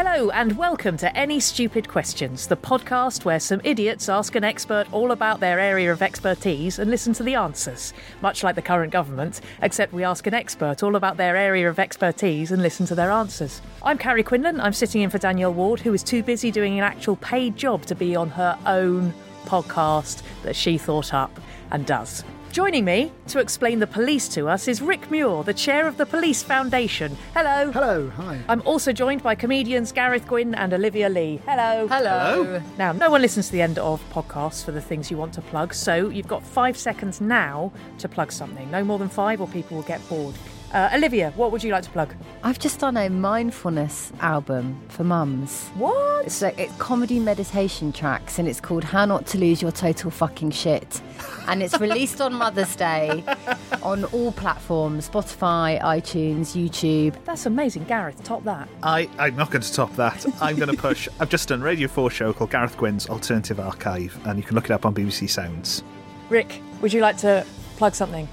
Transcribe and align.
Hello, 0.00 0.30
and 0.30 0.56
welcome 0.56 0.96
to 0.98 1.16
Any 1.16 1.40
Stupid 1.40 1.88
Questions, 1.88 2.46
the 2.46 2.56
podcast 2.56 3.24
where 3.24 3.40
some 3.40 3.60
idiots 3.64 4.08
ask 4.08 4.36
an 4.36 4.44
expert 4.44 4.86
all 4.92 5.10
about 5.10 5.40
their 5.40 5.58
area 5.58 5.90
of 5.90 6.02
expertise 6.02 6.78
and 6.78 6.88
listen 6.88 7.12
to 7.14 7.24
the 7.24 7.34
answers. 7.34 7.92
Much 8.22 8.44
like 8.44 8.54
the 8.54 8.62
current 8.62 8.92
government, 8.92 9.40
except 9.60 9.92
we 9.92 10.04
ask 10.04 10.28
an 10.28 10.34
expert 10.34 10.84
all 10.84 10.94
about 10.94 11.16
their 11.16 11.34
area 11.34 11.68
of 11.68 11.80
expertise 11.80 12.52
and 12.52 12.62
listen 12.62 12.86
to 12.86 12.94
their 12.94 13.10
answers. 13.10 13.60
I'm 13.82 13.98
Carrie 13.98 14.22
Quinlan. 14.22 14.60
I'm 14.60 14.72
sitting 14.72 15.02
in 15.02 15.10
for 15.10 15.18
Danielle 15.18 15.52
Ward, 15.52 15.80
who 15.80 15.92
is 15.92 16.04
too 16.04 16.22
busy 16.22 16.52
doing 16.52 16.78
an 16.78 16.84
actual 16.84 17.16
paid 17.16 17.56
job 17.56 17.84
to 17.86 17.96
be 17.96 18.14
on 18.14 18.30
her 18.30 18.56
own 18.66 19.12
podcast 19.46 20.22
that 20.44 20.54
she 20.54 20.78
thought 20.78 21.12
up 21.12 21.40
and 21.72 21.84
does. 21.84 22.22
Joining 22.50 22.86
me 22.86 23.12
to 23.28 23.40
explain 23.40 23.78
the 23.78 23.86
police 23.86 24.26
to 24.28 24.48
us 24.48 24.68
is 24.68 24.80
Rick 24.80 25.10
Muir, 25.10 25.44
the 25.44 25.52
chair 25.52 25.86
of 25.86 25.98
the 25.98 26.06
Police 26.06 26.42
Foundation. 26.42 27.16
Hello. 27.34 27.70
Hello, 27.70 28.08
hi. 28.08 28.40
I'm 28.48 28.62
also 28.62 28.90
joined 28.90 29.22
by 29.22 29.34
comedians 29.34 29.92
Gareth 29.92 30.26
Gwynn 30.26 30.54
and 30.54 30.72
Olivia 30.72 31.10
Lee. 31.10 31.40
Hello. 31.46 31.86
Hello. 31.88 32.62
Now, 32.78 32.92
no 32.92 33.10
one 33.10 33.20
listens 33.20 33.46
to 33.46 33.52
the 33.52 33.62
end 33.62 33.78
of 33.78 34.02
podcasts 34.10 34.64
for 34.64 34.72
the 34.72 34.80
things 34.80 35.10
you 35.10 35.18
want 35.18 35.34
to 35.34 35.42
plug, 35.42 35.74
so 35.74 36.08
you've 36.08 36.26
got 36.26 36.42
five 36.42 36.76
seconds 36.78 37.20
now 37.20 37.70
to 37.98 38.08
plug 38.08 38.32
something. 38.32 38.70
No 38.70 38.82
more 38.82 38.98
than 38.98 39.10
five, 39.10 39.42
or 39.42 39.46
people 39.48 39.76
will 39.76 39.84
get 39.84 40.06
bored. 40.08 40.34
Uh, 40.72 40.90
Olivia, 40.92 41.30
what 41.34 41.50
would 41.50 41.64
you 41.64 41.72
like 41.72 41.82
to 41.82 41.90
plug? 41.90 42.14
I've 42.42 42.58
just 42.58 42.78
done 42.78 42.98
a 42.98 43.08
mindfulness 43.08 44.12
album 44.20 44.78
for 44.88 45.02
mums. 45.02 45.68
What? 45.76 46.26
It's 46.26 46.42
like 46.42 46.58
it's 46.58 46.74
comedy 46.76 47.18
meditation 47.18 47.90
tracks, 47.90 48.38
and 48.38 48.46
it's 48.46 48.60
called 48.60 48.84
"How 48.84 49.06
Not 49.06 49.26
to 49.28 49.38
Lose 49.38 49.62
Your 49.62 49.72
Total 49.72 50.10
Fucking 50.10 50.50
Shit," 50.50 51.00
and 51.46 51.62
it's 51.62 51.80
released 51.80 52.20
on 52.20 52.34
Mother's 52.34 52.76
Day 52.76 53.24
on 53.82 54.04
all 54.06 54.30
platforms: 54.32 55.08
Spotify, 55.08 55.80
iTunes, 55.80 56.54
YouTube. 56.54 57.14
That's 57.24 57.46
amazing. 57.46 57.84
Gareth, 57.84 58.22
top 58.22 58.44
that. 58.44 58.68
I, 58.82 59.08
I'm 59.18 59.36
not 59.36 59.50
going 59.50 59.62
to 59.62 59.72
top 59.72 59.96
that. 59.96 60.26
I'm 60.42 60.56
going 60.56 60.70
to 60.70 60.76
push. 60.76 61.08
I've 61.20 61.30
just 61.30 61.48
done 61.48 61.62
Radio 61.62 61.88
4 61.88 62.10
show 62.10 62.34
called 62.34 62.50
Gareth 62.50 62.76
Gwynn's 62.76 63.08
Alternative 63.08 63.58
Archive, 63.58 64.18
and 64.26 64.38
you 64.38 64.44
can 64.44 64.54
look 64.54 64.66
it 64.66 64.72
up 64.72 64.84
on 64.84 64.94
BBC 64.94 65.30
Sounds. 65.30 65.82
Rick, 66.28 66.60
would 66.82 66.92
you 66.92 67.00
like 67.00 67.16
to 67.18 67.46
plug 67.78 67.94
something? 67.94 68.28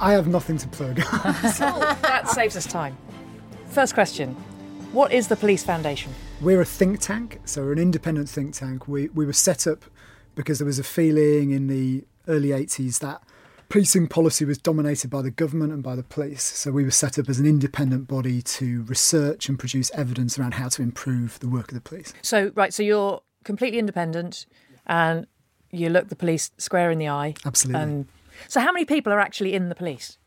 I 0.00 0.12
have 0.12 0.26
nothing 0.26 0.56
to 0.56 0.68
plug. 0.68 0.96
that 0.96 2.28
saves 2.28 2.56
us 2.56 2.66
time. 2.66 2.96
First 3.66 3.92
question 3.92 4.34
What 4.92 5.12
is 5.12 5.28
the 5.28 5.36
Police 5.36 5.62
Foundation? 5.62 6.12
we're 6.40 6.62
a 6.62 6.64
think 6.64 7.00
tank, 7.00 7.38
so 7.44 7.62
we're 7.62 7.72
an 7.72 7.78
independent 7.78 8.28
think 8.28 8.54
tank. 8.54 8.88
We, 8.88 9.08
we 9.10 9.26
were 9.26 9.34
set 9.34 9.66
up 9.66 9.84
because 10.34 10.58
there 10.58 10.66
was 10.66 10.78
a 10.78 10.84
feeling 10.84 11.50
in 11.50 11.66
the 11.66 12.04
early 12.28 12.48
80s 12.48 13.00
that 13.00 13.22
policing 13.68 14.08
policy 14.08 14.46
was 14.46 14.56
dominated 14.56 15.10
by 15.10 15.20
the 15.20 15.30
government 15.30 15.72
and 15.72 15.82
by 15.82 15.94
the 15.94 16.02
police. 16.02 16.42
So 16.42 16.72
we 16.72 16.82
were 16.82 16.90
set 16.90 17.18
up 17.18 17.28
as 17.28 17.38
an 17.38 17.46
independent 17.46 18.08
body 18.08 18.40
to 18.40 18.82
research 18.84 19.48
and 19.50 19.58
produce 19.58 19.90
evidence 19.92 20.38
around 20.38 20.54
how 20.54 20.68
to 20.70 20.82
improve 20.82 21.38
the 21.40 21.48
work 21.48 21.68
of 21.68 21.74
the 21.74 21.80
police. 21.82 22.14
So, 22.22 22.52
right, 22.54 22.72
so 22.72 22.82
you're 22.82 23.20
completely 23.44 23.78
independent 23.78 24.46
and 24.86 25.26
you 25.70 25.90
look 25.90 26.08
the 26.08 26.16
police 26.16 26.50
square 26.56 26.90
in 26.90 26.98
the 26.98 27.08
eye. 27.08 27.34
Absolutely. 27.44 27.82
And 27.82 28.08
so, 28.48 28.60
how 28.60 28.72
many 28.72 28.84
people 28.84 29.12
are 29.12 29.20
actually 29.20 29.52
in 29.54 29.68
the 29.68 29.74
police? 29.74 30.18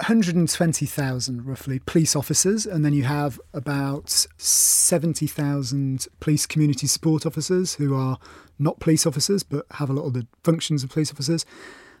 120,000 0.00 1.44
roughly 1.44 1.78
police 1.78 2.16
officers, 2.16 2.64
and 2.64 2.84
then 2.84 2.92
you 2.94 3.02
have 3.04 3.38
about 3.52 4.26
70,000 4.38 6.06
police 6.20 6.46
community 6.46 6.86
support 6.86 7.26
officers 7.26 7.74
who 7.74 7.94
are 7.94 8.18
not 8.58 8.80
police 8.80 9.06
officers 9.06 9.42
but 9.42 9.66
have 9.72 9.90
a 9.90 9.92
lot 9.92 10.04
of 10.06 10.12
the 10.14 10.26
functions 10.42 10.82
of 10.82 10.90
police 10.90 11.10
officers. 11.12 11.44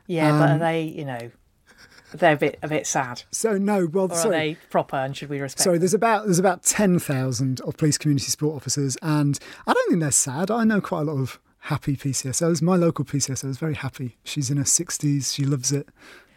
Yeah, 0.06 0.32
but 0.32 0.48
are 0.50 0.52
Um, 0.54 0.58
they, 0.60 0.82
you 0.82 1.04
know, 1.04 1.30
they're 2.12 2.32
a 2.34 2.36
bit 2.36 2.58
a 2.62 2.68
bit 2.68 2.86
sad, 2.86 3.22
So 3.30 3.56
no, 3.58 3.86
well, 3.86 4.06
or 4.06 4.12
are 4.12 4.16
sorry. 4.16 4.30
they 4.36 4.56
proper? 4.70 4.96
And 4.96 5.16
should 5.16 5.28
we 5.28 5.40
respect? 5.40 5.62
Sorry, 5.62 5.76
them? 5.76 5.80
there's 5.82 5.94
about 5.94 6.24
there's 6.24 6.38
about 6.38 6.62
ten 6.62 6.98
thousand 6.98 7.60
of 7.60 7.76
police 7.76 7.98
community 7.98 8.26
support 8.26 8.56
officers, 8.56 8.96
and 9.02 9.38
I 9.66 9.72
don't 9.74 9.88
think 9.90 10.00
they're 10.00 10.10
sad. 10.10 10.50
I 10.50 10.64
know 10.64 10.80
quite 10.80 11.02
a 11.02 11.04
lot 11.04 11.20
of 11.20 11.38
happy 11.60 11.96
PCSOs. 11.96 12.62
My 12.62 12.76
local 12.76 13.04
PCSO 13.04 13.48
is 13.48 13.58
very 13.58 13.74
happy. 13.74 14.18
She's 14.24 14.50
in 14.50 14.56
her 14.56 14.64
sixties. 14.64 15.32
She 15.32 15.44
loves 15.44 15.72
it. 15.72 15.88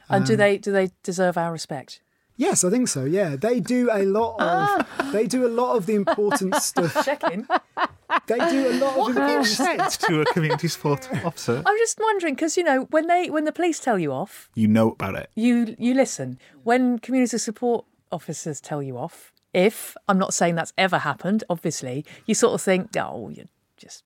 And 0.09 0.25
do 0.25 0.33
um, 0.33 0.37
they 0.37 0.57
do 0.57 0.71
they 0.71 0.91
deserve 1.03 1.37
our 1.37 1.51
respect? 1.51 2.01
Yes, 2.35 2.63
I 2.63 2.71
think 2.71 2.87
so. 2.87 3.03
Yeah, 3.05 3.35
they 3.35 3.59
do 3.59 3.89
a 3.91 4.03
lot 4.05 4.35
of 4.41 5.11
they 5.13 5.27
do 5.27 5.45
a 5.45 5.49
lot 5.49 5.75
of 5.75 5.85
the 5.85 5.95
important 5.95 6.55
stuff. 6.61 7.05
Checking. 7.05 7.47
They 8.27 8.37
do 8.37 8.69
a 8.69 8.75
lot 8.79 9.09
of 9.09 9.15
the 9.15 9.21
important 9.21 9.45
Said 9.47 9.87
to 10.07 10.21
a 10.21 10.25
community 10.25 10.67
support 10.67 11.07
officer. 11.25 11.61
I'm 11.65 11.77
just 11.77 11.99
wondering 11.99 12.35
because 12.35 12.57
you 12.57 12.63
know 12.63 12.83
when 12.89 13.07
they 13.07 13.29
when 13.29 13.45
the 13.45 13.51
police 13.51 13.79
tell 13.79 13.99
you 13.99 14.11
off, 14.11 14.49
You 14.55 14.67
know 14.67 14.91
about 14.91 15.15
it. 15.15 15.29
you 15.35 15.75
you 15.77 15.93
listen. 15.93 16.39
When 16.63 16.99
community 16.99 17.37
support 17.37 17.85
officers 18.11 18.59
tell 18.59 18.81
you 18.81 18.97
off, 18.97 19.31
if 19.53 19.95
I'm 20.07 20.17
not 20.17 20.33
saying 20.33 20.55
that's 20.55 20.73
ever 20.77 20.99
happened, 20.99 21.43
obviously 21.49 22.03
you 22.25 22.33
sort 22.35 22.53
of 22.55 22.61
think, 22.61 22.95
oh, 22.97 23.29
you're 23.29 23.45
just 23.77 24.03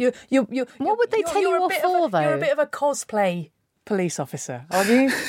you 0.00 0.12
you 0.28 0.48
you. 0.50 0.66
What 0.78 0.98
would 0.98 1.10
they 1.10 1.18
you're- 1.18 1.30
tell 1.32 1.42
you're 1.42 1.56
you 1.56 1.62
a 1.62 1.64
off 1.64 1.70
bit 1.70 1.84
of 1.84 1.90
a- 1.90 2.10
for, 2.10 2.22
You're 2.22 2.34
a 2.34 2.38
bit 2.38 2.52
of 2.52 2.58
a 2.58 2.66
cosplay 2.66 3.50
police 3.84 4.18
officer, 4.18 4.64
aren't 4.70 4.88
you? 4.90 5.12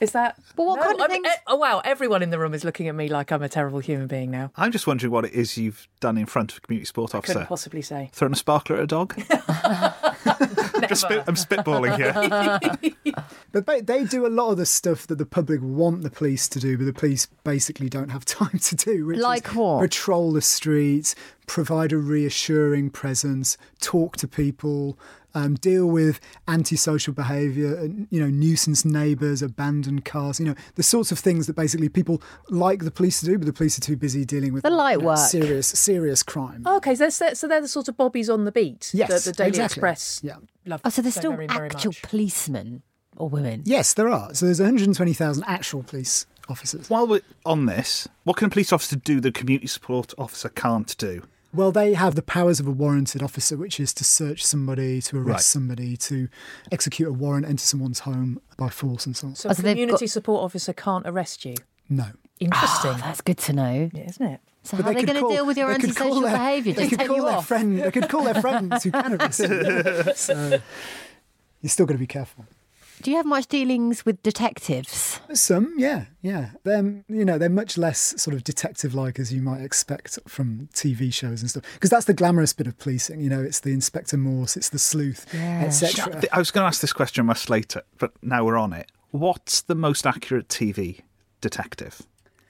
Is 0.00 0.10
that? 0.12 0.34
But 0.56 0.64
what 0.66 0.76
No, 0.80 0.82
kind 0.82 0.94
of 0.96 1.00
I'm- 1.02 1.10
things- 1.10 1.28
Oh 1.46 1.54
wow! 1.56 1.80
Everyone 1.84 2.22
in 2.24 2.30
the 2.30 2.38
room 2.38 2.54
is 2.54 2.64
looking 2.64 2.88
at 2.88 2.94
me 2.96 3.08
like 3.08 3.30
I'm 3.30 3.42
a 3.42 3.48
terrible 3.48 3.78
human 3.78 4.08
being 4.08 4.32
now. 4.32 4.50
I'm 4.56 4.72
just 4.72 4.86
wondering 4.88 5.12
what 5.12 5.24
it 5.24 5.32
is 5.32 5.56
you've 5.56 5.86
done 6.00 6.18
in 6.18 6.26
front 6.26 6.50
of 6.50 6.58
a 6.58 6.60
community 6.62 6.86
support 6.86 7.12
Couldn't 7.12 7.30
officer. 7.36 7.46
possibly 7.46 7.82
say. 7.82 8.10
Thrown 8.12 8.32
a 8.32 8.36
sparkler 8.36 8.76
at 8.78 8.82
a 8.82 8.86
dog? 8.88 9.14
just 10.88 11.02
spit, 11.02 11.22
I'm 11.28 11.36
spitballing 11.36 11.96
here. 11.96 13.14
But 13.52 13.66
they, 13.66 13.80
they 13.80 14.04
do 14.04 14.26
a 14.26 14.28
lot 14.28 14.50
of 14.50 14.56
the 14.56 14.66
stuff 14.66 15.06
that 15.06 15.18
the 15.18 15.26
public 15.26 15.60
want 15.62 16.02
the 16.02 16.10
police 16.10 16.48
to 16.48 16.58
do, 16.58 16.78
but 16.78 16.84
the 16.84 16.92
police 16.92 17.26
basically 17.44 17.88
don't 17.88 18.08
have 18.10 18.24
time 18.24 18.58
to 18.58 18.74
do. 18.74 19.06
Which 19.06 19.18
Like 19.18 19.48
is 19.48 19.54
what? 19.54 19.80
Patrol 19.82 20.32
the 20.32 20.40
streets, 20.42 21.14
provide 21.52 21.92
a 21.92 21.98
reassuring 21.98 22.88
presence, 22.88 23.58
talk 23.78 24.16
to 24.16 24.26
people, 24.26 24.98
um, 25.34 25.52
deal 25.56 25.86
with 25.86 26.18
antisocial 26.48 27.12
behaviour, 27.12 27.90
you 28.08 28.18
know, 28.20 28.28
nuisance 28.28 28.86
neighbours, 28.86 29.42
abandoned 29.42 30.02
cars, 30.02 30.40
you 30.40 30.46
know, 30.46 30.54
the 30.76 30.82
sorts 30.82 31.12
of 31.12 31.18
things 31.18 31.46
that 31.46 31.54
basically 31.54 31.90
people 31.90 32.22
like 32.48 32.84
the 32.84 32.90
police 32.90 33.20
to 33.20 33.26
do, 33.26 33.36
but 33.36 33.44
the 33.44 33.52
police 33.52 33.76
are 33.76 33.82
too 33.82 33.96
busy 33.98 34.24
dealing 34.24 34.54
with 34.54 34.62
The 34.62 34.70
light 34.70 34.92
you 34.94 35.00
know, 35.00 35.06
work. 35.08 35.18
serious, 35.18 35.66
serious 35.68 36.22
crime. 36.22 36.62
Oh, 36.64 36.76
okay, 36.78 36.94
so 36.94 37.08
they're, 37.08 37.34
so 37.34 37.46
they're 37.46 37.60
the 37.60 37.68
sort 37.68 37.88
of 37.88 37.98
bobbies 37.98 38.30
on 38.30 38.44
the 38.46 38.52
beat 38.52 38.90
Yes, 38.94 39.10
that 39.10 39.24
the 39.30 39.32
Daily 39.36 39.48
exactly. 39.50 39.74
Express 39.74 40.20
Yeah. 40.24 40.36
love 40.64 40.80
Oh, 40.86 40.88
so 40.88 41.02
there's 41.02 41.14
so 41.14 41.20
still 41.20 41.32
very, 41.32 41.48
very 41.48 41.66
actual 41.68 41.90
much. 41.90 42.02
policemen 42.02 42.80
or 43.18 43.28
women. 43.28 43.60
Yes, 43.66 43.92
there 43.92 44.08
are. 44.08 44.32
So 44.34 44.46
there's 44.46 44.58
120,000 44.60 45.44
actual 45.46 45.82
police 45.82 46.24
officers. 46.48 46.88
While 46.88 47.06
we're 47.06 47.20
on 47.44 47.66
this, 47.66 48.08
what 48.24 48.38
can 48.38 48.46
a 48.46 48.50
police 48.50 48.72
officer 48.72 48.96
do 48.96 49.20
that 49.20 49.28
a 49.28 49.32
community 49.32 49.66
support 49.66 50.14
officer 50.16 50.48
can't 50.48 50.96
do? 50.96 51.22
Well, 51.54 51.70
they 51.70 51.92
have 51.94 52.14
the 52.14 52.22
powers 52.22 52.60
of 52.60 52.66
a 52.66 52.70
warranted 52.70 53.22
officer, 53.22 53.56
which 53.58 53.78
is 53.78 53.92
to 53.94 54.04
search 54.04 54.42
somebody, 54.44 55.02
to 55.02 55.18
arrest 55.18 55.28
Right. 55.28 55.40
somebody, 55.42 55.96
to 55.98 56.28
execute 56.70 57.08
a 57.08 57.12
warrant, 57.12 57.44
enter 57.46 57.62
someone's 57.64 58.00
home 58.00 58.40
by 58.56 58.70
force, 58.70 59.04
and 59.04 59.14
so 59.16 59.26
on. 59.28 59.34
So 59.34 59.48
Oh, 59.48 59.52
a 59.52 59.54
so 59.54 59.62
they've 59.62 59.72
community 59.74 60.06
got- 60.06 60.10
support 60.10 60.44
officer 60.44 60.72
can't 60.72 61.06
arrest 61.06 61.44
you. 61.44 61.54
No. 61.90 62.06
Interesting, 62.40 62.92
Oh, 62.92 62.98
that's 63.02 63.20
good 63.20 63.36
to 63.38 63.52
know. 63.52 63.90
yeah, 63.92 64.08
isn't 64.08 64.26
it? 64.26 64.40
So 64.64 64.76
But 64.78 64.84
how 64.84 64.90
are 64.90 64.94
they 64.94 65.00
could 65.00 65.08
going 65.14 65.22
to 65.28 65.34
deal 65.34 65.44
with 65.46 65.58
your 65.58 65.68
they 65.72 65.78
could 65.78 65.94
call 65.94 66.06
antisocial 66.06 66.22
their- 66.22 66.32
behaviour? 66.38 66.72
They 66.72 66.82
Just 66.82 66.90
could 66.90 66.98
take 67.00 67.08
call 67.08 67.16
you 67.18 67.24
their 67.26 67.42
friend. 67.42 67.78
They 67.80 67.90
could 67.90 68.08
call 68.08 68.24
their 68.24 68.40
friends 68.40 68.84
who 68.84 68.90
can 68.92 69.12
arrest 69.14 69.40
you. 69.40 70.04
So, 70.14 70.60
you're 71.60 71.68
still 71.70 71.84
going 71.86 71.96
to 71.98 72.00
be 72.02 72.06
careful. 72.06 72.46
Do 73.02 73.10
you 73.10 73.16
have 73.16 73.26
much 73.26 73.46
dealings 73.48 74.04
with 74.06 74.22
detectives? 74.22 75.20
Some, 75.34 75.74
yeah, 75.76 76.06
yeah. 76.22 76.50
They're 76.64 77.02
you 77.08 77.24
know 77.24 77.36
they're 77.38 77.48
much 77.50 77.76
less 77.76 78.14
sort 78.20 78.34
of 78.34 78.44
detective-like 78.44 79.18
as 79.18 79.32
you 79.32 79.42
might 79.42 79.60
expect 79.62 80.18
from 80.28 80.68
TV 80.72 81.12
shows 81.12 81.40
and 81.42 81.50
stuff. 81.50 81.64
Because 81.74 81.90
that's 81.90 82.06
the 82.06 82.14
glamorous 82.14 82.52
bit 82.52 82.66
of 82.66 82.78
policing. 82.78 83.20
You 83.20 83.28
know, 83.30 83.42
it's 83.42 83.60
the 83.60 83.72
Inspector 83.72 84.16
Morse, 84.16 84.56
it's 84.56 84.68
the 84.70 84.78
sleuth, 84.78 85.26
Yeah. 85.34 85.62
etc. 85.64 86.22
I 86.32 86.38
was 86.38 86.50
going 86.50 86.62
to 86.62 86.68
ask 86.68 86.80
this 86.80 86.92
question 86.92 87.26
much 87.26 87.48
later, 87.48 87.82
but 87.98 88.12
now 88.22 88.44
we're 88.44 88.56
on 88.58 88.72
it. 88.72 88.90
What's 89.10 89.62
the 89.62 89.74
most 89.74 90.06
accurate 90.06 90.48
TV 90.48 91.00
detective? 91.40 92.02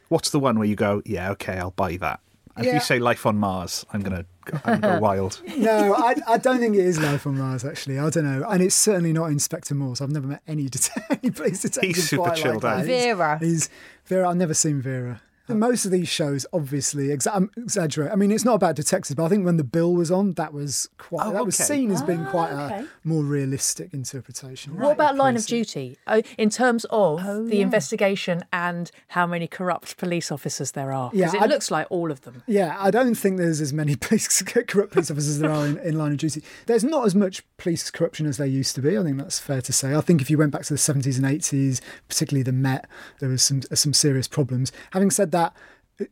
What's 0.08 0.30
the 0.30 0.38
one 0.38 0.58
where 0.58 0.68
you 0.68 0.76
go, 0.76 1.02
yeah, 1.06 1.30
okay, 1.32 1.58
I'll 1.58 1.70
buy 1.70 1.96
that? 1.96 2.20
And 2.56 2.66
If 2.66 2.72
Yeah. 2.72 2.74
you 2.78 2.80
say 2.84 2.98
Life 2.98 3.24
on 3.24 3.38
Mars, 3.38 3.86
I'm 3.92 4.02
gonna, 4.02 4.26
I'm 4.64 4.80
gonna 4.80 4.96
go 4.96 5.00
wild. 5.02 5.40
No, 5.56 5.94
I, 5.94 6.14
I 6.26 6.38
don't 6.38 6.58
think 6.58 6.74
it 6.76 6.84
is 6.84 6.98
Life 7.00 7.26
on 7.26 7.38
Mars. 7.38 7.64
Actually, 7.64 7.98
I 7.98 8.10
don't 8.10 8.24
know, 8.24 8.46
and 8.48 8.62
it's 8.62 8.74
certainly 8.74 9.12
not 9.12 9.26
Inspector 9.30 9.74
Morse. 9.74 10.00
I've 10.00 10.10
never 10.10 10.26
met 10.26 10.42
any, 10.46 10.68
det- 10.68 10.90
any 11.10 11.30
police 11.30 11.62
detective. 11.62 11.96
He's 11.96 12.08
super 12.08 12.22
quite 12.24 12.32
like 12.34 12.42
chilled 12.42 12.62
that. 12.62 12.78
out. 12.80 12.84
Vera. 12.86 13.38
He's 13.40 13.68
Vera. 14.06 14.28
I've 14.28 14.36
never 14.36 14.54
seen 14.54 14.80
Vera. 14.80 15.20
And 15.48 15.60
most 15.60 15.84
of 15.84 15.90
these 15.90 16.08
shows, 16.08 16.46
obviously, 16.52 17.08
exa- 17.08 17.48
exaggerate. 17.56 18.12
I 18.12 18.14
mean, 18.16 18.30
it's 18.30 18.44
not 18.44 18.54
about 18.54 18.76
detectives, 18.76 19.14
but 19.14 19.24
I 19.24 19.28
think 19.28 19.44
when 19.44 19.56
the 19.56 19.64
bill 19.64 19.92
was 19.92 20.10
on, 20.10 20.32
that 20.32 20.52
was 20.52 20.88
quite. 20.98 21.26
Oh, 21.26 21.32
that 21.32 21.44
was 21.44 21.60
okay. 21.60 21.66
seen 21.66 21.90
as 21.90 22.02
being 22.02 22.24
quite 22.26 22.52
ah, 22.52 22.66
okay. 22.66 22.78
a 22.80 22.88
more 23.04 23.22
realistic 23.24 23.92
interpretation. 23.92 24.78
What 24.78 24.92
about 24.92 25.16
Line 25.16 25.36
of. 25.36 25.46
Duty? 25.46 25.98
Oh, 26.06 26.22
in 26.38 26.50
terms 26.50 26.84
of 26.86 27.20
oh, 27.24 27.44
the 27.44 27.60
investigation 27.60 28.44
and 28.52 28.90
how 29.08 29.26
many 29.26 29.46
corrupt 29.48 29.96
police 29.96 30.30
officers 30.30 30.72
there 30.72 30.92
are? 30.92 31.10
Because 31.10 31.34
Yeah, 31.34 31.40
it 31.40 31.42
I'd- 31.44 31.52
looks 31.52 31.70
like 31.70 31.86
all 31.90 32.10
of 32.10 32.22
them. 32.22 32.42
Yeah, 32.46 32.76
I 32.78 32.90
don't 32.90 33.14
think 33.16 33.38
there's 33.38 33.60
as 33.60 33.72
many 33.72 33.96
police 34.00 34.40
corrupt 34.42 34.92
police 34.92 35.10
officers 35.10 35.28
as 35.30 35.38
there 35.40 35.50
are 35.50 35.66
in, 35.66 35.78
in 35.78 35.98
line 35.98 36.12
of 36.12 36.18
duty. 36.18 36.42
There's 36.66 36.84
not 36.84 37.04
as 37.04 37.14
much 37.14 37.42
police 37.56 37.90
corruption 37.90 38.26
as 38.26 38.36
there 38.36 38.46
used 38.46 38.74
to 38.76 38.82
be. 38.82 38.96
I 38.96 39.02
think 39.02 39.18
that's 39.18 39.38
fair 39.38 39.60
to 39.62 39.72
say. 39.72 39.94
I 39.94 40.00
think 40.00 40.22
if 40.22 40.30
you 40.30 40.38
went 40.38 40.52
back 40.52 40.62
to 40.62 40.72
the 40.74 40.78
70s 40.78 41.16
and 41.16 41.26
80s, 41.26 41.80
particularly 42.08 42.42
the 42.42 42.52
Met, 42.52 42.88
there 43.18 43.28
was 43.28 43.42
some 43.42 43.62
some 43.74 43.92
serious 43.92 44.28
problems. 44.28 44.70
Having 44.92 45.10
said 45.10 45.32
that, 45.32 45.41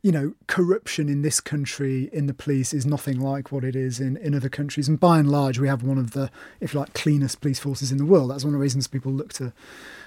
you 0.01 0.11
know, 0.11 0.33
corruption 0.47 1.09
in 1.09 1.21
this 1.21 1.39
country 1.39 2.09
in 2.13 2.27
the 2.27 2.33
police 2.33 2.73
is 2.73 2.85
nothing 2.85 3.19
like 3.19 3.51
what 3.51 3.63
it 3.63 3.75
is 3.75 3.99
in, 3.99 4.15
in 4.17 4.33
other 4.33 4.49
countries. 4.49 4.87
And 4.87 4.99
by 4.99 5.19
and 5.19 5.29
large, 5.29 5.59
we 5.59 5.67
have 5.67 5.83
one 5.83 5.97
of 5.97 6.11
the, 6.11 6.29
if 6.59 6.73
you 6.73 6.79
like, 6.79 6.93
cleanest 6.93 7.41
police 7.41 7.59
forces 7.59 7.91
in 7.91 7.97
the 7.97 8.05
world. 8.05 8.31
That's 8.31 8.43
one 8.43 8.53
of 8.53 8.59
the 8.59 8.63
reasons 8.63 8.87
people 8.87 9.11
look 9.11 9.33
to 9.33 9.53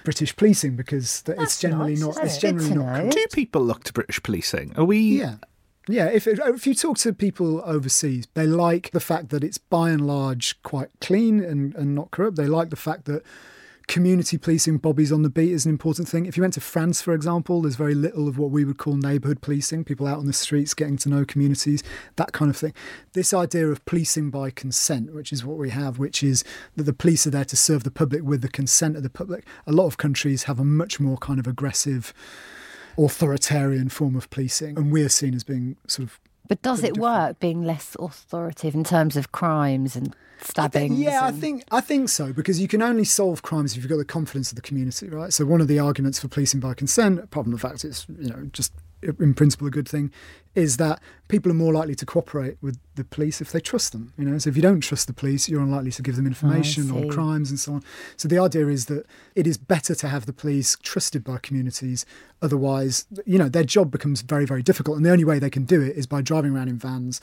British 0.03 0.35
policing 0.35 0.75
because 0.75 1.21
that 1.23 1.39
it's 1.39 1.59
generally 1.59 1.93
nice, 1.93 2.01
not. 2.01 2.23
It's 2.23 2.37
it? 2.37 2.41
generally 2.41 2.69
Good 2.69 2.73
to 2.73 2.79
not. 2.79 2.95
corrupt. 2.99 3.15
Do 3.15 3.25
people 3.33 3.61
look 3.63 3.83
to 3.83 3.93
British 3.93 4.23
policing? 4.23 4.73
Are 4.77 4.85
we? 4.85 4.99
Yeah. 4.99 5.35
Yeah, 5.87 6.07
if, 6.07 6.25
if 6.25 6.65
you 6.65 6.73
talk 6.73 6.97
to 6.99 7.13
people 7.13 7.61
overseas, 7.63 8.27
they 8.33 8.47
like 8.47 8.89
the 8.89 8.99
fact 8.99 9.29
that 9.29 9.43
it's 9.43 9.59
by 9.59 9.91
and 9.91 10.07
large 10.07 10.61
quite 10.63 10.89
clean 10.99 11.43
and, 11.43 11.75
and 11.75 11.93
not 11.93 12.09
corrupt. 12.09 12.37
They 12.37 12.47
like 12.47 12.71
the 12.71 12.75
fact 12.75 13.05
that 13.05 13.21
community 13.87 14.37
policing, 14.37 14.77
bobbies 14.77 15.11
on 15.11 15.21
the 15.21 15.29
beat, 15.29 15.51
is 15.51 15.65
an 15.65 15.71
important 15.71 16.07
thing. 16.07 16.25
If 16.25 16.37
you 16.37 16.41
went 16.41 16.53
to 16.55 16.61
France, 16.61 17.01
for 17.01 17.13
example, 17.13 17.61
there's 17.61 17.75
very 17.75 17.95
little 17.95 18.27
of 18.27 18.37
what 18.37 18.51
we 18.51 18.65
would 18.65 18.77
call 18.77 18.95
neighbourhood 18.95 19.41
policing, 19.41 19.83
people 19.83 20.07
out 20.07 20.17
on 20.17 20.25
the 20.25 20.33
streets 20.33 20.73
getting 20.73 20.97
to 20.97 21.09
know 21.09 21.25
communities, 21.25 21.83
that 22.15 22.31
kind 22.31 22.49
of 22.49 22.57
thing. 22.57 22.73
This 23.13 23.33
idea 23.33 23.67
of 23.67 23.85
policing 23.85 24.29
by 24.29 24.49
consent, 24.49 25.13
which 25.13 25.31
is 25.31 25.45
what 25.45 25.57
we 25.57 25.69
have, 25.69 25.99
which 25.99 26.23
is 26.23 26.43
that 26.75 26.83
the 26.83 26.93
police 26.93 27.27
are 27.27 27.31
there 27.31 27.45
to 27.45 27.55
serve 27.55 27.83
the 27.83 27.91
public 27.91 28.23
with 28.23 28.41
the 28.41 28.49
consent 28.49 28.97
of 28.97 29.03
the 29.03 29.09
public. 29.09 29.45
A 29.67 29.71
lot 29.71 29.85
of 29.85 29.97
countries 29.97 30.43
have 30.43 30.59
a 30.59 30.65
much 30.65 30.99
more 30.99 31.17
kind 31.17 31.39
of 31.39 31.47
aggressive 31.47 32.13
authoritarian 32.97 33.89
form 33.89 34.15
of 34.15 34.29
policing, 34.29 34.77
and 34.77 34.91
we're 34.91 35.09
seen 35.09 35.33
as 35.33 35.43
being 35.43 35.75
sort 35.87 36.07
of. 36.07 36.19
But 36.47 36.61
does 36.61 36.83
it 36.83 36.97
work 36.97 37.39
being 37.39 37.63
less 37.63 37.95
authoritative 37.99 38.75
in 38.75 38.83
terms 38.83 39.17
of 39.17 39.31
crimes 39.31 39.95
and 39.95 40.15
stabbings? 40.41 40.99
Yeah, 40.99 41.23
I 41.23 41.31
think 41.31 41.63
I 41.71 41.81
think 41.81 42.09
so 42.09 42.33
because 42.33 42.59
you 42.59 42.67
can 42.67 42.81
only 42.81 43.03
solve 43.03 43.41
crimes 43.41 43.75
if 43.75 43.83
you've 43.83 43.89
got 43.89 43.97
the 43.97 44.05
confidence 44.05 44.51
of 44.51 44.55
the 44.55 44.61
community, 44.61 45.09
right? 45.09 45.33
So 45.33 45.45
one 45.45 45.61
of 45.61 45.67
the 45.67 45.79
arguments 45.79 46.19
for 46.19 46.27
policing 46.27 46.59
by 46.59 46.73
consent, 46.73 47.19
apart 47.19 47.45
from 47.45 47.51
the 47.51 47.59
fact 47.59 47.83
it's 47.83 48.05
you 48.19 48.29
know 48.29 48.49
just 48.51 48.73
in 49.01 49.33
principle 49.33 49.67
a 49.67 49.71
good 49.71 49.87
thing, 49.87 50.11
is 50.55 50.77
that 50.77 51.01
people 51.27 51.51
are 51.51 51.55
more 51.55 51.73
likely 51.73 51.95
to 51.95 52.05
cooperate 52.05 52.57
with 52.61 52.79
the 52.95 53.03
police 53.03 53.41
if 53.41 53.51
they 53.51 53.59
trust 53.59 53.91
them. 53.91 54.13
You 54.17 54.23
know, 54.23 54.37
so 54.37 54.49
if 54.49 54.55
you 54.55 54.61
don't 54.61 54.79
trust 54.79 55.07
the 55.07 55.13
police, 55.13 55.49
you're 55.49 55.61
unlikely 55.61 55.91
to 55.91 56.01
give 56.01 56.15
them 56.15 56.25
information 56.25 56.89
on 56.91 57.09
crimes 57.09 57.49
and 57.49 57.59
so 57.59 57.73
on. 57.73 57.83
So 58.15 58.27
the 58.27 58.39
idea 58.39 58.67
is 58.67 58.85
that 58.85 59.05
it 59.35 59.47
is 59.47 59.57
better 59.57 59.93
to 59.95 60.07
have 60.07 60.25
the 60.25 60.33
police 60.33 60.77
trusted 60.81 61.23
by 61.23 61.39
communities. 61.39 62.05
Otherwise, 62.41 63.05
you 63.25 63.37
know, 63.37 63.49
their 63.49 63.65
job 63.65 63.91
becomes 63.91 64.21
very, 64.21 64.45
very 64.45 64.63
difficult, 64.63 64.95
and 64.95 65.05
the 65.05 65.11
only 65.11 65.25
way 65.25 65.39
they 65.39 65.49
can 65.49 65.65
do 65.65 65.81
it 65.81 65.97
is 65.97 66.07
by 66.07 66.21
driving 66.21 66.55
around 66.55 66.69
in 66.69 66.77
vans, 66.77 67.19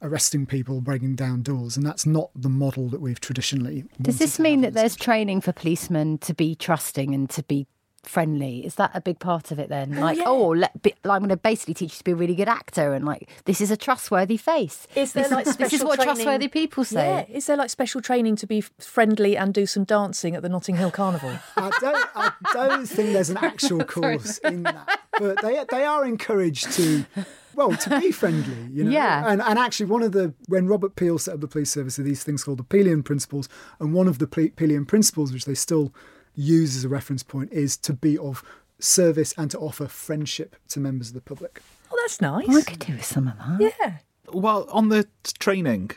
arresting 0.00 0.46
people, 0.46 0.80
breaking 0.80 1.16
down 1.16 1.42
doors, 1.42 1.76
and 1.76 1.84
that's 1.84 2.06
not 2.06 2.30
the 2.34 2.48
model 2.48 2.88
that 2.88 3.00
we've 3.00 3.20
traditionally. 3.20 3.84
Does 4.00 4.18
this 4.18 4.38
mean 4.38 4.62
that 4.62 4.72
there's 4.72 4.96
training 4.96 5.42
for 5.42 5.52
policemen 5.52 6.18
to 6.18 6.32
be 6.32 6.54
trusting 6.54 7.14
and 7.14 7.28
to 7.30 7.42
be 7.42 7.66
friendly? 8.02 8.64
Is 8.64 8.76
that 8.76 8.90
a 8.94 9.00
big 9.00 9.18
part 9.18 9.50
of 9.50 9.58
it 9.58 9.68
then? 9.68 9.96
Oh, 9.98 10.00
like, 10.00 10.18
yeah. 10.18 10.24
oh, 10.26 10.48
let, 10.48 10.82
be, 10.82 10.94
like, 11.04 11.16
I'm 11.16 11.20
going 11.20 11.28
to 11.30 11.36
basically 11.36 11.74
teach 11.74 11.92
you 11.92 11.98
to 11.98 12.04
be 12.04 12.12
a 12.12 12.16
really 12.16 12.34
good 12.34 12.48
actor, 12.48 12.92
and 12.94 13.04
like, 13.04 13.28
this 13.44 13.60
is 13.60 13.70
a 13.70 13.76
trustworthy 13.76 14.36
face. 14.36 14.86
Is 14.94 15.12
there 15.12 15.24
this, 15.24 15.32
like 15.32 15.44
this 15.44 15.54
is 15.54 15.68
special 15.80 15.88
what 15.88 15.96
training- 15.96 16.14
trustworthy 16.14 16.48
people 16.48 16.84
say? 16.84 17.26
Yeah. 17.28 17.36
Is 17.36 17.46
there 17.46 17.56
like 17.56 17.70
special 17.70 18.00
training 18.00 18.36
to 18.36 18.46
be 18.46 18.60
friendly 18.60 19.36
and 19.36 19.52
do 19.52 19.66
some 19.66 19.84
dancing 19.84 20.34
at 20.34 20.42
the 20.42 20.48
Notting 20.48 20.76
Hill 20.76 20.90
Carnival? 20.90 21.38
I 21.56 21.70
don't, 21.80 22.08
I 22.14 22.32
don't 22.52 22.86
think 22.86 23.12
there's 23.12 23.30
an 23.30 23.38
actual 23.38 23.84
course 23.84 24.38
in 24.38 24.62
that, 24.64 25.00
but 25.18 25.42
they 25.42 25.64
they 25.70 25.84
are 25.84 26.04
encouraged 26.04 26.72
to. 26.72 27.04
Well, 27.52 27.76
to 27.76 28.00
be 28.00 28.12
friendly, 28.12 28.68
you 28.72 28.84
know. 28.84 28.90
Yeah. 28.92 29.24
And 29.26 29.42
and 29.42 29.58
actually, 29.58 29.86
one 29.86 30.02
of 30.04 30.12
the 30.12 30.32
when 30.46 30.68
Robert 30.68 30.94
Peel 30.94 31.18
set 31.18 31.34
up 31.34 31.40
the 31.40 31.48
police 31.48 31.70
service, 31.70 31.98
are 31.98 32.04
these 32.04 32.22
things 32.22 32.44
called 32.44 32.58
the 32.58 32.64
Peelian 32.64 33.02
principles, 33.02 33.48
and 33.80 33.92
one 33.92 34.06
of 34.06 34.18
the 34.18 34.26
Peelian 34.28 34.86
principles, 34.86 35.32
which 35.32 35.44
they 35.46 35.54
still 35.54 35.92
use 36.34 36.76
as 36.76 36.84
a 36.84 36.88
reference 36.88 37.22
point, 37.22 37.52
is 37.52 37.76
to 37.78 37.92
be 37.92 38.16
of 38.18 38.44
service 38.78 39.34
and 39.36 39.50
to 39.50 39.58
offer 39.58 39.86
friendship 39.86 40.56
to 40.68 40.80
members 40.80 41.08
of 41.08 41.14
the 41.14 41.20
public. 41.20 41.60
Oh, 41.90 41.98
that's 42.02 42.20
nice. 42.20 42.48
I 42.48 42.62
could 42.62 42.78
do 42.78 42.92
with 42.94 43.04
some 43.04 43.28
of 43.28 43.36
that. 43.38 43.74
Yeah. 43.80 43.94
Well, 44.32 44.66
on 44.70 44.88
the 44.88 45.06
training, 45.38 45.90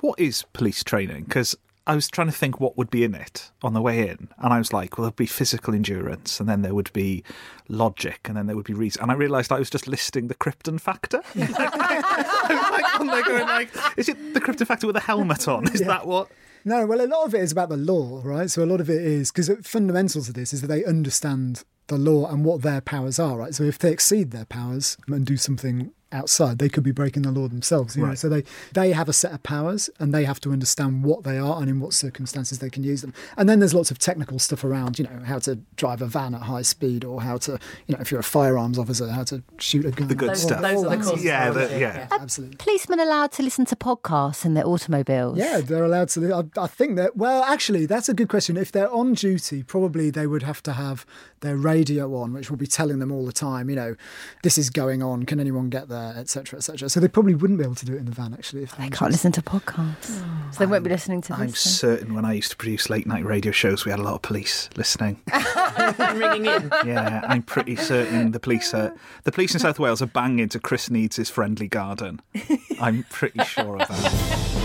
what 0.00 0.18
is 0.18 0.44
police 0.52 0.84
training? 0.84 1.24
Because 1.24 1.56
I 1.86 1.94
was 1.94 2.08
trying 2.08 2.28
to 2.28 2.32
think 2.32 2.60
what 2.60 2.76
would 2.76 2.90
be 2.90 3.02
in 3.04 3.14
it 3.14 3.50
on 3.62 3.72
the 3.72 3.82
way 3.82 4.08
in, 4.08 4.28
and 4.38 4.52
I 4.52 4.58
was 4.58 4.72
like, 4.72 4.96
well, 4.96 5.06
there'd 5.06 5.16
be 5.16 5.26
physical 5.26 5.74
endurance, 5.74 6.38
and 6.38 6.48
then 6.48 6.62
there 6.62 6.74
would 6.74 6.92
be 6.92 7.24
logic, 7.68 8.20
and 8.26 8.36
then 8.36 8.46
there 8.46 8.54
would 8.54 8.66
be 8.66 8.74
reason. 8.74 9.02
And 9.02 9.10
I 9.10 9.14
realised 9.14 9.50
I 9.50 9.58
was 9.58 9.70
just 9.70 9.88
listing 9.88 10.28
the 10.28 10.34
Krypton 10.34 10.80
factor. 10.80 11.20
I 11.34 12.46
was 12.48 12.70
like, 12.70 13.00
on 13.00 13.06
there 13.08 13.24
going 13.24 13.46
like, 13.46 13.70
is 13.96 14.08
it 14.08 14.34
the 14.34 14.40
Krypton 14.40 14.66
factor 14.66 14.86
with 14.86 14.96
a 14.96 15.00
helmet 15.00 15.48
on? 15.48 15.72
Is 15.72 15.80
that 15.80 16.06
what? 16.06 16.28
No, 16.64 16.86
well, 16.86 17.00
a 17.00 17.06
lot 17.06 17.24
of 17.24 17.34
it 17.34 17.40
is 17.40 17.52
about 17.52 17.70
the 17.70 17.76
law, 17.76 18.20
right? 18.24 18.50
So 18.50 18.62
a 18.62 18.66
lot 18.66 18.80
of 18.80 18.90
it 18.90 19.00
is 19.00 19.32
because 19.32 19.50
fundamental 19.62 20.22
to 20.22 20.32
this 20.32 20.52
is 20.52 20.60
that 20.60 20.66
they 20.66 20.84
understand 20.84 21.64
the 21.86 21.96
law 21.96 22.30
and 22.30 22.44
what 22.44 22.62
their 22.62 22.80
powers 22.80 23.18
are, 23.18 23.38
right? 23.38 23.54
So 23.54 23.64
if 23.64 23.78
they 23.78 23.92
exceed 23.92 24.30
their 24.30 24.44
powers 24.44 24.96
and 25.08 25.24
do 25.24 25.36
something 25.36 25.92
outside, 26.12 26.58
they 26.58 26.68
could 26.68 26.82
be 26.84 26.92
breaking 26.92 27.22
the 27.22 27.30
law 27.30 27.48
themselves. 27.48 27.96
You 27.96 28.06
know? 28.06 28.14
So 28.14 28.28
they 28.28 28.44
they 28.74 28.92
have 28.92 29.08
a 29.08 29.12
set 29.12 29.32
of 29.32 29.42
powers 29.42 29.90
and 29.98 30.14
they 30.14 30.24
have 30.24 30.40
to 30.40 30.52
understand 30.52 31.04
what 31.04 31.24
they 31.24 31.38
are 31.38 31.60
and 31.60 31.68
in 31.68 31.80
what 31.80 31.92
circumstances 31.94 32.58
they 32.58 32.70
can 32.70 32.82
use 32.84 33.00
them. 33.02 33.14
And 33.36 33.48
then 33.48 33.58
there's 33.60 33.74
lots 33.74 33.90
of 33.90 33.98
technical 33.98 34.38
stuff 34.38 34.64
around, 34.64 34.98
you 34.98 35.04
know, 35.04 35.22
how 35.24 35.38
to 35.40 35.56
drive 35.76 36.02
a 36.02 36.06
van 36.06 36.34
at 36.34 36.42
high 36.42 36.62
speed 36.62 37.04
or 37.04 37.22
how 37.22 37.38
to, 37.38 37.58
you 37.86 37.94
know, 37.94 38.00
if 38.00 38.10
you're 38.10 38.20
a 38.20 38.24
firearms 38.24 38.78
officer, 38.78 39.10
how 39.10 39.24
to 39.24 39.42
shoot 39.58 39.84
a 39.86 39.90
gun. 39.90 40.08
The 40.08 40.14
good 40.14 40.30
All- 40.30 40.34
stuff. 40.34 40.62
Those 40.62 40.84
are 40.84 40.90
the 40.90 40.96
that 40.96 41.04
courses. 41.04 41.24
Yeah, 41.24 41.50
the- 41.50 41.60
would 41.60 41.70
yeah. 41.72 42.08
Absolutely. 42.10 42.56
Policemen 42.56 43.00
allowed 43.00 43.32
to 43.32 43.42
listen 43.42 43.64
to 43.66 43.76
podcasts 43.76 44.44
in 44.44 44.54
their 44.54 44.66
automobiles. 44.66 45.38
Yeah, 45.38 45.60
they're 45.60 45.84
allowed 45.84 46.08
to. 46.10 46.32
I, 46.32 46.60
I 46.60 46.66
think 46.66 46.96
that. 46.96 47.16
Well, 47.16 47.42
actually, 47.44 47.86
that's 47.86 48.08
a 48.08 48.14
good 48.14 48.28
question. 48.28 48.56
If 48.56 48.72
they're 48.72 48.92
on 48.92 49.14
duty, 49.14 49.62
probably 49.62 50.10
they 50.10 50.26
would 50.26 50.42
have 50.42 50.62
to 50.64 50.72
have 50.72 51.06
their 51.40 51.56
radio 51.56 52.14
on, 52.16 52.32
which 52.32 52.50
will 52.50 52.56
be 52.56 52.66
telling 52.66 52.98
them 52.98 53.10
all 53.12 53.24
the 53.26 53.32
time. 53.32 53.70
You 53.70 53.76
know, 53.76 53.96
this 54.42 54.58
is 54.58 54.70
going 54.70 55.02
on. 55.02 55.24
Can 55.24 55.40
anyone 55.40 55.70
get 55.70 55.88
there, 55.88 55.99
etc., 56.16 56.58
etc. 56.58 56.88
So 56.88 57.00
they 57.00 57.08
probably 57.08 57.34
wouldn't 57.34 57.58
be 57.58 57.64
able 57.64 57.74
to 57.76 57.86
do 57.86 57.94
it 57.94 57.98
in 57.98 58.06
the 58.06 58.12
van. 58.12 58.32
Actually, 58.34 58.62
if 58.64 58.76
They 58.76 58.88
can't 58.88 59.10
listen 59.12 59.32
to 59.32 59.42
podcasts. 59.42 60.20
Oh. 60.22 60.50
so 60.52 60.58
they 60.58 60.66
won't 60.66 60.84
be 60.84 60.90
listening 60.90 61.20
to 61.22 61.34
I'm 61.34 61.48
this. 61.48 61.64
then. 61.64 61.72
certain 61.72 62.14
when 62.14 62.24
I 62.24 62.32
used 62.34 62.50
to 62.50 62.56
produce 62.56 62.90
late 62.90 63.06
night 63.06 63.24
radio 63.24 63.52
shows, 63.52 63.84
we 63.84 63.90
had 63.90 64.00
a 64.00 64.02
lot 64.02 64.14
of 64.14 64.22
police 64.22 64.68
listening. 64.76 65.20
ringing 66.14 66.46
in. 66.46 66.70
Yeah, 66.84 67.22
I'm 67.26 67.42
pretty 67.42 67.76
certain 67.76 68.32
the 68.32 68.40
police 68.40 68.72
are 68.74 68.94
the 69.24 69.32
police 69.32 69.54
in 69.54 69.60
South 69.60 69.78
Wales 69.78 70.02
are 70.02 70.06
banging 70.06 70.48
to 70.50 70.60
Chris 70.60 70.90
Needs 70.90 71.16
his 71.16 71.30
friendly 71.30 71.68
garden. 71.68 72.20
I'm 72.80 73.04
pretty 73.10 73.42
sure 73.44 73.80
of 73.80 73.88
that. 73.88 74.56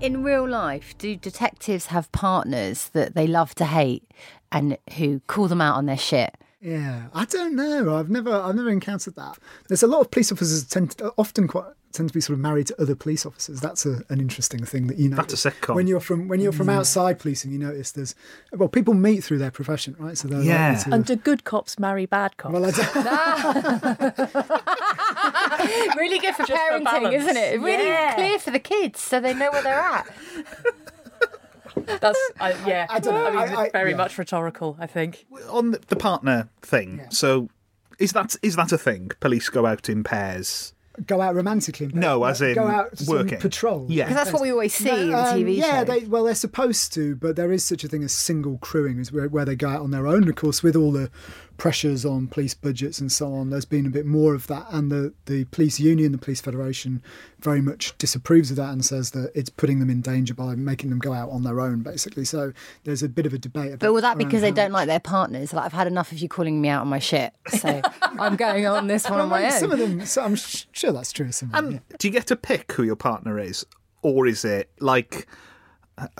In 0.00 0.22
real 0.22 0.48
life, 0.48 0.96
do 0.96 1.16
detectives 1.16 1.86
have 1.86 2.10
partners 2.12 2.90
that 2.90 3.16
they 3.16 3.26
love 3.26 3.56
to 3.56 3.64
hate 3.64 4.04
and 4.52 4.78
who 4.96 5.20
call 5.26 5.48
them 5.48 5.60
out 5.60 5.74
on 5.74 5.86
their 5.86 5.98
shit? 5.98 6.36
Yeah, 6.60 7.08
I 7.12 7.24
don't 7.24 7.56
know. 7.56 7.96
I've 7.96 8.08
never, 8.08 8.32
I've 8.32 8.54
never 8.54 8.70
encountered 8.70 9.16
that. 9.16 9.38
There's 9.68 9.82
a 9.82 9.88
lot 9.88 10.02
of 10.02 10.12
police 10.12 10.30
officers 10.30 10.64
tend 10.64 10.92
to, 10.92 11.12
often 11.18 11.48
quite 11.48 11.72
tend 11.92 12.08
to 12.08 12.14
be 12.14 12.20
sort 12.20 12.34
of 12.34 12.40
married 12.40 12.66
to 12.68 12.80
other 12.80 12.94
police 12.94 13.26
officers. 13.26 13.60
That's 13.60 13.84
a, 13.86 14.02
an 14.08 14.20
interesting 14.20 14.64
thing 14.64 14.86
that 14.88 14.98
you 14.98 15.08
know. 15.08 15.16
That's 15.16 15.44
a 15.44 15.50
sitcom. 15.50 15.74
When 15.74 15.86
you're 15.86 16.00
from 16.00 16.28
when 16.28 16.40
you're 16.40 16.52
from 16.52 16.68
mm. 16.68 16.74
outside 16.74 17.18
policing, 17.18 17.52
you 17.52 17.58
notice 17.58 17.92
there's 17.92 18.14
well, 18.52 18.68
people 18.68 18.94
meet 18.94 19.24
through 19.24 19.38
their 19.38 19.50
profession, 19.50 19.96
right? 19.98 20.16
So 20.16 20.28
they're 20.28 20.42
Yeah. 20.42 20.68
likely 20.70 20.84
to- 20.84 20.94
And 20.94 21.04
do 21.04 21.16
good 21.16 21.44
cops 21.44 21.78
marry 21.78 22.06
bad 22.06 22.36
cops? 22.36 22.52
well, 22.52 22.64
I 22.66 22.70
don't, 22.70 22.88
really 25.96 26.18
good 26.18 26.34
for 26.34 26.44
Just 26.44 26.60
parenting, 26.60 26.84
balance. 26.84 27.14
isn't 27.14 27.36
it? 27.36 27.60
Really 27.60 27.86
Yeah. 27.86 28.14
clear 28.14 28.38
for 28.38 28.50
the 28.50 28.58
kids 28.60 29.00
so 29.00 29.20
they 29.20 29.34
know 29.34 29.50
where 29.50 29.62
they're 29.62 29.80
at. 29.80 30.06
That's 32.00 32.18
I, 32.40 32.50
yeah. 32.66 32.86
I 32.90 32.98
don't 33.00 33.14
know, 33.14 33.26
I 33.26 33.30
mean, 33.46 33.56
I- 33.56 33.62
I- 33.62 33.70
very 33.70 33.92
yeah. 33.92 33.96
much 33.96 34.18
rhetorical. 34.18 34.76
I 34.78 34.86
think. 34.86 35.26
On 35.50 35.70
the, 35.70 35.80
the 35.88 35.96
partner 35.96 36.48
thing, 36.62 37.06
so 37.10 37.48
is 37.98 38.12
that 38.12 38.36
is 38.42 38.56
that 38.56 38.72
a 38.72 38.78
thing? 38.78 39.10
Police 39.20 39.48
go 39.48 39.66
out 39.66 39.88
in 39.88 40.04
pairs. 40.04 40.74
Go 41.06 41.20
out 41.20 41.34
romantically. 41.34 41.86
and 41.86 41.94
No, 41.96 42.18
like, 42.20 42.32
as 42.32 42.42
in 42.42 42.54
go 42.54 42.66
out 42.66 42.96
to 42.96 43.04
working. 43.10 43.38
patrol. 43.38 43.86
Yeah. 43.88 44.04
Because 44.04 44.16
that's 44.16 44.32
what 44.32 44.42
we 44.42 44.50
always 44.50 44.74
see 44.74 44.88
in 44.88 45.14
Um, 45.14 45.24
TV 45.36 45.56
yeah, 45.56 45.84
shows. 45.84 45.86
they, 45.86 46.06
well, 46.06 46.24
they're 46.24 46.34
supposed 46.34 46.92
to, 46.94 47.14
but 47.16 47.36
there 47.36 47.52
is 47.52 47.64
such 47.64 47.84
a 47.84 47.88
thing 47.88 48.02
as 48.02 48.12
single 48.12 48.58
crewing, 48.58 48.98
is 48.98 49.12
where, 49.12 49.28
where 49.28 49.44
they 49.44 49.56
go 49.56 49.68
out 49.68 49.80
on 49.82 49.90
their 49.90 50.06
own. 50.06 50.28
Of 50.28 50.34
course, 50.36 50.62
with 50.62 50.74
all 50.76 50.90
the 50.92 51.10
pressures 51.58 52.06
on 52.06 52.26
police 52.28 52.54
budgets 52.54 53.00
and 53.00 53.12
so 53.12 53.34
on, 53.34 53.50
there's 53.50 53.64
been 53.66 53.84
a 53.84 53.90
bit 53.90 54.06
more 54.06 54.32
of 54.32 54.46
that. 54.46 54.64
And 54.70 54.90
the, 54.90 55.12
the 55.26 55.44
police 55.46 55.78
union, 55.78 56.12
the 56.12 56.18
police 56.18 56.40
federation, 56.40 57.02
very 57.40 57.60
much 57.60 57.96
disapproves 57.98 58.50
of 58.50 58.56
that 58.56 58.70
and 58.70 58.82
says 58.84 59.10
that 59.10 59.32
it's 59.34 59.50
putting 59.50 59.80
them 59.80 59.90
in 59.90 60.00
danger 60.00 60.32
by 60.34 60.54
making 60.54 60.88
them 60.88 61.00
go 61.00 61.12
out 61.12 61.28
on 61.30 61.42
their 61.42 61.60
own, 61.60 61.82
basically. 61.82 62.24
So 62.24 62.52
there's 62.84 63.02
a 63.02 63.08
bit 63.08 63.26
of 63.26 63.34
a 63.34 63.38
debate. 63.38 63.72
About 63.74 63.80
But 63.80 63.92
will 63.92 64.00
that 64.02 64.16
because 64.16 64.40
they 64.40 64.48
how 64.50 64.54
don't 64.54 64.72
like 64.72 64.86
their 64.86 65.00
partners? 65.00 65.52
Like, 65.52 65.66
I've 65.66 65.72
had 65.72 65.86
enough 65.88 66.12
of 66.12 66.18
you 66.18 66.28
calling 66.28 66.60
me 66.60 66.68
out 66.68 66.80
on 66.82 66.88
my 66.88 67.00
shit, 67.00 67.34
so 67.48 67.82
I'm 68.02 68.36
going 68.36 68.64
on 68.66 68.86
this 68.86 69.10
one 69.10 69.20
on 69.20 69.28
my 69.28 69.42
Well, 69.42 69.52
own. 69.52 69.60
Some 69.60 69.72
of 69.72 69.78
them, 69.78 70.06
so 70.06 70.22
I'm 70.22 70.36
sure 70.36 70.92
that's 70.92 71.12
true. 71.12 71.26
of 71.26 71.34
Some 71.34 71.48
of 71.48 71.56
them, 71.56 71.66
Um, 71.66 71.72
yeah. 71.74 71.96
Do 71.98 72.08
you 72.08 72.12
get 72.12 72.26
to 72.28 72.36
pick 72.36 72.72
who 72.72 72.84
your 72.84 72.96
partner 72.96 73.38
is, 73.38 73.66
or 74.02 74.26
is 74.26 74.44
it 74.44 74.70
like 74.80 75.26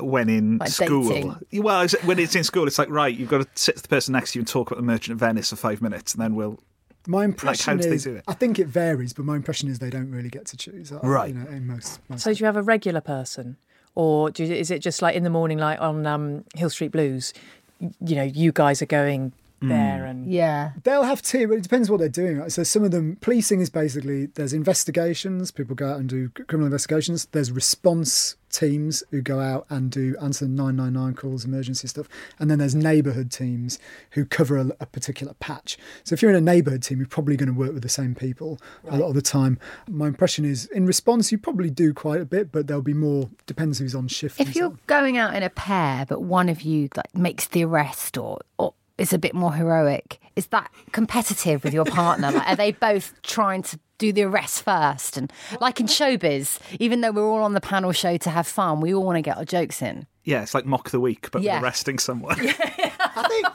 when 0.01 0.29
in 0.29 0.59
Like 0.59 0.71
school? 0.71 1.09
dating. 1.09 1.63
Well, 1.63 1.83
is 1.83 1.97
when 2.05 2.19
it's 2.19 2.35
in 2.35 2.45
school, 2.45 2.67
it's 2.67 2.79
like 2.79 2.91
right, 2.91 3.15
you've 3.15 3.29
got 3.29 3.43
to 3.43 3.49
sit 3.55 3.77
with 3.77 3.83
the 3.83 3.89
person 3.89 4.13
next 4.13 4.33
to 4.33 4.39
you 4.39 4.41
and 4.43 4.49
talk 4.49 4.71
about 4.71 4.77
the 4.79 4.87
Merchant 4.87 5.13
of 5.15 5.21
Venice 5.21 5.51
for 5.51 5.57
five 5.57 5.81
minutes, 5.83 6.15
and 6.15 6.23
then 6.23 6.35
we'll. 6.35 6.59
My 7.07 7.25
impression 7.25 7.79
how 7.79 7.83
do 7.83 7.89
they 7.89 7.95
is, 7.95 8.05
do 8.05 8.17
it? 8.17 8.25
I 8.29 8.35
think 8.35 8.59
it 8.59 8.67
varies, 8.67 9.13
but 9.15 9.25
my 9.25 9.37
impression 9.37 9.69
is 9.71 9.79
they 9.79 9.89
don't 9.89 10.11
really 10.11 10.29
get 10.29 10.45
to 10.47 10.57
choose. 10.59 10.93
uh, 10.93 10.99
Right. 11.03 11.29
You 11.33 11.41
know, 11.41 11.49
in 11.49 11.67
most. 11.67 12.01
most 12.09 12.23
So 12.23 12.35
do 12.35 12.39
you 12.41 12.47
have 12.47 12.57
a 12.57 12.63
regular 12.63 13.01
person, 13.01 13.57
or 13.95 14.31
do 14.31 14.45
you, 14.45 14.55
is 14.55 14.71
it 14.71 14.81
just 14.81 15.01
like 15.01 15.15
in 15.15 15.23
the 15.23 15.31
morning, 15.31 15.57
like 15.59 15.81
on 15.81 16.07
um, 16.07 16.45
Hill 16.55 16.69
Street 16.71 16.93
Blues? 16.93 17.33
You 17.81 18.17
know, 18.17 18.25
you 18.25 18.53
guys 18.53 18.83
are 18.83 18.87
going 18.87 19.33
there, 19.63 20.05
and 20.05 20.31
yeah. 20.31 20.73
They'll 20.85 21.05
have 21.05 21.23
two, 21.23 21.49
but 21.49 21.55
it 21.59 21.63
depends 21.63 21.91
what 21.91 21.99
they're 22.01 22.09
doing. 22.09 22.39
Right? 22.39 22.53
So 22.53 22.63
some 22.63 22.85
of 22.85 22.91
them, 22.91 23.17
policing 23.21 23.61
is 23.61 23.71
basically 23.71 24.27
there's 24.27 24.53
investigations. 24.53 25.51
People 25.51 25.75
go 25.77 25.91
out 25.91 25.99
and 26.01 26.09
do 26.09 26.29
criminal 26.31 26.67
investigations. 26.67 27.27
There's 27.33 27.51
response 27.51 28.37
teams 28.51 29.03
who 29.11 29.21
go 29.21 29.41
out 29.41 29.67
and 29.69 29.91
do 29.91 30.17
answer 30.21 30.47
999 30.47 31.15
calls, 31.15 31.45
emergency 31.45 31.89
stuff, 31.89 32.09
and 32.39 32.51
then 32.51 32.59
there's 32.59 32.75
neighbourhood 32.75 33.31
teams 33.31 33.79
who 34.13 34.25
cover 34.25 34.57
a, 34.57 34.69
a 34.81 34.87
particular 34.87 35.35
patch. 35.35 35.79
So 36.05 36.15
if 36.15 36.23
you're 36.23 36.31
in 36.31 36.37
a 36.37 36.41
neighbourhood 36.41 36.83
team, 36.83 36.99
you're 36.99 37.09
probably 37.09 37.37
going 37.37 37.53
to 37.53 37.59
work 37.59 37.73
with 37.73 37.83
the 37.83 37.89
same 37.89 38.15
people 38.15 38.59
a 38.89 38.97
lot 38.97 39.09
of 39.09 39.15
the 39.15 39.23
time. 39.23 39.59
My 39.89 40.07
impression 40.07 40.45
is 40.45 40.67
in 40.67 40.87
response, 40.87 41.31
you 41.33 41.39
probably 41.39 41.71
do 41.71 41.93
quite 41.93 42.21
a 42.21 42.25
bit, 42.25 42.53
but 42.53 42.67
there'll 42.67 42.83
be 42.83 42.95
more. 42.95 43.29
Depends 43.47 43.79
who's 43.79 43.95
on 43.95 44.09
shift. 44.09 44.41
If 44.41 44.55
you're 44.55 44.67
on. 44.67 44.79
going 44.87 45.17
out 45.17 45.35
in 45.35 45.43
a 45.43 45.51
pair, 45.51 46.07
but 46.07 46.23
one 46.23 46.49
of 46.49 46.63
you 46.63 46.89
like 46.97 47.15
makes 47.15 47.47
the 47.47 47.65
arrest 47.65 48.17
or, 48.17 48.41
or 48.59 48.75
is 48.99 49.13
a 49.13 49.19
bit 49.19 49.35
more 49.35 49.55
heroic, 49.55 50.21
is 50.39 50.47
that 50.49 50.71
competitive 50.93 51.65
with 51.65 51.75
your 51.75 51.85
partner? 51.85 52.31
like, 52.31 52.49
are 52.49 52.57
they 52.57 52.71
both 52.73 53.13
trying 53.23 53.63
to 53.63 53.79
do 53.99 54.13
the 54.13 54.23
arrest 54.23 54.63
first? 54.63 55.17
And 55.17 55.33
like 55.61 55.81
in 55.81 55.87
showbiz, 55.87 56.61
even 56.79 57.01
though 57.01 57.11
we're 57.11 57.29
all 57.29 57.43
on 57.43 57.55
the 57.55 57.61
panel 57.61 57.91
show 57.91 58.17
to 58.19 58.31
have 58.31 58.47
fun, 58.47 58.81
we 58.81 58.95
all 58.95 59.05
want 59.05 59.17
to 59.17 59.23
get 59.23 59.37
our 59.37 59.45
jokes 59.45 59.83
in. 59.83 60.07
Yeah, 60.23 60.43
it's 60.43 60.55
like 60.55 60.65
mock 60.65 60.91
the 60.91 61.01
week, 61.01 61.31
but 61.33 61.41
with 61.41 61.47
Yeah. 61.47 61.61
arresting 61.61 61.99
someone. 61.99 62.37
I 62.39 63.27
think 63.29 63.47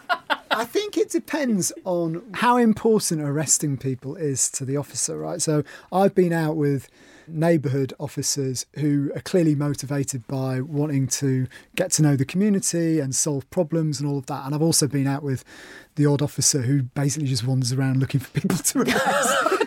I 0.52 0.66
think 0.66 0.98
it 0.98 1.10
depends 1.10 1.72
on 1.86 2.22
how 2.34 2.58
important 2.58 3.22
arresting 3.22 3.78
people 3.78 4.16
is 4.16 4.52
to 4.52 4.66
the 4.66 4.75
officer, 4.78 5.18
right? 5.18 5.42
So 5.42 5.63
I've 5.92 6.13
been 6.13 6.34
out 6.34 6.56
with 6.58 6.90
neighbourhood 7.28 7.94
officers 8.00 8.66
who 8.75 9.12
are 9.16 9.22
clearly 9.22 9.56
motivated 9.56 10.28
by 10.28 10.60
wanting 10.62 11.08
to 11.08 11.48
get 11.75 11.90
to 11.94 12.02
know 12.02 12.16
the 12.16 12.25
community 12.25 13.00
and 13.00 13.16
solve 13.16 13.50
problems 13.50 14.00
and 14.00 14.10
all 14.10 14.18
of 14.18 14.25
that. 14.28 14.46
And 14.46 14.54
I've 14.54 14.62
also 14.62 14.88
been 14.88 15.08
out 15.08 15.24
with 15.24 15.44
the 15.95 16.05
odd 16.05 16.21
officer 16.21 16.62
who 16.62 16.83
basically 16.83 17.27
just 17.27 17.45
wanders 17.45 17.71
around 17.73 18.00
looking 18.00 18.19
for 18.19 18.31
people 18.31 18.57
to 18.57 18.79
arrest. 18.81 19.63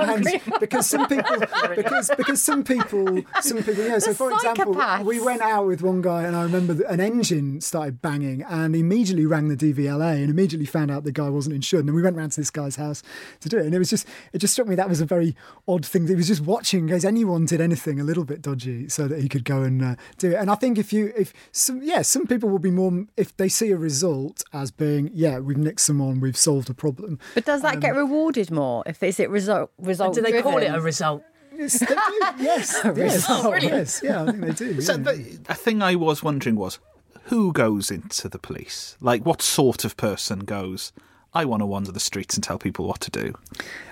because 0.60 0.86
some 0.86 1.06
people 1.06 1.36
because 1.76 2.10
because 2.16 2.42
some 2.42 2.64
people 2.64 3.22
some 3.40 3.58
people 3.58 3.74
yeah 3.84 3.98
so 3.98 4.14
for 4.14 4.32
example 4.32 4.74
we 5.04 5.20
went 5.20 5.42
out 5.42 5.66
with 5.66 5.82
one 5.82 6.00
guy 6.00 6.22
and 6.24 6.36
I 6.36 6.42
remember 6.42 6.74
that 6.74 6.90
an 6.90 7.00
engine 7.00 7.60
started 7.60 8.00
banging 8.00 8.42
and 8.42 8.74
immediately 8.74 9.26
rang 9.26 9.48
the 9.48 9.56
DVLA 9.56 10.16
and 10.16 10.30
immediately 10.30 10.66
found 10.66 10.90
out 10.90 11.04
the 11.04 11.12
guy 11.12 11.28
wasn't 11.28 11.54
insured. 11.54 11.80
And 11.80 11.88
then 11.88 11.96
we 11.96 12.02
went 12.02 12.16
round 12.16 12.32
to 12.32 12.40
this 12.40 12.50
guy's 12.50 12.76
house 12.76 13.02
to 13.40 13.48
do 13.48 13.58
it. 13.58 13.66
And 13.66 13.74
it 13.74 13.78
was 13.78 13.90
just 13.90 14.06
it 14.32 14.38
just 14.38 14.52
struck 14.52 14.68
me 14.68 14.74
that 14.76 14.88
was 14.88 15.00
a 15.00 15.06
very 15.06 15.36
odd 15.68 15.84
thing. 15.84 16.06
He 16.06 16.14
was 16.14 16.28
just 16.28 16.42
watching 16.42 16.80
in 16.80 16.88
case 16.88 17.04
anyone 17.04 17.46
did 17.46 17.60
anything 17.60 18.00
a 18.00 18.04
little 18.04 18.24
bit 18.24 18.42
dodgy 18.42 18.88
so 18.88 19.08
that 19.08 19.20
he 19.20 19.28
could 19.28 19.44
go 19.44 19.62
and 19.62 19.82
uh, 19.82 19.96
do 20.18 20.32
it. 20.32 20.36
And 20.36 20.50
I 20.50 20.54
think 20.54 20.78
if 20.78 20.92
you 20.92 21.12
if 21.16 21.32
some 21.52 21.82
yeah 21.82 22.02
some 22.02 22.26
people 22.26 22.48
will 22.48 22.58
be 22.58 22.70
more 22.70 23.06
if 23.16 23.36
they 23.36 23.48
see 23.48 23.70
a 23.70 23.76
result 23.76 24.42
as 24.52 24.70
being 24.70 25.10
yeah 25.12 25.38
we've 25.50 25.58
nicked 25.58 25.80
someone 25.80 26.20
we've 26.20 26.36
solved 26.36 26.70
a 26.70 26.74
problem 26.74 27.18
But 27.34 27.44
does 27.44 27.62
that 27.62 27.80
get 27.80 27.92
um, 27.92 27.98
rewarded 27.98 28.50
more? 28.50 28.84
If 28.86 29.02
is 29.02 29.18
it 29.18 29.28
result 29.30 29.72
result? 29.78 30.14
do 30.14 30.22
they 30.22 30.40
call 30.42 30.58
it 30.58 30.68
a 30.68 30.80
result? 30.80 31.22
yes 31.56 31.78
they 31.80 31.86
do 31.86 31.94
yes 32.38 32.80
yes, 32.96 33.26
oh, 33.28 33.54
yes 33.54 34.00
yeah 34.04 34.22
I 34.22 34.26
think 34.26 34.40
they 34.46 34.52
do 34.52 34.80
So 34.88 34.92
yeah. 34.92 34.98
the, 34.98 35.40
a 35.48 35.54
thing 35.54 35.82
I 35.82 35.96
was 35.96 36.22
wondering 36.22 36.54
was 36.54 36.78
who 37.24 37.52
goes 37.52 37.90
into 37.90 38.28
the 38.28 38.38
police? 38.38 38.96
Like, 39.00 39.24
what 39.24 39.40
sort 39.40 39.84
of 39.84 39.96
person 39.96 40.40
goes? 40.40 40.92
I 41.32 41.44
want 41.44 41.60
to 41.60 41.66
wander 41.66 41.92
the 41.92 42.00
streets 42.00 42.34
and 42.34 42.42
tell 42.42 42.58
people 42.58 42.86
what 42.86 43.00
to 43.00 43.10
do. 43.10 43.34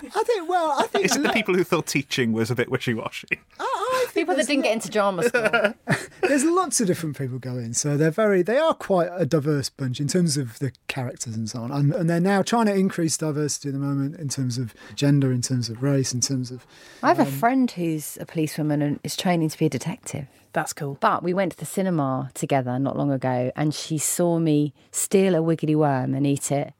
I 0.02 0.22
think 0.24 0.48
well 0.48 0.74
I 0.78 0.86
think 0.86 1.04
Is 1.04 1.16
it 1.16 1.22
the 1.22 1.30
people 1.30 1.54
who 1.54 1.64
thought 1.64 1.86
teaching 1.86 2.32
was 2.32 2.50
a 2.50 2.54
bit 2.54 2.70
wishy-washy? 2.70 3.28
I 3.60 4.04
think 4.08 4.26
People 4.26 4.36
that 4.36 4.46
didn't 4.46 4.64
get 4.64 4.72
into 4.72 4.90
drama 4.90 5.22
school. 5.22 5.74
There's 6.22 6.44
lots 6.44 6.80
of 6.80 6.86
different 6.86 7.16
people 7.16 7.38
going, 7.38 7.66
in, 7.66 7.74
so 7.74 7.96
they're 7.96 8.10
very 8.10 8.42
they 8.42 8.58
are 8.58 8.74
quite 8.74 9.10
a 9.12 9.24
diverse 9.24 9.70
bunch 9.70 10.00
in 10.00 10.08
terms 10.08 10.36
of 10.36 10.58
the 10.58 10.72
characters 10.88 11.36
and 11.36 11.48
so 11.48 11.62
on, 11.62 11.70
and, 11.70 11.94
and 11.94 12.10
they're 12.10 12.20
now 12.20 12.42
trying 12.42 12.66
to 12.66 12.74
increase 12.74 13.16
diversity 13.16 13.68
at 13.68 13.74
the 13.74 13.80
moment 13.80 14.16
in 14.16 14.28
terms 14.28 14.58
of 14.58 14.74
gender, 14.94 15.32
in 15.32 15.42
terms 15.42 15.68
of 15.68 15.82
race, 15.82 16.12
in 16.12 16.20
terms 16.20 16.50
of 16.50 16.66
I 17.02 17.08
have 17.08 17.18
a 17.18 17.22
um, 17.22 17.28
friend 17.28 17.70
who's 17.70 18.18
a 18.20 18.26
policewoman 18.26 18.82
and 18.82 19.00
is 19.04 19.16
training 19.16 19.50
to 19.50 19.58
be 19.58 19.66
a 19.66 19.70
detective. 19.70 20.26
That's 20.52 20.72
cool. 20.72 20.96
But 21.00 21.22
we 21.22 21.34
went 21.34 21.52
to 21.52 21.58
the 21.58 21.66
cinema 21.66 22.30
together 22.34 22.78
not 22.78 22.96
long 22.96 23.12
ago, 23.12 23.52
and 23.54 23.74
she 23.74 23.98
saw 23.98 24.38
me 24.38 24.74
steal 24.90 25.34
a 25.34 25.42
wiggly 25.42 25.74
worm 25.74 26.14
and 26.14 26.26
eat 26.26 26.50
it, 26.50 26.72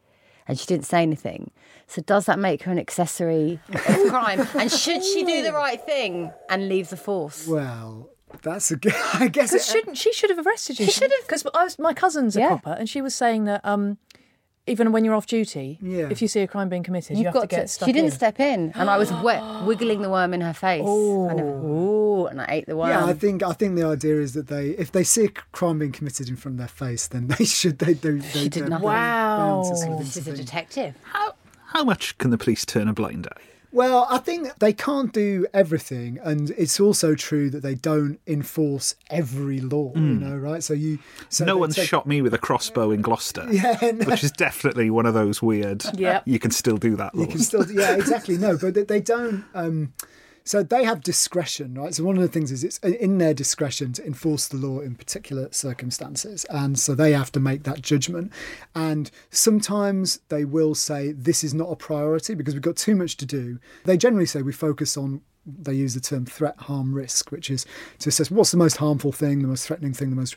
and 0.49 0.59
she 0.59 0.67
didn't 0.67 0.87
say 0.87 1.03
anything. 1.03 1.51
So 1.87 2.03
does 2.03 2.27
that 2.27 2.39
make 2.39 2.63
her 2.65 2.73
an 2.73 2.79
accessory 2.79 3.61
of 3.73 3.79
crime? 4.09 4.47
And 4.55 4.71
should 4.73 5.05
she 5.05 5.23
do 5.25 5.43
the 5.43 5.53
right 5.53 5.81
thing 5.81 6.33
and 6.51 6.69
leave 6.69 6.89
the 6.91 6.97
force? 6.97 7.47
well, 7.47 8.11
that's 8.43 8.71
a 8.71 8.77
good. 8.77 8.95
I 9.15 9.29
guess 9.29 9.53
it, 9.55 9.63
shouldn't 9.63 9.97
she 9.97 10.13
should 10.13 10.29
have 10.31 10.45
arrested 10.47 10.79
you? 10.79 10.85
She 10.87 10.93
should 10.93 11.11
have. 11.11 11.27
Because 11.27 11.79
my 11.79 11.95
cousin's 11.95 12.37
a 12.37 12.41
Yeah. 12.41 12.49
copper, 12.51 12.73
and 12.79 12.89
she 12.89 13.01
was 13.01 13.15
saying 13.15 13.45
that 13.45 13.65
um, 13.65 13.97
even 14.69 14.93
when 14.93 15.05
you're 15.05 15.15
off 15.15 15.27
duty, 15.27 15.79
Yeah. 15.83 16.09
if 16.11 16.21
you 16.23 16.29
see 16.29 16.41
a 16.41 16.47
crime 16.47 16.69
being 16.69 16.83
committed, 16.83 17.17
you 17.17 17.25
You've 17.25 17.33
have 17.33 17.35
to 17.35 17.41
got 17.41 17.49
get 17.49 17.63
to. 17.63 17.69
stuck 17.69 17.87
She 17.89 17.93
didn't 17.93 18.07
in. 18.13 18.13
step 18.13 18.39
in, 18.41 18.73
and 18.75 18.89
I 18.91 18.99
was 18.99 19.13
wet, 19.13 19.43
wiggling 19.67 20.03
the 20.03 20.11
worm 20.11 20.33
in 20.35 20.41
her 20.43 20.53
face. 20.55 20.83
And, 20.85 21.41
ooh, 21.41 22.27
and 22.27 22.41
I 22.41 22.47
ate 22.51 22.67
the 22.67 22.77
worm. 22.77 22.91
yeah, 22.91 23.05
I 23.05 23.13
think 23.15 23.43
I 23.43 23.53
think 23.53 23.77
the 23.77 23.85
idea 23.85 24.21
is 24.21 24.35
that 24.35 24.49
they 24.49 24.71
if 24.71 24.93
they 24.93 25.05
see 25.05 25.25
a 25.25 25.29
crime 25.29 25.79
being 25.79 25.93
committed 25.93 26.29
in 26.29 26.37
front 26.37 26.55
of 26.55 26.59
their 26.59 26.69
face, 26.69 27.07
then 27.09 27.27
they 27.39 27.45
should 27.45 27.79
they 27.79 27.95
do. 27.95 28.19
They, 28.21 28.29
She 28.29 28.49
did 28.49 28.63
they're 28.65 28.69
nothing. 28.71 28.87
bound 28.89 29.65
to 29.71 29.77
sort 29.77 30.07
She's 30.07 30.29
a 30.29 30.33
detective. 30.37 30.95
How, 31.03 31.35
how 31.67 31.85
much 31.85 32.17
can 32.19 32.31
the 32.31 32.39
police 32.39 32.65
turn 32.65 32.89
a 32.89 32.93
blind 32.93 33.27
eye? 33.27 33.43
Well, 33.71 34.07
I 34.09 34.17
think 34.19 34.59
they 34.61 34.73
can't 34.73 35.13
do 35.13 35.47
everything, 35.53 36.19
and 36.23 36.51
it's 36.57 36.81
also 36.81 37.15
true 37.15 37.51
that 37.51 37.63
they 37.63 37.75
don't 37.75 38.19
enforce 38.27 38.95
every 39.11 39.61
law. 39.61 39.93
You 39.95 40.01
know, 40.01 40.37
right? 40.37 40.63
So 40.63 40.73
you, 40.73 40.99
so 41.29 41.45
no 41.45 41.55
they 41.55 41.61
one's 41.61 41.77
take- 41.77 41.89
shot 41.89 42.07
me 42.07 42.23
with 42.23 42.33
a 42.33 42.39
crossbow 42.39 42.91
in 42.91 43.03
Gloucester. 43.03 43.47
Yeah, 43.53 43.77
no. 43.83 44.07
Which 44.07 44.25
is 44.25 44.33
definitely 44.33 44.89
one 44.91 45.05
of 45.05 45.15
those 45.15 45.43
weird. 45.43 45.85
Yep. 45.99 46.23
You 46.27 46.39
can 46.39 46.51
still 46.51 46.77
do 46.79 46.97
that. 46.97 47.15
You 47.15 47.27
can 47.27 47.41
still, 47.41 47.71
yeah, 47.71 47.95
exactly. 47.97 48.39
No, 48.39 48.57
but 48.57 48.73
they, 48.75 48.85
they 48.85 49.01
don't. 49.01 49.45
Um, 49.55 49.93
so 50.49 50.63
they 50.63 50.83
have 50.85 51.03
discretion, 51.03 51.75
right? 51.75 51.95
So 51.95 52.05
one 52.05 52.17
of 52.17 52.23
the 52.23 52.29
things 52.29 52.51
is 52.51 52.65
it's 52.65 52.79
in 52.79 53.19
their 53.19 53.35
discretion 53.35 53.93
to 53.93 54.07
enforce 54.07 54.49
the 54.49 54.57
law 54.57 54.81
in 54.81 54.95
particular 54.95 55.49
circumstances, 55.51 56.47
and 56.49 56.79
so 56.79 56.95
they 56.95 57.13
have 57.13 57.31
to 57.33 57.41
make 57.41 57.65
that 57.65 57.83
judgment. 57.83 58.33
And 58.75 59.11
sometimes 59.31 60.21
they 60.31 60.47
will 60.47 60.75
say 60.75 61.13
this 61.13 61.45
is 61.45 61.53
not 61.53 61.71
a 61.71 61.77
priority 61.77 62.35
because 62.35 62.55
we've 62.55 62.63
got 62.63 62.77
too 62.77 62.97
much 62.97 63.19
to 63.19 63.27
do. 63.27 63.59
They 63.85 63.99
generally 63.99 64.27
say 64.27 64.41
we 64.41 64.53
focus 64.53 64.97
on. 64.97 65.21
They 65.61 65.75
use 65.75 65.95
the 65.95 66.01
term 66.01 66.27
threat, 66.27 66.57
harm, 66.59 66.95
risk, 66.95 67.31
which 67.31 67.51
is 67.51 67.65
to 68.01 68.09
assess 68.09 68.31
what's 68.31 68.51
the 68.51 68.57
most 68.57 68.77
harmful 68.77 69.13
thing, 69.13 69.43
the 69.43 69.49
most 69.49 69.67
threatening 69.67 69.95
thing, 69.95 70.11
the 70.11 70.17
most 70.17 70.37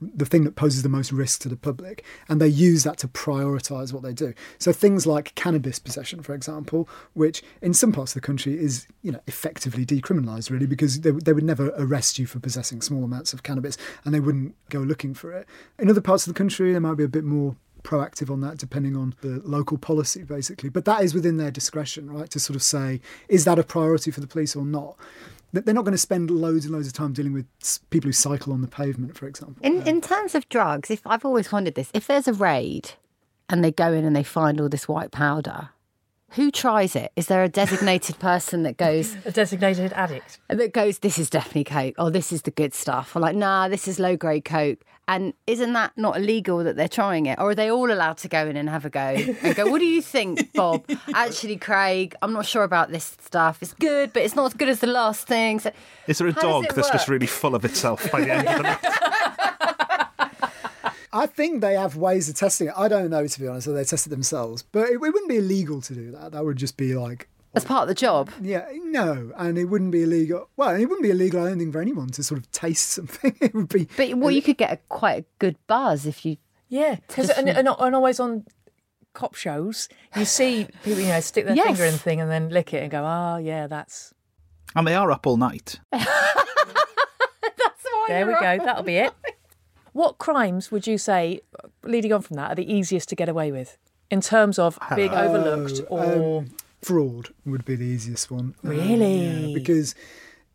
the 0.00 0.26
thing 0.26 0.44
that 0.44 0.56
poses 0.56 0.82
the 0.82 0.88
most 0.88 1.12
risk 1.12 1.40
to 1.42 1.48
the 1.48 1.56
public, 1.56 2.04
and 2.28 2.40
they 2.40 2.48
use 2.48 2.84
that 2.84 2.98
to 2.98 3.08
prioritise 3.08 3.92
what 3.92 4.02
they 4.02 4.12
do. 4.12 4.34
So 4.58 4.72
things 4.72 5.06
like 5.06 5.34
cannabis 5.34 5.78
possession, 5.78 6.22
for 6.22 6.34
example, 6.34 6.88
which 7.14 7.42
in 7.62 7.74
some 7.74 7.92
parts 7.92 8.12
of 8.12 8.22
the 8.22 8.26
country 8.26 8.58
is 8.58 8.86
you 9.02 9.12
know 9.12 9.20
effectively 9.26 9.86
decriminalised, 9.86 10.50
really, 10.50 10.66
because 10.66 11.00
they, 11.00 11.10
they 11.10 11.32
would 11.32 11.44
never 11.44 11.72
arrest 11.76 12.18
you 12.18 12.26
for 12.26 12.40
possessing 12.40 12.82
small 12.82 13.04
amounts 13.04 13.32
of 13.32 13.42
cannabis, 13.42 13.76
and 14.04 14.14
they 14.14 14.20
wouldn't 14.20 14.54
go 14.70 14.80
looking 14.80 15.14
for 15.14 15.32
it. 15.32 15.46
In 15.78 15.88
other 15.88 16.00
parts 16.00 16.26
of 16.26 16.34
the 16.34 16.38
country, 16.38 16.72
there 16.72 16.80
might 16.80 16.96
be 16.96 17.04
a 17.04 17.08
bit 17.08 17.24
more 17.24 17.56
proactive 17.88 18.30
on 18.30 18.40
that 18.42 18.58
depending 18.58 18.96
on 18.96 19.14
the 19.22 19.40
local 19.44 19.78
policy, 19.78 20.22
basically. 20.22 20.68
But 20.68 20.84
that 20.84 21.02
is 21.02 21.14
within 21.14 21.38
their 21.38 21.50
discretion, 21.50 22.10
right, 22.10 22.28
to 22.30 22.38
sort 22.38 22.54
of 22.54 22.62
say, 22.62 23.00
is 23.28 23.44
that 23.46 23.58
a 23.58 23.62
priority 23.62 24.10
for 24.10 24.20
the 24.20 24.26
police 24.26 24.54
or 24.54 24.64
not? 24.64 24.96
They're 25.52 25.72
not 25.72 25.86
going 25.86 25.92
to 25.92 25.98
spend 25.98 26.30
loads 26.30 26.66
and 26.66 26.74
loads 26.74 26.86
of 26.86 26.92
time 26.92 27.14
dealing 27.14 27.32
with 27.32 27.46
people 27.88 28.08
who 28.08 28.12
cycle 28.12 28.52
on 28.52 28.60
the 28.60 28.68
pavement, 28.68 29.16
for 29.16 29.26
example. 29.26 29.56
In 29.62 29.80
in 29.88 30.02
terms 30.02 30.34
of 30.34 30.46
drugs, 30.50 30.90
if 30.90 31.00
I've 31.06 31.24
always 31.24 31.50
wondered 31.50 31.74
this, 31.74 31.90
if 31.94 32.06
there's 32.06 32.28
a 32.28 32.34
raid 32.34 32.90
and 33.48 33.64
they 33.64 33.72
go 33.72 33.90
in 33.94 34.04
and 34.04 34.14
they 34.14 34.22
find 34.22 34.60
all 34.60 34.68
this 34.68 34.86
white 34.86 35.10
powder, 35.10 35.70
who 36.32 36.50
tries 36.50 36.94
it? 36.94 37.12
Is 37.16 37.28
there 37.28 37.42
a 37.42 37.48
designated 37.48 38.18
person 38.30 38.62
that 38.64 38.76
goes 38.76 39.16
A 39.24 39.32
designated 39.32 39.94
addict. 39.94 40.38
that 40.48 40.74
goes, 40.74 40.98
This 40.98 41.18
is 41.18 41.30
definitely 41.30 41.64
coke, 41.64 41.94
or 41.98 42.10
this 42.10 42.30
is 42.30 42.42
the 42.42 42.50
good 42.50 42.74
stuff, 42.74 43.16
or 43.16 43.20
like, 43.20 43.34
nah, 43.34 43.68
this 43.68 43.88
is 43.88 43.98
low 43.98 44.16
grade 44.16 44.44
coke. 44.44 44.84
And 45.08 45.32
isn't 45.46 45.72
that 45.72 45.92
not 45.96 46.18
illegal 46.18 46.62
that 46.64 46.76
they're 46.76 46.86
trying 46.86 47.24
it? 47.24 47.38
Or 47.38 47.50
are 47.50 47.54
they 47.54 47.70
all 47.70 47.90
allowed 47.90 48.18
to 48.18 48.28
go 48.28 48.46
in 48.46 48.58
and 48.58 48.68
have 48.68 48.84
a 48.84 48.90
go 48.90 49.00
and 49.00 49.56
go, 49.56 49.70
What 49.70 49.78
do 49.78 49.86
you 49.86 50.02
think, 50.02 50.52
Bob? 50.54 50.84
Actually, 51.14 51.56
Craig, 51.56 52.14
I'm 52.20 52.34
not 52.34 52.44
sure 52.44 52.62
about 52.62 52.90
this 52.92 53.16
stuff. 53.22 53.62
It's 53.62 53.72
good, 53.72 54.12
but 54.12 54.22
it's 54.22 54.36
not 54.36 54.46
as 54.46 54.54
good 54.54 54.68
as 54.68 54.80
the 54.80 54.86
last 54.86 55.26
thing. 55.26 55.60
So 55.60 55.72
Is 56.06 56.18
there 56.18 56.28
a 56.28 56.32
dog 56.32 56.66
it 56.66 56.74
that's 56.74 56.90
just 56.90 57.08
really 57.08 57.26
full 57.26 57.54
of 57.54 57.64
itself 57.64 58.12
by 58.12 58.20
the 58.20 58.32
end 58.32 58.48
of 58.48 58.56
the 58.58 58.62
night? 58.62 58.78
I 61.10 61.24
think 61.26 61.62
they 61.62 61.72
have 61.72 61.96
ways 61.96 62.28
of 62.28 62.34
testing 62.34 62.68
it. 62.68 62.74
I 62.76 62.86
don't 62.86 63.08
know, 63.08 63.26
to 63.26 63.40
be 63.40 63.48
honest, 63.48 63.66
whether 63.66 63.78
they 63.78 63.84
test 63.84 64.06
it 64.06 64.10
themselves. 64.10 64.62
But 64.62 64.90
it, 64.90 64.92
it 64.92 64.98
wouldn't 65.00 65.28
be 65.28 65.38
illegal 65.38 65.80
to 65.80 65.94
do 65.94 66.10
that. 66.12 66.32
That 66.32 66.44
would 66.44 66.58
just 66.58 66.76
be 66.76 66.94
like, 66.94 67.28
as 67.58 67.64
part 67.66 67.82
of 67.82 67.88
the 67.88 67.94
job. 67.94 68.30
yeah, 68.40 68.66
no. 68.84 69.30
And 69.36 69.58
it 69.58 69.66
wouldn't 69.66 69.92
be 69.92 70.02
illegal. 70.04 70.48
Well, 70.56 70.70
it 70.74 70.80
wouldn't 70.86 71.02
be 71.02 71.10
illegal, 71.10 71.44
I 71.44 71.48
don't 71.50 71.58
think, 71.58 71.72
for 71.72 71.80
anyone 71.80 72.08
to 72.10 72.22
sort 72.22 72.40
of 72.40 72.50
taste 72.50 72.90
something. 72.96 73.36
It 73.40 73.54
would 73.54 73.68
be. 73.68 73.88
But 73.96 74.14
well, 74.14 74.30
you 74.30 74.42
could 74.42 74.56
get 74.58 74.72
a 74.72 74.76
quite 74.88 75.22
a 75.22 75.24
good 75.38 75.56
buzz 75.66 76.06
if 76.06 76.24
you 76.24 76.36
Yeah, 76.68 76.96
because 77.06 77.30
and, 77.30 77.48
and, 77.48 77.68
and 77.68 77.94
always 77.94 78.18
on 78.20 78.44
cop 79.14 79.34
shows, 79.34 79.88
you 80.16 80.24
see 80.24 80.66
people, 80.84 81.00
you 81.02 81.08
know, 81.08 81.20
stick 81.20 81.44
their 81.46 81.54
Yes. 81.56 81.66
finger 81.66 81.84
in 81.84 81.92
the 81.92 81.98
thing 81.98 82.20
and 82.20 82.30
then 82.30 82.48
lick 82.50 82.72
it 82.72 82.82
and 82.82 82.90
go, 82.90 83.02
oh, 83.04 83.36
yeah, 83.38 83.66
that's. 83.66 84.14
And 84.76 84.86
they 84.86 84.94
are 84.94 85.10
up 85.10 85.26
all 85.26 85.36
night. 85.38 85.80
That's 85.92 86.06
why 87.84 88.04
There 88.08 88.26
we 88.26 88.32
go. 88.34 88.40
right. 88.40 88.62
That'll 88.64 88.82
be 88.82 88.96
it. 88.96 89.12
What 89.92 90.18
crimes 90.18 90.70
would 90.70 90.86
you 90.86 90.98
say, 90.98 91.40
leading 91.82 92.12
on 92.12 92.22
from 92.22 92.36
that, 92.36 92.52
are 92.52 92.54
the 92.54 92.70
easiest 92.72 93.08
to 93.08 93.16
get 93.16 93.28
away 93.28 93.50
with 93.50 93.78
in 94.10 94.20
terms 94.20 94.58
of 94.58 94.78
being 94.94 95.12
overlooked 95.12 95.80
or. 95.88 96.38
Um, 96.40 96.50
fraud 96.82 97.30
would 97.44 97.64
be 97.64 97.76
the 97.76 97.84
easiest 97.84 98.30
one. 98.30 98.54
Um, 98.64 98.70
Really? 98.70 99.48
yeah, 99.48 99.54
because 99.54 99.94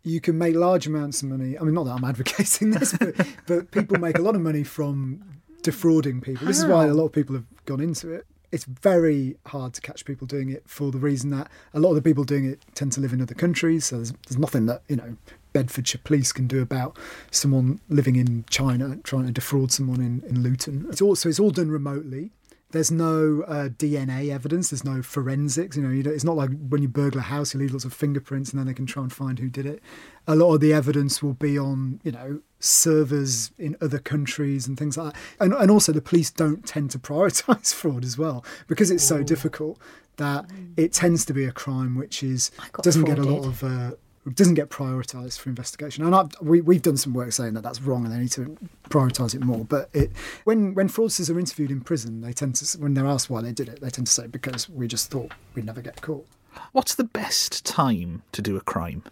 you 0.03 0.19
can 0.19 0.37
make 0.37 0.55
large 0.55 0.85
amounts 0.87 1.21
of 1.21 1.29
money. 1.29 1.57
I 1.57 1.63
mean, 1.63 1.73
not 1.73 1.85
that 1.85 1.93
I'm 1.93 2.03
advocating 2.09 2.71
this, 2.71 2.93
but, 2.97 3.15
but 3.47 3.71
people 3.71 3.99
make 3.99 4.17
a 4.17 4.21
lot 4.21 4.35
of 4.35 4.41
money 4.41 4.63
from 4.63 5.23
defrauding 5.61 6.21
people. 6.21 6.45
This 6.47 6.59
is 6.59 6.65
why 6.65 6.85
a 6.87 6.93
lot 6.93 7.05
of 7.05 7.11
people 7.13 7.35
have 7.35 7.45
gone 7.65 7.79
into 7.79 8.11
it. 8.11 8.25
It's 8.51 8.65
very 8.65 9.37
hard 9.47 9.73
to 9.73 9.81
catch 9.81 10.05
people 10.05 10.27
doing 10.27 10.49
it 10.49 10.63
for 10.67 10.91
the 10.91 10.99
reason 10.99 11.31
that 11.31 11.49
a 11.73 11.79
lot 11.79 11.89
of 11.89 11.95
the 11.95 12.01
people 12.03 12.23
doing 12.23 12.45
it 12.45 12.59
tend 12.75 12.91
to 12.91 13.01
live 13.01 13.11
in 13.11 13.21
other 13.21 13.33
countries. 13.33 13.85
So 13.85 13.95
there's, 13.95 14.11
there's 14.27 14.37
nothing 14.37 14.67
that, 14.67 14.83
you 14.87 14.95
know, 14.95 15.15
Bedfordshire 15.53 16.01
police 16.03 16.31
can 16.31 16.45
do 16.47 16.61
about 16.61 16.97
someone 17.31 17.79
living 17.89 18.15
in 18.15 18.43
China 18.49 18.97
trying 19.03 19.25
to 19.25 19.31
defraud 19.31 19.71
someone 19.71 20.01
in, 20.01 20.21
in 20.27 20.43
Luton. 20.43 20.85
It's 20.89 21.01
also 21.01 21.29
it's 21.29 21.39
all 21.39 21.49
done 21.51 21.71
remotely. 21.71 22.31
There's 22.73 22.89
no 22.89 23.43
uh, 23.47 23.69
DNA 23.69 24.33
evidence. 24.33 24.71
There's 24.71 24.83
no 24.83 25.03
forensics. 25.03 25.77
You 25.77 25.83
know, 25.83 25.89
you 25.89 26.01
it's 26.11 26.23
not 26.23 26.35
like 26.35 26.49
when 26.69 26.81
you 26.81 26.87
burgle 26.87 27.19
a 27.19 27.23
house, 27.23 27.53
you 27.53 27.59
leave 27.59 27.71
lots 27.71 27.85
of 27.85 27.93
fingerprints, 27.93 28.49
and 28.49 28.59
then 28.59 28.65
they 28.65 28.73
can 28.73 28.87
try 28.87 29.03
and 29.03 29.13
find 29.13 29.37
who 29.37 29.47
did 29.47 29.67
it. 29.67 29.79
A 30.27 30.35
lot 30.35 30.55
of 30.55 30.59
the 30.59 30.73
evidence 30.73 31.21
will 31.21 31.35
be 31.35 31.57
on, 31.57 32.01
you 32.03 32.11
know, 32.11 32.41
servers 32.59 33.51
in 33.59 33.77
other 33.79 33.99
countries 33.99 34.67
and 34.67 34.75
things 34.75 34.97
like 34.97 35.13
that. 35.13 35.21
And, 35.39 35.53
and 35.53 35.69
also, 35.69 35.91
the 35.91 36.01
police 36.01 36.31
don't 36.31 36.65
tend 36.65 36.89
to 36.91 36.99
prioritise 36.99 37.71
fraud 37.75 38.03
as 38.03 38.17
well 38.17 38.43
because 38.67 38.89
it's 38.89 39.03
so 39.03 39.21
difficult 39.21 39.79
that 40.17 40.49
it 40.75 40.93
tends 40.93 41.25
to 41.25 41.33
be 41.33 41.45
a 41.45 41.51
crime 41.51 41.95
which 41.95 42.23
is 42.23 42.49
doesn't 42.81 43.03
get 43.03 43.19
a 43.19 43.23
lot 43.23 43.45
of. 43.45 43.63
Uh, 43.63 43.91
doesn't 44.31 44.53
get 44.53 44.69
prioritised 44.69 45.39
for 45.39 45.49
investigation, 45.49 46.05
and 46.05 46.15
I've, 46.15 46.29
we, 46.41 46.61
we've 46.61 46.81
done 46.81 46.95
some 46.97 47.13
work 47.13 47.31
saying 47.33 47.55
that 47.55 47.61
that's 47.61 47.81
wrong, 47.81 48.05
and 48.05 48.13
they 48.13 48.19
need 48.19 48.31
to 48.31 48.57
prioritise 48.89 49.35
it 49.35 49.41
more. 49.41 49.65
But 49.65 49.89
it, 49.93 50.11
when 50.45 50.73
when 50.73 50.87
fraudsters 50.87 51.33
are 51.33 51.37
interviewed 51.37 51.71
in 51.71 51.81
prison, 51.81 52.21
they 52.21 52.31
tend 52.31 52.55
to 52.55 52.77
when 52.77 52.93
they're 52.93 53.05
asked 53.07 53.29
why 53.29 53.41
they 53.41 53.51
did 53.51 53.67
it, 53.67 53.81
they 53.81 53.89
tend 53.89 54.07
to 54.07 54.13
say 54.13 54.27
because 54.27 54.69
we 54.69 54.87
just 54.87 55.11
thought 55.11 55.31
we'd 55.55 55.65
never 55.65 55.81
get 55.81 56.01
caught. 56.01 56.25
What's 56.71 56.95
the 56.95 57.03
best 57.03 57.65
time 57.65 58.21
to 58.31 58.41
do 58.41 58.55
a 58.55 58.61
crime? 58.61 59.03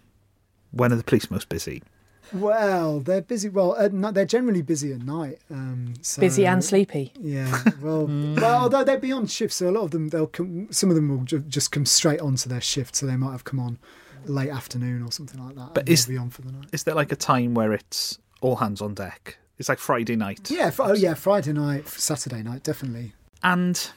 When 0.72 0.94
are 0.94 0.96
the 0.96 1.04
police 1.04 1.30
most 1.30 1.50
busy? 1.50 1.84
Well, 2.34 3.02
they're 3.02 3.22
busy. 3.22 3.50
Well, 3.50 3.76
at 3.76 3.92
night, 3.92 4.14
they're 4.14 4.26
generally 4.26 4.62
busy 4.62 4.94
at 4.94 5.02
night. 5.02 5.40
Um, 5.50 5.96
so, 6.02 6.22
Busy 6.22 6.46
and 6.46 6.64
sleepy. 6.64 7.12
Yeah. 7.20 7.64
Well, 7.82 8.06
well, 8.06 8.62
although 8.64 8.84
they'll 8.84 9.00
be 9.00 9.12
on 9.12 9.26
shift, 9.26 9.54
so 9.54 9.68
a 9.68 9.72
lot 9.72 9.84
of 9.86 9.92
them 9.92 10.10
they'll 10.10 10.28
come. 10.28 10.68
Some 10.72 10.90
of 10.90 10.96
them 10.96 11.10
will 11.10 11.26
ju- 11.26 11.40
just 11.40 11.72
come 11.72 11.86
straight 11.86 12.22
onto 12.22 12.48
their 12.48 12.62
shift, 12.62 12.96
so 12.96 13.06
they 13.08 13.18
might 13.18 13.32
have 13.32 13.44
come 13.44 13.60
on 13.60 13.80
late 14.26 14.50
afternoon 14.50 15.04
or 15.04 15.12
something 15.12 15.44
like 15.44 15.56
that. 15.56 15.74
But 15.74 15.88
is- 15.90 16.06
be 16.06 16.18
on 16.18 16.30
for 16.30 16.42
the 16.42 16.52
night? 16.52 16.68
Is 16.72 16.84
there 16.84 16.96
like 16.96 17.12
a 17.12 17.16
time 17.16 17.54
where 17.54 17.74
it's 17.74 18.20
all 18.42 18.58
hands 18.58 18.82
on 18.82 18.94
deck? 18.94 19.38
It's 19.58 19.70
like 19.70 19.78
Friday 19.80 20.16
night. 20.16 20.50
Yeah. 20.50 20.70
fr- 20.72 20.84
Oh, 20.84 20.94
yeah. 20.94 21.14
Friday 21.14 21.54
night, 21.54 21.88
Saturday 21.88 22.42
night, 22.42 22.64
definitely. 22.64 23.14
And 23.44 23.92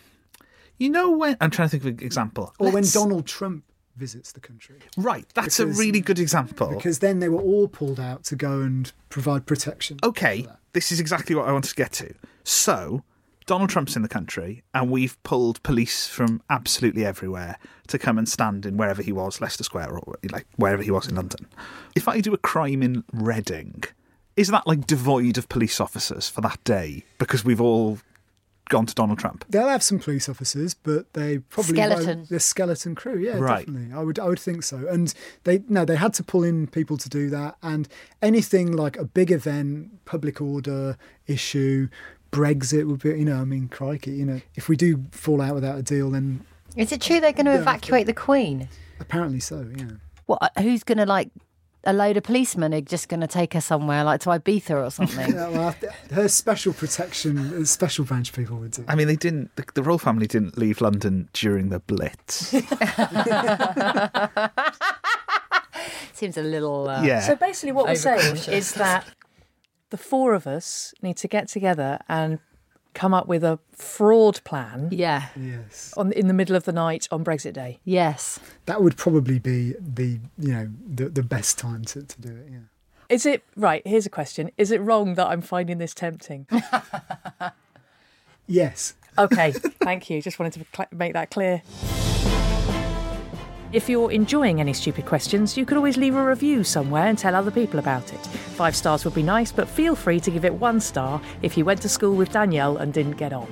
you 0.78 0.90
know 0.90 1.10
when 1.10 1.36
I'm 1.40 1.50
trying 1.50 1.68
to 1.68 1.70
think 1.70 1.82
of 1.84 1.98
an 2.00 2.04
example. 2.06 2.52
Or 2.58 2.66
when 2.66 2.74
Let's- 2.82 2.92
Donald 2.92 3.26
Trump 3.26 3.64
visits 3.96 4.32
the 4.32 4.40
country. 4.40 4.76
Right, 4.96 5.24
that's 5.34 5.60
a 5.60 5.66
really 5.66 6.00
good 6.00 6.18
example. 6.18 6.68
Because 6.74 6.98
then 6.98 7.20
they 7.20 7.28
were 7.28 7.40
all 7.40 7.68
pulled 7.68 8.00
out 8.00 8.24
to 8.24 8.34
go 8.36 8.60
and 8.60 8.90
provide 9.08 9.46
protection. 9.46 9.98
okay, 10.02 10.46
this 10.72 10.90
is 10.90 10.98
exactly 10.98 11.34
what 11.36 11.46
I 11.48 11.52
wanted 11.52 11.68
to 11.68 11.76
get 11.76 11.92
to. 11.92 12.12
So, 12.42 13.04
Donald 13.46 13.70
Trump's 13.70 13.94
in 13.94 14.02
the 14.02 14.08
country, 14.08 14.64
and 14.74 14.90
we've 14.90 15.22
pulled 15.22 15.62
police 15.62 16.08
from 16.08 16.42
absolutely 16.50 17.06
everywhere 17.06 17.56
to 17.88 17.98
come 17.98 18.18
and 18.18 18.28
stand 18.28 18.64
in 18.66 18.76
wherever 18.76 19.02
he 19.02 19.12
was, 19.12 19.40
Leicester 19.40 19.64
Square, 19.64 19.98
or 19.98 20.16
like 20.32 20.46
wherever 20.56 20.82
he 20.82 20.90
was 20.90 21.06
in 21.08 21.14
London. 21.16 21.46
If 21.94 22.08
I 22.08 22.20
do 22.20 22.32
a 22.34 22.38
crime 22.38 22.82
in 22.82 23.04
Reading, 23.12 23.82
is 24.36 24.48
that 24.48 24.66
like 24.66 24.86
devoid 24.86 25.38
of 25.38 25.48
police 25.48 25.80
officers 25.80 26.28
for 26.28 26.40
that 26.40 26.62
day 26.64 27.04
because 27.18 27.44
we've 27.44 27.60
all 27.60 27.98
gone 28.70 28.86
to 28.86 28.94
Donald 28.94 29.18
Trump? 29.18 29.44
They'll 29.50 29.68
have 29.68 29.82
some 29.82 29.98
police 29.98 30.28
officers, 30.28 30.72
but 30.74 31.12
they 31.12 31.38
probably 31.38 31.74
Skeleton. 31.76 32.18
won't- 32.20 32.28
The 32.30 32.40
skeleton 32.40 32.94
crew, 32.94 33.18
yeah, 33.18 33.36
Right. 33.38 33.66
definitely. 33.66 33.92
I 33.94 34.02
would, 34.02 34.18
I 34.18 34.24
would 34.26 34.40
think 34.40 34.62
so. 34.62 34.88
And 34.88 35.12
they 35.44 35.62
no, 35.68 35.84
they 35.84 35.96
had 35.96 36.14
to 36.14 36.22
pull 36.24 36.42
in 36.42 36.66
people 36.66 36.96
to 36.96 37.08
do 37.10 37.28
that. 37.30 37.56
And 37.62 37.86
anything 38.22 38.72
like 38.72 38.96
a 38.96 39.04
big 39.04 39.30
event, 39.30 40.04
public 40.06 40.40
order 40.40 40.96
issue, 41.26 41.88
Brexit 42.32 42.86
would 42.88 43.00
be, 43.02 43.10
you 43.10 43.24
know, 43.26 43.40
I 43.40 43.44
mean, 43.44 43.68
crikey, 43.68 44.12
you 44.12 44.24
know, 44.24 44.40
if 44.56 44.68
we 44.68 44.76
do 44.76 45.04
fall 45.12 45.40
out 45.40 45.54
without 45.54 45.78
a 45.78 45.82
deal, 45.82 46.10
then 46.10 46.44
Is 46.76 46.92
it 46.92 47.00
true 47.00 47.20
they're 47.20 47.32
going 47.32 47.46
to 47.46 47.52
Yeah, 47.52 47.60
evacuate 47.60 48.06
the 48.06 48.14
Queen? 48.14 48.68
apparently 49.00 49.40
so, 49.40 49.68
yeah. 49.76 49.84
What? 50.26 50.52
Who's 50.58 50.84
going 50.84 50.98
to 50.98 51.06
like? 51.06 51.30
A 51.86 51.92
load 51.92 52.16
of 52.16 52.22
policemen 52.22 52.72
are 52.72 52.80
just 52.80 53.10
going 53.10 53.20
to 53.20 53.26
take 53.26 53.52
her 53.52 53.60
somewhere, 53.60 54.04
like 54.04 54.22
to 54.22 54.30
Ibiza 54.30 54.86
or 54.86 54.90
something. 54.90 55.32
Yeah, 55.34 55.48
well, 55.50 55.74
her 56.12 56.28
special 56.28 56.72
protection, 56.72 57.36
uh, 57.60 57.64
special 57.66 58.06
branch 58.06 58.32
people 58.32 58.56
would 58.56 58.70
do. 58.70 58.86
I 58.88 58.94
mean, 58.94 59.06
they 59.06 59.16
didn't. 59.16 59.54
The, 59.56 59.66
the 59.74 59.82
royal 59.82 59.98
family 59.98 60.26
didn't 60.26 60.56
leave 60.56 60.80
London 60.80 61.28
during 61.34 61.68
the 61.68 61.80
Blitz. 61.80 62.48
Seems 66.14 66.38
a 66.38 66.42
little. 66.42 66.88
Uh, 66.88 67.02
yeah. 67.02 67.20
So 67.20 67.36
basically, 67.36 67.72
what 67.72 67.86
we're 67.86 67.96
saying 67.96 68.36
is 68.48 68.72
that 68.74 69.06
the 69.90 69.98
four 69.98 70.32
of 70.32 70.46
us 70.46 70.94
need 71.02 71.18
to 71.18 71.28
get 71.28 71.48
together 71.48 71.98
and 72.08 72.38
come 72.94 73.12
up 73.12 73.26
with 73.26 73.44
a 73.44 73.58
fraud 73.72 74.42
plan 74.44 74.88
Yeah. 74.90 75.26
Yes. 75.36 75.92
on 75.96 76.12
in 76.12 76.28
the 76.28 76.34
middle 76.34 76.56
of 76.56 76.64
the 76.64 76.72
night 76.72 77.06
on 77.10 77.24
Brexit 77.24 77.52
Day. 77.52 77.80
Yes. 77.84 78.38
That 78.66 78.82
would 78.82 78.96
probably 78.96 79.38
be 79.38 79.74
the, 79.80 80.20
you 80.38 80.52
know, 80.52 80.68
the, 80.86 81.08
the 81.08 81.22
best 81.22 81.58
time 81.58 81.84
to, 81.86 82.02
to 82.04 82.20
do 82.20 82.28
it, 82.30 82.46
yeah. 82.50 82.58
Is 83.10 83.26
it 83.26 83.42
right? 83.56 83.86
Here's 83.86 84.06
a 84.06 84.10
question: 84.10 84.50
Is 84.56 84.70
it 84.70 84.80
wrong 84.80 85.14
that 85.16 85.26
I'm 85.26 85.42
finding 85.42 85.76
this 85.78 85.92
tempting? 85.92 86.46
Yes. 88.46 88.94
Okay, 89.18 89.52
thank 89.52 90.10
you. 90.10 90.20
Just 90.20 90.38
wanted 90.38 90.52
to 90.60 90.66
cl- 90.76 90.88
make 90.92 91.12
that 91.14 91.30
clear. 91.30 91.62
If 93.74 93.88
you're 93.88 94.12
enjoying 94.12 94.60
any 94.60 94.72
stupid 94.72 95.04
questions, 95.04 95.56
you 95.56 95.66
could 95.66 95.76
always 95.76 95.96
leave 95.96 96.14
a 96.14 96.24
review 96.24 96.62
somewhere 96.62 97.06
and 97.06 97.18
tell 97.18 97.34
other 97.34 97.50
people 97.50 97.80
about 97.80 98.12
it. 98.12 98.24
Five 98.54 98.76
stars 98.76 99.04
would 99.04 99.14
be 99.14 99.24
nice, 99.24 99.50
but 99.50 99.68
feel 99.68 99.96
free 99.96 100.20
to 100.20 100.30
give 100.30 100.44
it 100.44 100.54
one 100.54 100.78
star 100.78 101.20
if 101.42 101.58
you 101.58 101.64
went 101.64 101.82
to 101.82 101.88
school 101.88 102.14
with 102.14 102.30
Danielle 102.30 102.76
and 102.76 102.92
didn't 102.94 103.16
get 103.16 103.32
on. 103.32 103.48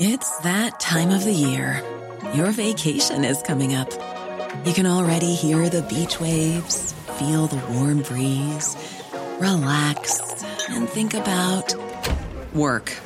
It's 0.00 0.38
that 0.40 0.80
time 0.80 1.10
of 1.10 1.22
the 1.22 1.32
year. 1.32 1.84
Your 2.34 2.50
vacation 2.50 3.24
is 3.24 3.40
coming 3.42 3.76
up. 3.76 3.92
You 4.66 4.72
can 4.72 4.86
already 4.86 5.36
hear 5.36 5.68
the 5.68 5.82
beach 5.82 6.18
waves, 6.18 6.94
feel 7.16 7.46
the 7.46 7.64
warm 7.72 8.02
breeze, 8.02 8.76
relax, 9.38 10.42
and 10.68 10.88
think 10.88 11.14
about 11.14 11.72
work. 12.52 13.05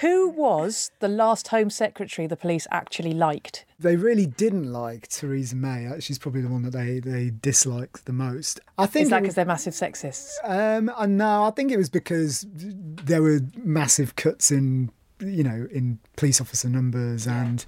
Who 0.00 0.28
was 0.28 0.90
the 1.00 1.08
last 1.08 1.48
Home 1.48 1.70
Secretary 1.70 2.26
the 2.26 2.36
police 2.36 2.66
actually 2.70 3.12
liked? 3.12 3.64
They 3.78 3.96
really 3.96 4.26
didn't 4.26 4.72
like 4.72 5.08
Theresa 5.08 5.56
May. 5.56 5.86
Uh, 5.86 6.00
She's 6.00 6.18
probably 6.18 6.40
the 6.40 6.48
one 6.48 6.62
that 6.62 6.72
they, 6.72 6.98
they 6.98 7.30
disliked 7.30 8.06
the 8.06 8.12
most. 8.12 8.60
I 8.78 8.86
think 8.86 9.04
Is 9.04 9.10
that 9.10 9.22
because 9.22 9.34
they're 9.34 9.44
massive 9.44 9.74
sexists? 9.74 10.32
Um, 10.42 10.90
uh, 10.96 11.06
no, 11.06 11.44
I 11.44 11.50
think 11.50 11.70
it 11.70 11.76
was 11.76 11.90
because 11.90 12.46
there 12.48 13.22
were 13.22 13.40
massive 13.62 14.16
cuts 14.16 14.50
in, 14.50 14.90
you 15.20 15.44
know, 15.44 15.68
in 15.70 15.98
police 16.16 16.40
officer 16.40 16.68
numbers 16.68 17.26
and 17.26 17.64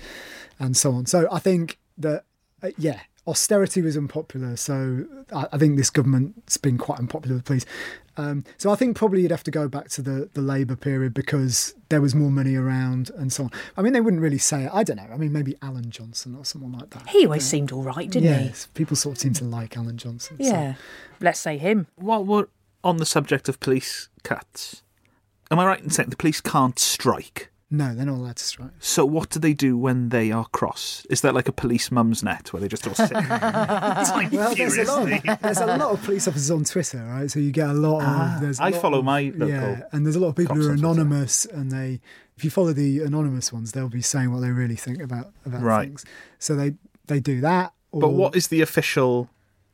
and 0.59 0.77
so 0.77 0.93
on. 0.93 1.07
So 1.07 1.29
I 1.31 1.39
think 1.39 1.79
that, 1.99 2.25
uh, 2.63 2.71
yeah, 2.79 3.01
austerity 3.27 3.83
was 3.83 3.97
unpopular. 3.97 4.57
So 4.57 5.05
I, 5.33 5.47
I 5.53 5.59
think 5.59 5.77
this 5.77 5.91
government's 5.91 6.57
been 6.57 6.79
quite 6.79 6.99
unpopular 6.99 7.37
with 7.37 7.45
the 7.45 7.47
police. 7.47 7.67
Um, 8.19 8.45
so 8.57 8.71
I 8.71 8.77
think 8.77 8.97
probably 8.97 9.23
you'd 9.23 9.31
have 9.31 9.45
to 9.45 9.51
go 9.51 9.69
back 9.69 9.89
to 9.91 10.03
the, 10.03 10.31
the 10.33 10.41
Labour 10.41 10.77
period 10.77 11.13
because 11.15 11.75
there 11.91 12.01
was 12.01 12.15
more 12.15 12.31
money 12.31 12.55
around 12.57 13.11
and 13.17 13.33
so 13.33 13.45
on. 13.45 13.51
I 13.77 13.83
mean, 13.83 13.93
they 13.93 14.01
wouldn't 14.01 14.23
really 14.23 14.39
say 14.39 14.65
it. 14.65 14.71
I 14.73 14.83
don't 14.85 14.97
know. 14.97 15.09
I 15.13 15.17
mean, 15.17 15.33
maybe 15.33 15.55
Alan 15.63 15.91
Johnson 15.91 16.35
or 16.35 16.45
someone 16.45 16.73
like 16.73 16.91
that. 16.91 17.09
He 17.09 17.27
always 17.27 17.45
seemed 17.45 17.73
all 17.73 17.83
right, 17.83 18.11
didn't 18.11 18.23
he? 18.39 18.45
yes, 18.47 18.69
people 18.75 18.97
sort 18.97 19.17
of 19.17 19.21
seem 19.21 19.33
to 19.35 19.45
like 19.45 19.77
Alan 19.77 19.97
Johnson. 19.99 20.37
he? 20.39 20.45
so- 20.45 20.51
Yeah. 20.51 20.75
Let's 21.21 21.41
say 21.41 21.59
him. 21.59 21.87
While 21.97 22.25
we're 22.25 22.47
on 22.83 22.97
the 22.99 23.07
subject 23.07 23.49
of 23.49 23.61
police 23.61 24.09
cuts, 24.23 24.83
am 25.51 25.59
I 25.59 25.67
right 25.67 25.81
in 25.83 25.91
saying 25.91 26.09
the 26.11 26.17
police 26.17 26.41
can't 26.41 26.79
strike? 26.79 27.51
No, 27.69 27.95
they're 27.97 28.07
not 28.07 28.19
allowed 28.19 28.37
to 28.37 28.45
strike. 28.45 28.71
So 28.79 29.05
what 29.05 29.29
do 29.31 29.41
they 29.41 29.53
do 29.53 29.77
when 29.77 30.11
they 30.11 30.31
are 30.31 30.47
cross? 30.53 31.05
Is 31.11 31.23
there 31.23 31.33
like 31.33 31.49
a 31.49 31.53
police 31.53 31.89
Mumsnet 31.89 32.53
where 32.53 32.61
they 32.61 32.69
just 32.69 32.87
all 32.87 32.95
sit? 32.95 33.11
it's 33.11 33.13
like 34.11 34.31
Well, 34.31 34.55
there's 34.55 34.77
a, 34.79 34.85
lot 34.85 35.13
of, 35.13 35.41
there's 35.43 35.59
a 35.59 35.67
lot 35.67 35.81
of 35.91 36.03
police 36.05 36.29
officers 36.29 36.51
on 36.53 36.63
Twitter, 36.63 36.99
right? 37.05 37.29
So 37.29 37.41
you 37.41 37.51
get 37.51 37.69
a 37.69 37.73
lot 37.75 37.99
of. 38.03 38.07
Ah. 38.07 38.39
There's 38.41 38.61
a 38.61 38.63
I 38.63 38.69
lot 38.69 38.81
follow 38.81 38.99
of- 39.01 39.05
my 39.05 39.33
local 39.35 39.49
Yeah, 39.49 39.83
and 39.91 40.07
there's 40.07 40.15
a 40.15 40.21
lot 40.21 40.29
of 40.29 40.37
people 40.37 40.55
who 40.55 40.69
are 40.69 40.73
anonymous, 40.75 41.45
and 41.45 41.73
they, 41.73 42.01
if 42.37 42.45
you 42.45 42.51
follow 42.51 42.73
the 42.73 43.01
anonymous 43.01 43.53
ones, 43.53 43.73
they'll 43.73 43.89
be 43.89 44.01
saying 44.03 44.31
what 44.33 44.41
they 44.43 44.51
really 44.51 44.77
think 44.77 45.01
about 45.03 45.33
about 45.45 45.63
Right. 45.63 45.89
things. 45.89 46.05
So 46.39 46.55
they 46.55 46.75
they 47.09 47.19
do 47.19 47.41
that. 47.41 47.73
Or 47.91 48.01
But 48.01 48.09
what 48.11 48.37
is 48.37 48.47
the 48.49 48.61
official, 48.61 49.29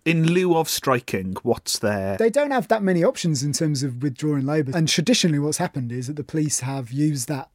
in 0.07 0.33
lieu 0.33 0.57
of 0.57 0.67
striking, 0.69 1.37
what's 1.43 1.79
there? 1.79 2.17
They 2.17 2.31
don't 2.31 2.53
have 2.53 2.69
that 2.69 2.83
many 2.83 3.05
options 3.05 3.43
in 3.43 3.53
terms 3.53 3.83
of 3.83 4.03
withdrawing 4.03 4.47
labour. 4.47 4.73
And 4.75 4.89
traditionally, 4.89 5.39
what's 5.39 5.59
happened 5.59 5.93
is 5.93 6.07
that 6.07 6.17
the 6.17 6.25
police 6.25 6.61
have 6.61 6.91
used 6.91 7.29
that 7.29 7.51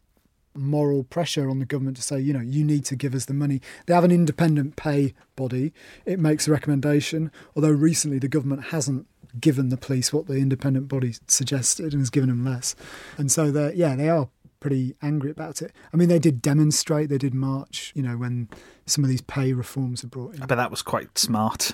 moral 0.58 1.04
pressure 1.04 1.50
on 1.50 1.60
the 1.60 1.66
government 1.66 1.98
to 1.98 2.04
say, 2.04 2.20
you 2.20 2.34
know, 2.34 2.42
you 2.42 2.64
need 2.64 2.86
to 2.86 2.96
give 2.96 3.14
us 3.16 3.26
the 3.26 3.34
money. 3.34 3.62
They 3.86 3.94
have 3.94 4.04
an 4.04 4.12
independent 4.12 4.76
pay 4.76 5.14
body. 5.36 5.74
It 6.06 6.20
makes 6.20 6.48
a 6.48 6.52
recommendation, 6.52 7.32
although 7.56 7.70
recently 7.70 8.20
the 8.20 8.28
government 8.28 8.66
hasn't 8.66 9.08
given 9.40 9.70
the 9.70 9.78
police 9.78 10.12
what 10.12 10.28
the 10.28 10.36
independent 10.36 10.88
body 10.88 11.16
suggested 11.28 11.94
and 11.94 12.02
has 12.02 12.10
given 12.10 12.30
them 12.30 12.44
less. 12.44 12.76
And 13.18 13.32
so 13.32 13.52
they're, 13.52 13.74
yeah, 13.74 13.96
they 13.96 14.10
are 14.10 14.30
pretty 14.60 14.96
angry 15.02 15.32
about 15.32 15.62
it. 15.62 15.72
I 15.94 15.98
mean, 15.98 16.10
they 16.10 16.20
did 16.20 16.42
demonstrate, 16.42 17.10
they 17.10 17.18
did 17.18 17.34
march, 17.34 17.92
you 17.96 18.02
know, 18.02 18.18
when 18.18 18.50
some 18.86 19.04
of 19.04 19.10
these 19.10 19.22
pay 19.22 19.54
reforms 19.54 20.04
are 20.04 20.08
brought 20.08 20.36
in. 20.36 20.42
I 20.42 20.46
bet 20.46 20.58
that 20.58 20.72
was 20.72 20.82
quite 20.82 21.18
smart. 21.18 21.74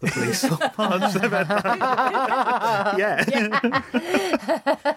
The 0.00 0.10
police. 0.10 0.44
yeah. 2.98 3.82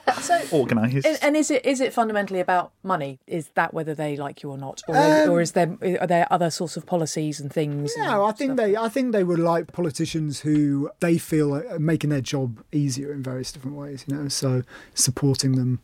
So, 0.20 0.38
Organised. 0.52 1.06
and, 1.08 1.18
and 1.22 1.38
is 1.38 1.50
it 1.50 1.66
is 1.66 1.80
it 1.80 1.94
fundamentally 1.94 2.40
about 2.42 2.72
money? 2.84 3.20
Is 3.26 3.50
that 3.56 3.74
whether 3.74 3.96
they 3.96 4.18
like 4.18 4.44
you 4.44 4.52
or 4.52 4.58
not, 4.58 4.82
or, 4.88 4.96
Um, 4.98 5.30
or 5.30 5.40
is 5.42 5.54
there 5.54 5.78
are 6.02 6.08
there 6.08 6.28
other 6.30 6.50
sorts 6.50 6.76
of 6.78 6.86
policies 6.86 7.40
and 7.40 7.52
things? 7.52 7.96
and 7.96 8.06
No, 8.06 8.26
I 8.26 8.32
think 8.34 8.50
stuff? 8.54 8.58
they. 8.58 8.76
I 8.76 8.90
think 8.90 9.14
they 9.14 9.24
would 9.24 9.40
like 9.40 9.72
politicians 9.72 10.42
who 10.42 10.92
they 11.00 11.18
feel 11.18 11.56
are 11.56 11.80
making 11.80 12.10
their 12.10 12.22
job 12.22 12.62
easier 12.72 13.14
in 13.14 13.24
various 13.24 13.52
different 13.54 13.78
ways. 13.78 14.04
You 14.08 14.18
know, 14.18 14.28
so 14.28 14.64
supporting 14.94 15.54
them 15.54 15.80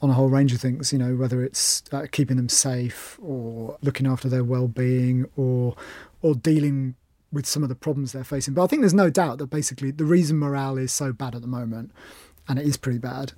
on 0.00 0.10
a 0.10 0.14
whole 0.14 0.28
range 0.28 0.52
of 0.54 0.60
things. 0.60 0.92
You 0.92 0.98
know, 0.98 1.16
whether 1.16 1.42
it's 1.42 1.82
uh, 1.92 2.06
keeping 2.12 2.36
them 2.36 2.48
safe 2.48 3.18
or 3.20 3.76
looking 3.82 4.06
after 4.06 4.28
their 4.28 4.44
well-being 4.44 5.26
or 5.36 5.74
or 6.22 6.34
dealing 6.36 6.94
with 7.32 7.46
some 7.46 7.62
of 7.62 7.68
the 7.68 7.74
problems 7.74 8.12
they're 8.12 8.24
facing. 8.24 8.54
But 8.54 8.64
I 8.64 8.66
think 8.66 8.82
there's 8.82 8.94
no 8.94 9.10
doubt 9.10 9.38
that 9.38 9.46
basically 9.46 9.90
the 9.90 10.04
reason 10.04 10.38
morale 10.38 10.78
is 10.78 10.92
so 10.92 11.12
bad 11.12 11.34
at 11.34 11.42
the 11.42 11.48
moment, 11.48 11.92
and 12.48 12.58
it 12.58 12.66
is 12.66 12.76
pretty 12.76 12.98
bad, 12.98 13.32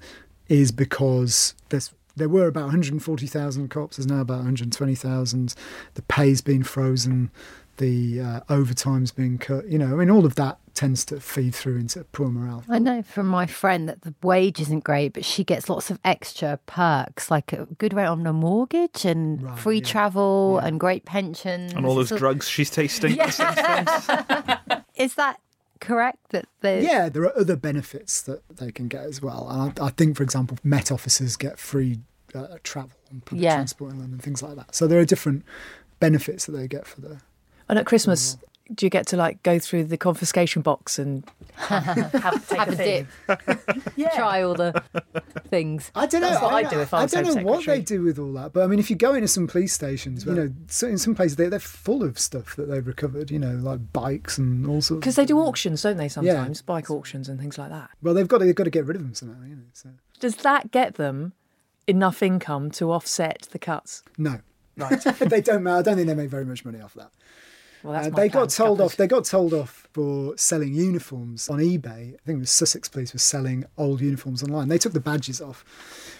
is 0.48 0.72
because 0.72 1.54
there's 1.68 1.92
there 2.14 2.28
were 2.28 2.46
about 2.46 2.64
140,000 2.64 3.68
cops. 3.68 3.96
There's 3.96 4.06
now 4.06 4.20
about 4.20 4.36
120,000. 4.36 5.54
The 5.94 6.02
pay's 6.02 6.42
been 6.42 6.62
frozen. 6.62 7.30
The 7.78 8.20
uh, 8.20 8.40
overtime's 8.50 9.12
been 9.12 9.38
cut. 9.38 9.66
You 9.66 9.78
know, 9.78 9.86
I 9.86 9.96
mean, 9.96 10.10
all 10.10 10.26
of 10.26 10.34
that 10.34 10.58
tends 10.74 11.04
to 11.06 11.20
feed 11.20 11.54
through 11.54 11.76
into 11.76 12.02
poor 12.12 12.28
morale. 12.28 12.64
I 12.68 12.78
know 12.78 13.02
from 13.02 13.26
my 13.28 13.46
friend 13.46 13.88
that 13.88 14.02
the 14.02 14.14
wage 14.22 14.60
isn't 14.60 14.84
great, 14.84 15.12
but 15.12 15.24
she 15.24 15.44
gets 15.44 15.68
lots 15.68 15.90
of 15.90 15.98
extra 16.04 16.58
perks, 16.66 17.30
like 17.30 17.52
a 17.52 17.66
good 17.78 17.92
rate 17.94 18.06
on 18.06 18.22
the 18.22 18.32
mortgage 18.32 19.04
and 19.04 19.42
Right, 19.42 19.58
free 19.58 19.78
yeah. 19.78 19.84
travel 19.84 20.58
and 20.58 20.80
great 20.80 21.04
pensions. 21.04 21.72
and 21.74 21.84
all 21.86 21.94
those 21.94 22.08
So- 22.08 22.18
drugs 22.18 22.48
she's 22.48 22.70
tasting. 22.70 23.18
Is 24.94 25.14
that 25.14 25.36
correct? 25.80 26.30
That 26.30 26.46
they 26.60 26.82
Yeah, 26.84 27.08
there 27.08 27.22
are 27.22 27.36
other 27.38 27.56
benefits 27.56 28.22
that 28.22 28.42
they 28.56 28.70
can 28.70 28.88
get 28.88 29.02
as 29.04 29.20
well. 29.22 29.48
And 29.50 29.78
I, 29.80 29.86
I 29.86 29.90
think, 29.90 30.16
for 30.16 30.22
example, 30.22 30.58
Met 30.62 30.92
officers 30.92 31.36
get 31.36 31.58
free 31.58 32.00
uh, 32.34 32.56
travel 32.62 32.92
and 33.10 33.24
public 33.24 33.42
Yeah. 33.44 33.54
transport 33.56 33.92
in 33.92 33.98
London, 34.00 34.18
things 34.18 34.42
like 34.42 34.56
that. 34.56 34.74
So 34.74 34.86
there 34.86 35.00
are 35.00 35.04
different 35.04 35.44
benefits 36.00 36.46
that 36.46 36.52
they 36.52 36.66
get 36.68 36.86
for 36.86 37.00
the. 37.00 37.20
And 37.68 37.78
at 37.78 37.86
Christmas, 37.86 38.36
do 38.74 38.86
you 38.86 38.90
get 38.90 39.06
to 39.08 39.16
like 39.16 39.42
go 39.42 39.58
through 39.58 39.84
the 39.84 39.96
confiscation 39.96 40.62
box 40.62 40.98
and 40.98 41.24
have, 41.56 41.94
take 42.48 42.58
have 42.58 42.68
a 42.68 42.76
thing? 42.76 43.08
dip, 43.96 44.12
try 44.14 44.42
all 44.42 44.54
the 44.54 44.82
things. 45.48 45.90
I 45.94 46.06
don't 46.06 46.20
know. 46.20 46.30
That's 46.30 46.42
what 46.42 46.52
I, 46.52 46.58
I'd 46.58 46.70
do 46.70 46.80
if 46.80 46.94
I 46.94 46.98
I 46.98 47.02
was 47.02 47.12
don't 47.12 47.24
know 47.24 47.34
Home 47.34 47.44
what 47.44 47.66
they 47.66 47.80
do 47.80 48.02
with 48.02 48.18
all 48.18 48.32
that, 48.34 48.52
but 48.52 48.64
I 48.64 48.66
mean, 48.66 48.78
if 48.78 48.90
you 48.90 48.96
go 48.96 49.14
into 49.14 49.28
some 49.28 49.46
police 49.46 49.72
stations, 49.72 50.24
you 50.24 50.32
know, 50.32 50.52
so 50.68 50.86
in 50.86 50.98
some 50.98 51.14
places 51.14 51.36
they, 51.36 51.48
they're 51.48 51.58
full 51.58 52.02
of 52.02 52.18
stuff 52.18 52.56
that 52.56 52.66
they've 52.66 52.86
recovered. 52.86 53.30
You 53.30 53.38
know, 53.38 53.52
like 53.52 53.92
bikes 53.92 54.38
and 54.38 54.66
all 54.66 54.82
sorts. 54.82 55.00
Because 55.00 55.16
they 55.16 55.24
do 55.24 55.38
auctions, 55.38 55.82
don't 55.82 55.96
they? 55.96 56.04
Yeah. 56.04 56.08
Sometimes 56.08 56.62
bike 56.62 56.90
auctions 56.90 57.28
and 57.28 57.40
things 57.40 57.58
like 57.58 57.70
that. 57.70 57.90
Well, 58.02 58.14
they've 58.14 58.28
got 58.28 58.38
to, 58.38 58.44
they've 58.44 58.54
got 58.54 58.64
to 58.64 58.70
get 58.70 58.86
rid 58.86 58.96
of 58.96 59.02
them 59.02 59.14
somehow. 59.14 59.42
You 59.44 59.56
know, 59.56 59.62
so 59.72 59.90
Does 60.20 60.36
that 60.36 60.70
get 60.70 60.94
them 60.94 61.32
enough 61.86 62.22
income 62.22 62.70
to 62.72 62.92
offset 62.92 63.48
the 63.50 63.58
cuts? 63.58 64.02
no, 64.16 64.40
Right. 64.76 65.00
they 65.18 65.40
don't. 65.40 65.66
I 65.66 65.82
don't 65.82 65.96
think 65.96 66.06
they 66.06 66.14
make 66.14 66.30
very 66.30 66.44
much 66.44 66.64
money 66.64 66.80
off 66.80 66.94
that. 66.94 67.10
Well, 67.82 67.92
that's 67.94 68.06
Uh, 68.08 68.10
they 68.10 68.28
got 68.28 68.48
told 68.50 68.78
covered. 68.78 68.84
off. 68.92 68.96
They 68.96 69.06
got 69.06 69.24
told 69.24 69.52
off 69.52 69.88
for 69.92 70.36
selling 70.36 70.72
uniforms 70.74 71.48
on 71.48 71.58
eBay. 71.58 72.14
I 72.14 72.18
think 72.24 72.40
the 72.40 72.46
Sussex 72.46 72.88
police 72.88 73.12
was 73.12 73.22
selling 73.22 73.64
old 73.76 74.00
uniforms 74.00 74.42
online. 74.42 74.68
They 74.68 74.78
took 74.78 74.92
the 74.92 75.00
badges 75.00 75.40
off, 75.40 75.64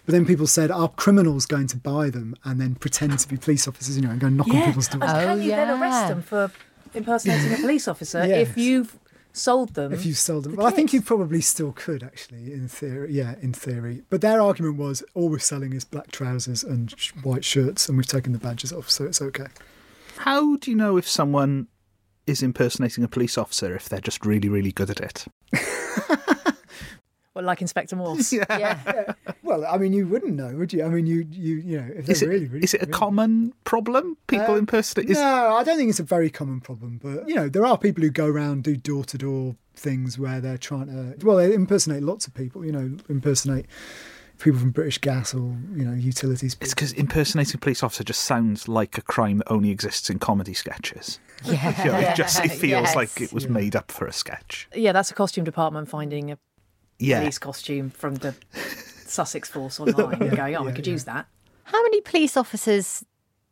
but 0.05 0.13
then 0.13 0.27
people 0.27 0.47
said, 0.47 0.71
"Are 0.71 0.89
criminals 0.89 1.47
going 1.47 1.69
to 1.69 1.77
buy 1.77 2.11
them 2.11 2.35
and 2.45 2.61
then 2.61 2.75
pretend 2.75 3.19
to 3.19 3.29
be 3.29 3.37
police 3.37 3.69
officers? 3.69 3.97
You 3.97 4.03
know, 4.03 4.11
and 4.11 4.21
go 4.21 4.29
knock 4.29 4.49
on 4.49 4.63
people's 4.63 4.89
doors?" 4.89 5.03
And 5.05 5.11
can 5.21 5.29
Oh, 5.39 5.43
you 5.43 5.51
then 5.51 5.81
arrest 5.81 6.09
them 6.09 6.23
for 6.23 6.51
impersonating 6.95 7.53
a 7.55 7.57
police 7.61 7.87
officer 7.89 8.27
Yes. 8.27 8.49
if 8.51 8.59
you've 8.59 8.99
sold 9.33 9.75
them? 9.75 9.93
If 9.93 10.05
you 10.05 10.13
sold 10.15 10.45
them, 10.45 10.53
the 10.53 10.59
well, 10.59 10.67
I 10.67 10.73
think 10.73 10.93
you 10.93 11.01
probably 11.01 11.41
still 11.41 11.73
could 11.73 12.03
actually, 12.03 12.53
in 12.53 12.69
theory. 12.69 13.13
Yeah, 13.15 13.37
in 13.41 13.53
theory. 13.55 14.03
But 14.11 14.21
their 14.21 14.41
argument 14.43 14.77
was 14.77 15.03
all 15.15 15.29
we're 15.31 15.39
selling 15.39 15.73
is 15.73 15.85
black 15.85 16.11
trousers 16.11 16.63
and 16.65 16.93
sh- 16.99 17.13
white 17.23 17.45
shirts, 17.45 17.89
and 17.89 17.97
we've 17.97 18.07
taken 18.07 18.33
the 18.33 18.39
badges 18.39 18.73
off, 18.73 18.91
so 18.91 19.05
it's 19.05 19.23
okay. 19.23 19.47
How 20.23 20.57
do 20.57 20.71
you 20.71 20.77
know 20.77 20.97
if 20.97 21.09
someone 21.09 21.67
is 22.27 22.43
impersonating 22.43 23.03
a 23.05 23.09
police 23.09 23.37
officer 23.37 23.75
if 23.75 23.89
they're 23.89 24.01
just 24.01 24.25
really, 24.25 24.49
really 24.49 24.73
good 24.73 24.91
at 24.91 25.01
it? 25.01 25.27
Well, 27.35 27.47
like 27.47 27.63
Inspector 27.63 27.97
Morse. 27.97 28.31
Yeah. 28.51 29.15
Well, 29.43 29.65
I 29.65 29.79
mean, 29.79 29.95
you 29.95 30.07
wouldn't 30.07 30.35
know, 30.35 30.55
would 30.55 30.71
you? 30.71 30.85
I 30.85 30.89
mean, 30.91 31.07
you 31.07 31.27
you 31.31 31.55
you 31.57 31.79
know, 31.81 31.87
if 31.97 32.05
they're 32.05 32.13
Is 32.15 32.21
it, 32.23 32.29
really, 32.29 32.47
really 32.47 32.63
is 32.65 32.75
it 32.75 32.83
a 32.83 32.85
really- 32.85 32.93
common 32.93 33.55
problem? 33.65 34.19
People 34.27 34.55
Uh, 34.55 34.59
impersonate? 34.59 35.09
Is, 35.09 35.17
No, 35.17 35.57
I 35.57 35.65
don't 35.65 35.79
think 35.79 35.89
it's 35.89 35.99
a 35.99 36.03
very 36.03 36.29
common 36.29 36.61
problem, 36.61 37.01
but 37.03 37.27
you 37.27 37.35
know, 37.35 37.49
there 37.49 37.65
are 37.65 37.79
people 37.79 38.03
who 38.05 38.11
go 38.11 38.27
around 38.27 38.65
do 38.65 38.77
door 38.77 39.05
to 39.07 39.17
door 39.17 39.57
things 39.75 40.19
where 40.19 40.43
they're 40.43 40.59
trying 40.59 40.89
to 40.89 41.17
well, 41.27 41.39
they 41.39 41.55
impersonate 41.55 42.03
lots 42.03 42.27
of 42.27 42.35
people. 42.35 42.67
You 42.67 42.73
know, 42.73 42.97
impersonate 43.09 43.65
people 44.43 44.59
from 44.61 44.71
British 44.71 44.99
Gas 44.99 45.35
or 45.35 45.57
you 45.75 45.85
know 45.85 45.93
utilities. 45.95 46.57
It's 46.61 46.75
because 46.75 46.93
impersonating 46.93 47.55
a 47.57 47.59
police 47.59 47.83
officer 47.83 48.05
just 48.05 48.23
sounds 48.23 48.69
like 48.69 48.99
a 48.99 49.03
crime 49.03 49.39
that 49.39 49.51
only 49.51 49.71
exists 49.71 50.11
in 50.11 50.19
comedy 50.19 50.55
sketches. 50.55 51.19
Yeah. 51.45 51.85
You 51.85 51.93
know, 51.93 51.99
it 51.99 52.15
just 52.17 52.45
it 52.45 52.51
feels 52.65 52.83
Yes. 52.89 52.97
like 52.97 53.21
it 53.21 53.33
was 53.33 53.49
made 53.49 53.75
up 53.77 53.91
for 53.91 54.07
a 54.07 54.13
sketch. 54.13 54.69
Yeah, 54.75 54.93
that's 54.93 55.11
a 55.11 55.15
costume 55.15 55.45
department 55.45 55.89
finding 55.89 56.31
a 56.31 56.39
Yeah. 56.99 57.21
police 57.21 57.39
costume 57.39 57.91
from 57.91 58.17
the 58.17 58.35
Sussex 59.07 59.49
Force 59.49 59.79
online 59.81 60.23
and 60.23 60.37
going, 60.37 60.57
oh, 60.57 60.63
we 60.65 60.73
could 60.73 60.87
use 60.87 61.05
that. 61.05 61.27
How 61.65 61.83
many 61.83 62.01
police 62.01 62.37
officers 62.37 63.05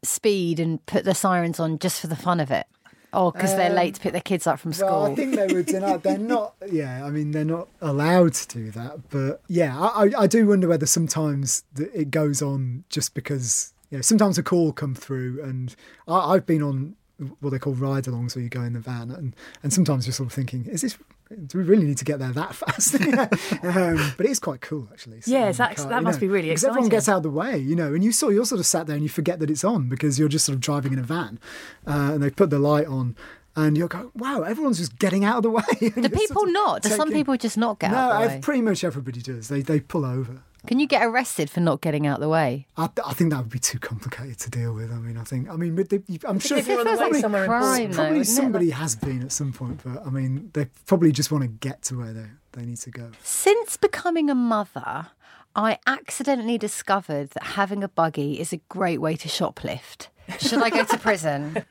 speed 0.03 0.59
and 0.61 0.85
put 0.87 1.05
the 1.05 1.15
sirens 1.15 1.61
on 1.61 1.79
just 1.79 2.01
for 2.01 2.07
the 2.07 2.17
fun 2.17 2.41
of 2.41 2.51
it? 2.51 2.67
Oh, 3.13 3.27
or 3.27 3.33
because 3.33 3.55
they're 3.57 3.71
late 3.71 3.89
um, 3.89 3.93
to 3.95 4.01
pick 4.01 4.13
their 4.13 4.21
kids 4.21 4.47
up 4.47 4.61
from 4.61 4.73
school? 4.73 4.89
Well, 4.89 5.13
I 5.13 5.15
think 5.15 5.35
they 5.35 5.47
would. 5.49 5.73
Not, 5.73 6.03
they're 6.03 6.19
not. 6.37 6.55
Yeah, 6.71 7.05
I 7.05 7.11
mean, 7.11 7.33
they're 7.33 7.45
not 7.45 7.69
allowed 7.81 8.35
to 8.35 8.49
do 8.49 8.71
that. 8.73 9.11
But 9.11 9.43
yeah, 9.49 9.79
I, 9.79 10.11
I- 10.17 10.27
do 10.27 10.47
wonder 10.47 10.69
whether 10.69 10.87
sometimes 10.87 11.65
it 11.77 12.11
goes 12.11 12.41
on 12.43 12.85
just 12.89 13.15
because 13.15 13.73
you 13.91 13.99
know 13.99 14.03
sometimes 14.03 14.39
a 14.39 14.43
call 14.43 14.73
come 14.73 14.95
through, 14.95 15.43
and 15.43 15.75
I, 16.07 16.35
I've 16.35 16.47
been 16.47 16.63
on 16.63 16.95
what 17.41 17.51
they 17.51 17.59
call 17.59 17.75
ride-alongs 17.75 18.35
where 18.35 18.43
you 18.43 18.49
go 18.49 18.63
in 18.63 18.73
the 18.73 18.81
van, 18.81 19.11
and 19.11 19.35
and 19.63 19.73
sometimes 19.73 20.07
you're 20.07 20.13
sort 20.15 20.29
of 20.29 20.33
thinking, 20.33 20.67
is 20.67 20.83
this? 20.83 20.97
Do 21.47 21.59
we 21.59 21.65
really 21.65 21.85
need 21.85 21.99
to 21.99 22.05
get 22.05 22.19
there 22.19 22.33
that 22.33 22.55
fast? 22.61 22.95
um, 23.65 24.13
but 24.17 24.27
it 24.27 24.31
is 24.31 24.39
quite 24.41 24.61
cool, 24.61 24.89
actually. 24.93 25.21
sitting 25.21 25.35
Yeah, 25.41 25.51
in 25.51 25.57
that's- 25.57 25.81
car, 25.83 25.89
that 25.91 25.97
you 25.99 26.03
must 26.03 26.17
know, 26.17 26.21
be 26.21 26.29
really 26.29 26.51
exciting 26.51 26.71
because 26.75 26.77
everyone 26.77 26.89
gets 26.91 27.09
out 27.09 27.17
of 27.19 27.23
the 27.23 27.31
way, 27.31 27.57
you 27.59 27.77
know, 27.77 27.95
and 27.95 28.03
you 28.03 28.11
saw 28.13 28.29
you're 28.31 28.45
sort 28.45 28.59
of 28.59 28.67
sat 28.67 28.87
there 28.87 28.97
and 28.97 29.03
you 29.03 29.09
forget 29.09 29.39
that 29.39 29.51
it's 29.51 29.63
on 29.65 29.89
because 29.89 30.19
you're 30.19 30.29
just 30.29 30.45
sort 30.45 30.55
of 30.55 30.61
driving 30.61 30.93
in 30.93 30.99
a 30.99 31.03
van, 31.05 31.39
uh, 31.87 32.11
and 32.15 32.23
they 32.23 32.31
put 32.31 32.51
the 32.51 32.59
light 32.59 32.87
on. 32.87 33.17
And 33.57 33.77
you're 33.77 33.89
going, 33.89 34.13
wow, 34.15 34.43
everyone's 34.43 34.79
just 34.79 34.97
getting 35.01 35.25
out 35.25 35.39
of 35.39 35.43
the 35.43 35.51
way. 35.51 35.63
Do 35.81 36.09
people 36.09 36.47
not? 36.47 36.83
Do 36.83 36.89
some 36.89 37.09
taking- 37.09 37.13
people 37.21 37.37
just 37.37 37.59
not 37.59 37.81
get 37.81 37.91
no, 37.91 37.97
out 37.97 38.11
of 38.13 38.19
the 38.19 38.25
I've- 38.27 38.35
way? 38.37 38.41
pretty 38.41 38.63
much 38.63 38.85
everybody 38.85 39.21
does. 39.21 39.49
They 39.49 39.61
they 39.61 39.81
pull 39.81 40.05
over. 40.05 40.43
Can 40.67 40.79
you 40.79 40.87
get 40.87 41.05
arrested 41.05 41.49
for 41.51 41.61
not 41.61 41.81
getting 41.81 42.07
out 42.07 42.17
of 42.17 42.21
the 42.21 42.29
way? 42.29 42.67
I, 42.77 42.89
I 43.05 43.15
think 43.15 43.31
that 43.31 43.39
would 43.39 43.51
be 43.51 43.59
too 43.59 43.79
complicated 43.79 44.39
to 44.41 44.51
deal 44.51 44.73
with. 44.75 44.93
I 44.93 44.97
mean, 44.97 45.17
I 45.17 45.25
think, 45.25 45.49
I 45.49 45.57
mean, 45.57 45.75
with 45.75 45.89
the, 45.89 46.03
I'm 46.27 46.39
sure 46.39 46.59
if 46.59 46.67
you're 46.69 46.81
on 46.81 46.85
the 46.85 46.93
way 46.93 46.97
probably, 46.99 47.21
somewhere 47.21 47.47
crime, 47.47 47.63
important. 47.65 47.93
though, 47.93 47.97
probably 48.03 48.21
isn't 48.21 48.33
it? 48.33 48.43
somebody 48.43 48.71
has 48.71 48.97
been 48.97 49.23
at 49.23 49.33
some 49.33 49.53
point, 49.53 49.81
but 49.85 50.07
I 50.07 50.11
mean, 50.11 50.51
they 50.53 50.67
probably 50.87 51.13
just 51.13 51.31
want 51.33 51.43
to 51.43 51.49
get 51.49 51.83
to 51.85 51.97
where 51.99 52.13
they 52.13 52.27
they 52.53 52.65
need 52.67 52.79
to 52.79 52.91
go. 52.91 53.11
Since 53.23 53.77
becoming 53.77 54.29
a 54.29 54.35
mother, 54.35 55.09
I 55.55 55.79
accidentally 55.87 56.59
discovered 56.59 57.31
that 57.31 57.43
having 57.43 57.83
a 57.85 57.89
buggy 57.89 58.41
is 58.41 58.53
a 58.53 58.59
great 58.69 58.99
way 59.01 59.17
to 59.17 59.29
shoplift. 59.29 60.09
Should 60.39 60.63
I 60.63 60.71
go 60.71 60.85
to 60.85 60.99
prison? 60.99 61.65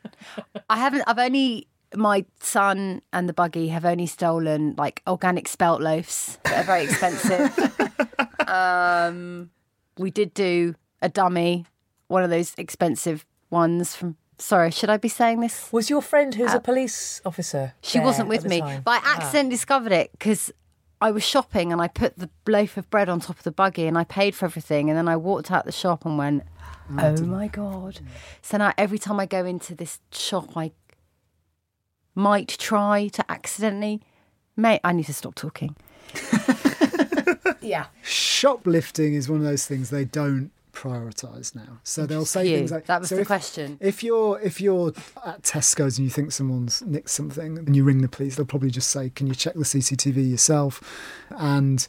I 0.69 0.77
haven't. 0.77 1.03
I've 1.07 1.19
only. 1.19 1.67
My 1.95 2.23
son 2.39 3.01
and 3.11 3.27
the 3.27 3.33
buggy 3.33 3.69
have 3.69 3.83
only 3.83 4.05
stolen 4.05 4.75
like 4.77 5.01
organic 5.07 5.47
spelt 5.47 5.81
loaves 5.81 6.37
that 6.43 6.59
are 6.59 6.63
very 6.63 6.83
expensive. 6.83 7.51
um, 8.49 9.49
we 9.97 10.11
did 10.11 10.33
do 10.33 10.75
a 11.01 11.09
dummy, 11.09 11.65
one 12.07 12.23
of 12.23 12.29
those 12.29 12.53
expensive 12.57 13.25
ones 13.49 13.95
from. 13.95 14.15
Sorry, 14.37 14.71
should 14.71 14.89
I 14.89 14.95
be 14.97 15.09
saying 15.09 15.41
this? 15.41 15.67
Was 15.73 15.89
your 15.89 16.01
friend 16.01 16.33
who's 16.33 16.53
a 16.53 16.61
police 16.61 17.21
officer? 17.25 17.73
She 17.81 17.99
wasn't 17.99 18.29
with 18.29 18.45
me, 18.45 18.61
time? 18.61 18.81
but 18.85 18.91
I 18.91 18.99
Ah. 19.03 19.15
accidentally 19.17 19.49
discovered 19.55 19.91
it 19.91 20.11
because 20.13 20.49
I 21.01 21.11
was 21.11 21.23
shopping 21.25 21.73
and 21.73 21.81
I 21.81 21.89
put 21.89 22.17
the 22.17 22.29
loaf 22.47 22.77
of 22.77 22.89
bread 22.89 23.09
on 23.09 23.19
top 23.19 23.37
of 23.37 23.43
the 23.43 23.51
buggy 23.51 23.85
and 23.85 23.97
I 23.97 24.05
paid 24.05 24.35
for 24.35 24.45
everything. 24.45 24.89
And 24.89 24.97
then 24.97 25.09
I 25.09 25.17
walked 25.17 25.51
out 25.51 25.65
the 25.65 25.73
shop 25.73 26.05
and 26.05 26.17
went, 26.17 26.43
oh 26.97 27.21
my 27.25 27.47
God. 27.49 27.99
So 28.41 28.57
now 28.57 28.71
every 28.77 28.97
time 28.97 29.19
I 29.19 29.25
go 29.25 29.43
into 29.45 29.75
this 29.75 29.99
shop, 30.11 30.55
I 30.55 30.71
might 32.15 32.47
try 32.57 33.07
to 33.09 33.25
accidentally. 33.29 34.01
Mate, 34.55 34.79
I 34.85 34.93
need 34.93 35.05
to 35.07 35.13
stop 35.13 35.35
talking. 35.35 35.75
yeah. 37.61 37.85
Shoplifting 38.03 39.13
is 39.13 39.29
one 39.29 39.39
of 39.39 39.45
those 39.45 39.65
things 39.65 39.89
they 39.89 40.05
don't 40.05 40.51
prioritize 40.73 41.55
now. 41.55 41.79
So 41.83 42.05
they'll 42.05 42.25
say 42.25 42.47
you. 42.47 42.57
things 42.57 42.71
like 42.71 42.85
That 42.85 43.01
was 43.01 43.09
so 43.09 43.15
the 43.15 43.21
if- 43.21 43.27
question. 43.27 43.77
If 43.81 44.03
you're 44.03 44.39
if 44.39 44.61
you're 44.61 44.93
at 45.25 45.41
Tesco's 45.43 45.97
and 45.97 46.05
you 46.05 46.09
think 46.11 46.31
someone's 46.31 46.81
nicked 46.83 47.09
something 47.09 47.57
and 47.57 47.75
you 47.75 47.83
ring 47.83 48.01
the 48.01 48.07
police, 48.07 48.35
they'll 48.35 48.45
probably 48.45 48.69
just 48.71 48.89
say, 48.89 49.09
"Can 49.09 49.27
you 49.27 49.35
check 49.35 49.55
the 49.55 49.65
CCTV 49.65 50.29
yourself?" 50.31 50.81
And 51.31 51.85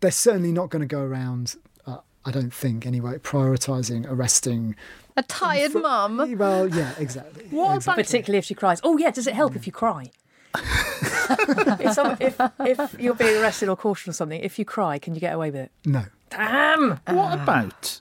they're 0.00 0.10
certainly 0.10 0.52
not 0.52 0.68
going 0.70 0.80
to 0.80 0.86
go 0.86 1.00
around. 1.00 1.56
Uh, 1.86 1.98
I 2.24 2.30
don't 2.30 2.52
think 2.52 2.84
anyway, 2.86 3.16
prioritizing 3.18 4.04
arresting. 4.08 4.76
A 5.16 5.22
tired 5.22 5.74
mum. 5.74 6.36
Well, 6.36 6.68
yeah, 6.68 6.92
exactly. 6.98 7.44
What 7.50 7.76
exactly. 7.76 8.02
particularly 8.04 8.38
if 8.38 8.44
she 8.44 8.54
cries? 8.54 8.80
Oh 8.82 8.98
yeah, 8.98 9.10
does 9.10 9.26
it 9.26 9.34
help 9.34 9.54
if 9.56 9.66
you 9.66 9.72
cry? 9.72 10.10
If, 10.54 11.92
some, 11.92 12.16
if 12.20 12.40
if 12.60 13.00
you're 13.00 13.14
being 13.14 13.36
arrested 13.40 13.68
or 13.68 13.76
cautioned 13.76 14.12
or 14.12 14.14
something, 14.14 14.40
if 14.40 14.58
you 14.58 14.64
cry, 14.64 14.98
can 14.98 15.14
you 15.14 15.20
get 15.20 15.34
away 15.34 15.50
with 15.50 15.60
it? 15.62 15.72
No. 15.84 16.04
Damn. 16.30 17.00
What 17.06 17.34
about 17.34 18.00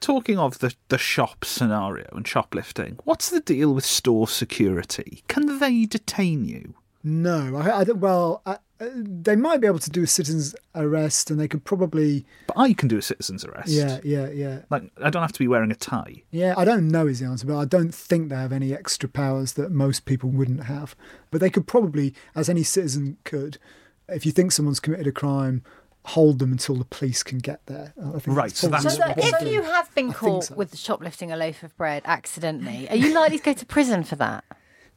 talking 0.00 0.38
of 0.38 0.60
the, 0.60 0.74
the 0.88 0.98
shop 0.98 1.44
scenario 1.44 2.08
and 2.12 2.26
shoplifting? 2.26 2.98
What's 3.04 3.30
the 3.30 3.40
deal 3.40 3.74
with 3.74 3.84
store 3.84 4.28
security? 4.28 5.22
Can 5.28 5.58
they 5.58 5.84
detain 5.84 6.44
you? 6.44 6.74
No, 7.08 7.56
I, 7.56 7.70
I 7.70 7.82
well, 7.84 8.42
I, 8.44 8.58
uh, 8.80 8.88
they 8.94 9.34
might 9.34 9.62
be 9.62 9.66
able 9.66 9.78
to 9.78 9.88
do 9.88 10.02
a 10.02 10.06
citizen's 10.06 10.54
arrest, 10.74 11.30
and 11.30 11.40
they 11.40 11.48
could 11.48 11.64
probably. 11.64 12.26
But 12.46 12.58
I 12.58 12.74
can 12.74 12.86
do 12.86 12.98
a 12.98 13.02
citizen's 13.02 13.46
arrest. 13.46 13.70
Yeah, 13.70 13.98
yeah, 14.04 14.28
yeah. 14.28 14.60
Like 14.68 14.90
I 15.02 15.08
don't 15.08 15.22
have 15.22 15.32
to 15.32 15.38
be 15.38 15.48
wearing 15.48 15.70
a 15.70 15.74
tie. 15.74 16.22
Yeah, 16.30 16.52
I 16.56 16.66
don't 16.66 16.88
know 16.88 17.06
is 17.06 17.20
the 17.20 17.26
answer, 17.26 17.46
but 17.46 17.56
I 17.56 17.64
don't 17.64 17.94
think 17.94 18.28
they 18.28 18.36
have 18.36 18.52
any 18.52 18.74
extra 18.74 19.08
powers 19.08 19.54
that 19.54 19.72
most 19.72 20.04
people 20.04 20.28
wouldn't 20.28 20.64
have. 20.64 20.94
But 21.30 21.40
they 21.40 21.48
could 21.48 21.66
probably, 21.66 22.14
as 22.34 22.50
any 22.50 22.62
citizen 22.62 23.16
could, 23.24 23.56
if 24.08 24.26
you 24.26 24.32
think 24.32 24.52
someone's 24.52 24.78
committed 24.78 25.06
a 25.06 25.12
crime, 25.12 25.62
hold 26.04 26.40
them 26.40 26.52
until 26.52 26.76
the 26.76 26.84
police 26.84 27.22
can 27.22 27.38
get 27.38 27.64
there. 27.66 27.94
I 27.98 28.18
think 28.18 28.36
Right, 28.36 28.52
so 28.54 28.68
probably 28.68 28.84
that's 28.84 28.96
So 28.96 29.06
what 29.06 29.16
that 29.16 29.42
if 29.42 29.50
you 29.50 29.62
have 29.62 29.94
been 29.94 30.12
caught 30.12 30.44
so. 30.44 30.54
with 30.54 30.76
shoplifting 30.76 31.32
a 31.32 31.36
loaf 31.36 31.62
of 31.62 31.74
bread 31.78 32.02
accidentally, 32.04 32.88
are 32.90 32.96
you 32.96 33.14
likely 33.14 33.38
to 33.38 33.44
go 33.44 33.52
to 33.54 33.64
prison 33.66 34.04
for 34.04 34.16
that? 34.16 34.44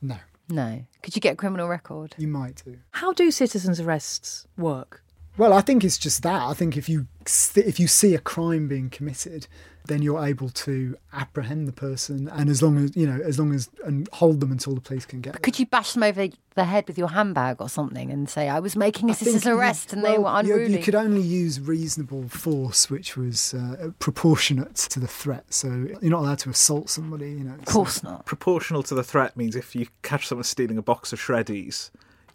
No, 0.01 0.17
No. 0.51 0.85
Could 1.01 1.15
you 1.15 1.21
get 1.21 1.33
a 1.33 1.37
criminal 1.37 1.67
record? 1.67 2.15
you 2.17 2.27
might 2.27 2.61
do. 2.65 2.77
How 2.91 3.13
do 3.13 3.31
citizens' 3.31 3.79
arrests 3.79 4.45
work? 4.57 5.03
Well, 5.37 5.53
I 5.53 5.61
think 5.61 5.83
it's 5.83 5.97
just 5.97 6.23
that. 6.23 6.41
I 6.41 6.53
think 6.53 6.77
if 6.77 6.89
you 6.89 7.07
if 7.55 7.79
you 7.79 7.87
see 7.87 8.13
a 8.15 8.19
crime 8.19 8.67
being 8.67 8.89
committed, 8.89 9.47
then 9.85 10.01
you're 10.01 10.23
able 10.23 10.49
to 10.49 10.97
apprehend 11.13 11.67
the 11.67 11.71
person, 11.71 12.27
and 12.29 12.49
as 12.49 12.61
long 12.61 12.77
as 12.77 12.95
you 12.95 13.07
know, 13.07 13.19
as 13.23 13.39
long 13.39 13.53
as 13.53 13.69
and 13.85 14.09
hold 14.13 14.39
them 14.41 14.51
until 14.51 14.75
the 14.75 14.81
police 14.81 15.05
can 15.05 15.21
get. 15.21 15.41
Could 15.41 15.57
you 15.57 15.65
bash 15.65 15.93
them 15.93 16.03
over 16.03 16.27
the 16.55 16.65
head 16.65 16.85
with 16.87 16.97
your 16.97 17.09
handbag 17.09 17.61
or 17.61 17.69
something 17.69 18.11
and 18.11 18.29
say, 18.29 18.49
I 18.49 18.59
was 18.59 18.75
making 18.75 19.09
a 19.09 19.13
think 19.13 19.29
citizen's 19.29 19.47
arrest 19.47 19.93
and 19.93 20.03
they 20.03 20.17
were 20.17 20.25
well, 20.25 20.45
you- 20.45 20.53
unruly? 20.53 20.77
You 20.77 20.83
could 20.83 20.95
only 20.95 21.21
use 21.21 21.59
reasonable 21.59 22.27
force, 22.27 22.89
which 22.89 23.15
was 23.15 23.53
uh, 23.53 23.91
proportionate 23.99 24.75
to 24.75 24.99
the 24.99 25.07
threat. 25.07 25.53
So 25.53 25.67
you're 26.01 26.11
not 26.11 26.19
allowed 26.19 26.39
to 26.39 26.49
assault 26.49 26.89
somebody. 26.89 27.31
You 27.31 27.45
know, 27.45 27.53
Of 27.53 27.65
course 27.65 28.03
not. 28.03 28.25
Proportional 28.25 28.83
to 28.83 28.95
the 28.95 29.03
threat 29.03 29.37
means 29.37 29.55
if 29.55 29.75
you 29.75 29.87
catch 30.01 30.27
someone 30.27 30.43
stealing 30.43 30.77
a 30.77 30.81
box 30.83 31.13
of 31.13 31.19
shreddies, 31.19 31.89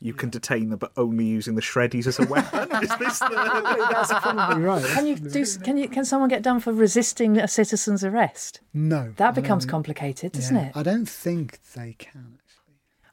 you 0.07 0.15
can 0.15 0.31
detain 0.31 0.71
them, 0.71 0.79
but 0.79 0.93
only 0.97 1.25
using 1.25 1.55
the 1.57 1.61
shreddies 1.61 2.07
as 2.07 2.19
a 2.19 2.27
weapon. 2.27 2.71
Is 2.83 2.89
this 2.99 3.19
the? 3.19 3.89
That's 3.91 4.13
probably 4.13 4.63
right. 4.63 4.85
Can 4.87 5.07
you 5.07 5.17
do? 5.17 5.45
Can 5.65 5.77
you? 5.77 5.89
Can 5.89 6.05
someone 6.05 6.29
get 6.29 6.43
done 6.43 6.61
for 6.61 6.73
resisting 6.73 7.37
a 7.39 7.49
citizen's 7.49 8.05
arrest? 8.05 8.61
No, 8.73 9.13
That 9.17 9.35
becomes 9.35 9.65
think- 9.65 9.71
complicated, 9.73 10.33
doesn't 10.33 10.55
yeah, 10.57 10.67
it? 10.69 10.77
I 10.77 10.83
don't 10.83 11.09
think 11.09 11.59
they 11.75 11.95
can. 11.99 12.39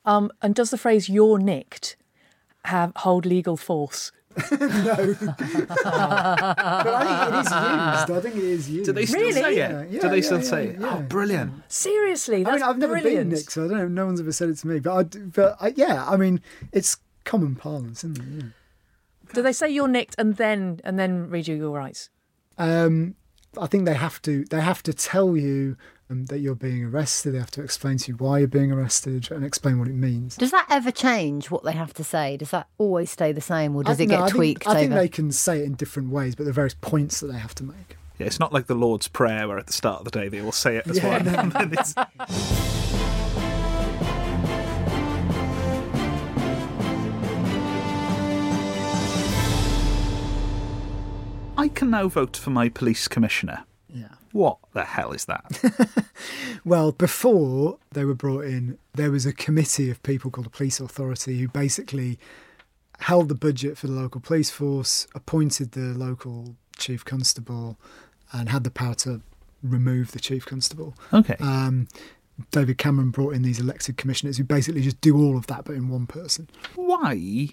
Um, 0.06 0.32
and 0.42 0.54
does 0.54 0.70
the 0.70 0.78
phrase 0.78 1.10
"you're 1.10 1.40
nicked" 1.40 1.98
have 2.66 2.92
hold 2.98 3.26
legal 3.26 3.58
force? 3.58 4.12
No, 4.52 5.16
but 5.84 6.60
I 6.86 7.00
think 7.02 7.26
it 7.26 7.34
is 7.34 7.50
used. 8.00 8.12
I 8.12 8.20
think 8.22 8.36
it 8.36 8.44
is 8.44 8.70
used. 8.70 8.86
Do 8.86 8.94
they 8.94 9.06
still 9.06 9.22
Really? 9.22 9.34
say 9.34 9.52
it? 9.54 9.58
yeah, 9.92 10.02
Do 10.02 10.10
they 10.10 10.16
yeah, 10.18 10.22
still 10.22 10.38
yeah, 10.40 10.44
say 10.44 10.68
it? 10.68 10.80
yeah. 10.80 10.96
Oh, 10.98 11.02
brilliant! 11.02 11.54
Seriously, 11.72 12.42
I 12.42 12.44
that's 12.44 12.56
mean, 12.62 12.64
I've 12.70 12.78
never 12.78 12.94
brilliant. 12.94 13.30
been 13.30 13.38
nicked, 13.40 13.52
so 13.52 13.66
I 13.66 13.68
don't 13.68 13.78
know. 13.78 13.88
No 13.88 14.06
one's 14.06 14.20
ever 14.20 14.32
said 14.32 14.50
it 14.50 14.58
to 14.58 14.68
me, 14.68 14.80
but 14.80 14.92
I, 14.94 15.04
but 15.20 15.58
I, 15.60 15.74
yeah, 15.76 16.06
I 16.08 16.18
mean, 16.18 16.42
it's 16.72 16.98
common 17.26 17.56
parlance, 17.56 18.04
isn't 18.04 18.18
it? 18.18 18.44
Yeah. 18.46 18.50
Do 19.34 19.42
they 19.42 19.54
say 19.54 19.70
you're 19.70 19.88
nicked 19.88 20.16
and 20.18 20.36
then 20.38 20.80
and 20.84 21.00
then 21.00 21.30
read 21.30 21.48
you 21.48 21.56
your 21.56 21.72
rights? 21.72 22.10
Um, 22.58 23.16
I 23.58 23.68
think 23.68 23.86
they 23.86 23.94
have 23.96 24.22
to. 24.24 24.46
They 24.46 24.62
have 24.62 24.84
to 24.84 24.94
tell 24.94 25.36
you 25.38 25.78
um, 26.10 26.26
that 26.26 26.40
you're 26.40 26.56
being 26.56 26.86
arrested. 26.86 27.34
They 27.34 27.40
have 27.40 27.52
to 27.52 27.64
explain 27.64 27.98
to 27.98 28.12
you 28.12 28.18
why 28.18 28.40
you're 28.40 28.48
being 28.48 28.72
arrested 28.72 29.32
and 29.32 29.46
explain 29.46 29.80
what 29.80 29.88
it 29.88 29.94
means. 29.94 30.36
Does 30.38 30.52
that 30.52 30.68
ever 30.70 30.92
change 30.92 31.52
what 31.52 31.64
they 31.64 31.74
have 31.74 31.94
to 31.96 32.04
say? 32.04 32.38
Does 32.38 32.52
that 32.52 32.68
always 32.78 33.12
stay 33.12 33.32
the 33.32 33.42
same 33.42 33.76
or 33.76 33.84
does 33.84 34.00
I, 34.00 34.04
it 34.04 34.08
get 34.08 34.22
I 34.22 34.30
tweaked? 34.30 34.64
Think, 34.64 34.76
I 34.76 34.80
think 34.80 34.94
they 34.94 35.08
can 35.08 35.32
say 35.32 35.60
it 35.60 35.66
in 35.66 35.74
different 35.76 36.10
ways, 36.10 36.36
but 36.36 36.44
there 36.44 36.52
are 36.52 36.54
various 36.54 36.76
points 36.80 37.20
that 37.20 37.28
they 37.28 37.40
have 37.40 37.56
to 37.56 37.64
make. 37.64 37.98
Yeah, 38.20 38.28
it's 38.28 38.40
not 38.40 38.54
like 38.54 38.68
the 38.68 38.76
Lord's 38.76 39.08
Prayer 39.08 39.48
where 39.48 39.58
at 39.58 39.68
the 39.68 39.74
start 39.74 40.00
of 40.00 40.06
the 40.06 40.12
day 40.12 40.30
they 40.30 40.42
all 40.42 40.52
say 40.52 40.78
it 40.78 40.88
as 40.88 40.98
yeah, 40.98 41.18
one. 41.18 41.26
No. 41.50 42.06
I 51.56 51.68
can 51.70 51.92
now 51.92 52.08
vote 52.08 52.36
for 52.36 52.50
my 52.50 52.68
police 52.68 53.08
commissioner. 53.08 53.64
What 54.34 54.58
the 54.74 54.84
hell 54.84 55.14
is 55.14 55.26
that? 55.26 56.04
Well, 56.66 56.92
before 56.94 57.78
they 57.92 58.06
were 58.06 58.14
brought 58.14 58.46
in, 58.46 58.78
there 58.94 59.12
was 59.12 59.26
a 59.26 59.34
committee 59.34 59.90
of 59.90 60.02
people 60.04 60.32
called 60.32 60.46
the 60.46 60.52
Police 60.52 60.80
Authority 60.80 61.40
who 61.40 61.48
basically 61.50 62.18
held 63.00 63.28
the 63.28 63.36
budget 63.36 63.78
for 63.78 63.88
the 63.88 63.94
local 63.94 64.22
police 64.22 64.50
force, 64.50 65.08
appointed 65.14 65.74
the 65.74 65.98
local 65.98 66.56
chief 66.78 67.04
constable, 67.04 67.78
and 68.32 68.50
had 68.50 68.64
the 68.64 68.72
power 68.72 68.96
to 68.96 69.22
remove 69.62 70.12
the 70.12 70.20
chief 70.20 70.46
constable. 70.46 70.96
Okay. 71.12 71.36
Um, 71.40 71.88
David 72.52 72.78
Cameron 72.78 73.12
brought 73.12 73.34
in 73.34 73.42
these 73.42 73.60
elected 73.60 73.98
commissioners 73.98 74.38
who 74.38 74.44
basically 74.44 74.82
just 74.82 75.02
do 75.02 75.18
all 75.18 75.38
of 75.38 75.48
that, 75.48 75.66
but 75.66 75.76
in 75.76 75.90
one 75.90 76.08
person. 76.08 76.50
Why 76.76 77.50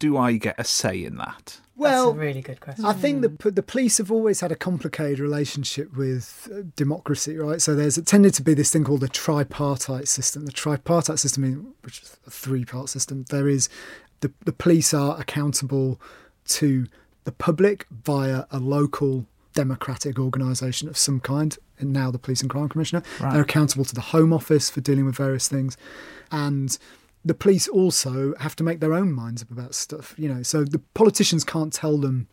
do 0.00 0.16
I 0.16 0.32
get 0.32 0.56
a 0.58 0.64
say 0.64 1.04
in 1.04 1.16
that? 1.18 1.60
Well, 1.76 2.06
That's 2.12 2.16
a 2.16 2.20
really 2.26 2.42
good 2.42 2.60
question. 2.60 2.84
I 2.84 2.92
think 2.92 3.22
the 3.22 3.50
the 3.50 3.62
police 3.62 3.98
have 3.98 4.10
always 4.10 4.40
had 4.40 4.50
a 4.52 4.56
complicated 4.56 5.18
relationship 5.20 5.96
with 5.96 6.48
uh, 6.52 6.62
democracy, 6.76 7.36
right? 7.38 7.62
So 7.62 7.74
there's 7.74 7.96
tended 8.02 8.34
to 8.34 8.42
be 8.42 8.52
this 8.54 8.70
thing 8.72 8.84
called 8.84 9.00
the 9.00 9.08
tripartite 9.08 10.08
system. 10.08 10.44
The 10.46 10.52
tripartite 10.52 11.18
system, 11.20 11.74
which 11.82 12.02
is 12.02 12.16
a 12.26 12.30
three 12.30 12.64
part 12.64 12.88
system, 12.90 13.24
there 13.30 13.48
is 13.48 13.68
the 14.20 14.32
the 14.44 14.52
police 14.52 14.92
are 14.92 15.18
accountable 15.20 16.00
to 16.48 16.86
the 17.24 17.32
public 17.32 17.86
via 17.90 18.44
a 18.50 18.58
local 18.58 19.26
democratic 19.54 20.18
organisation 20.18 20.88
of 20.88 20.96
some 20.98 21.20
kind. 21.20 21.56
And 21.78 21.92
now 21.94 22.10
the 22.10 22.18
police 22.18 22.42
and 22.42 22.50
crime 22.50 22.68
commissioner, 22.68 23.02
Right. 23.20 23.32
they're 23.32 23.42
accountable 23.42 23.86
to 23.86 23.94
the 23.94 24.00
Home 24.12 24.32
Office 24.34 24.68
for 24.68 24.80
dealing 24.82 25.06
with 25.06 25.16
various 25.16 25.48
things, 25.48 25.76
and 26.30 26.76
the 27.24 27.34
police 27.34 27.68
also 27.68 28.34
have 28.38 28.56
to 28.56 28.64
make 28.64 28.80
their 28.80 28.94
own 28.94 29.12
minds 29.12 29.42
up 29.42 29.50
about 29.50 29.74
stuff. 29.74 30.14
You 30.16 30.32
know, 30.32 30.42
so 30.42 30.64
the 30.64 30.80
politicians 30.94 31.44
can't 31.44 31.72
tell 31.72 31.98
them 31.98 32.28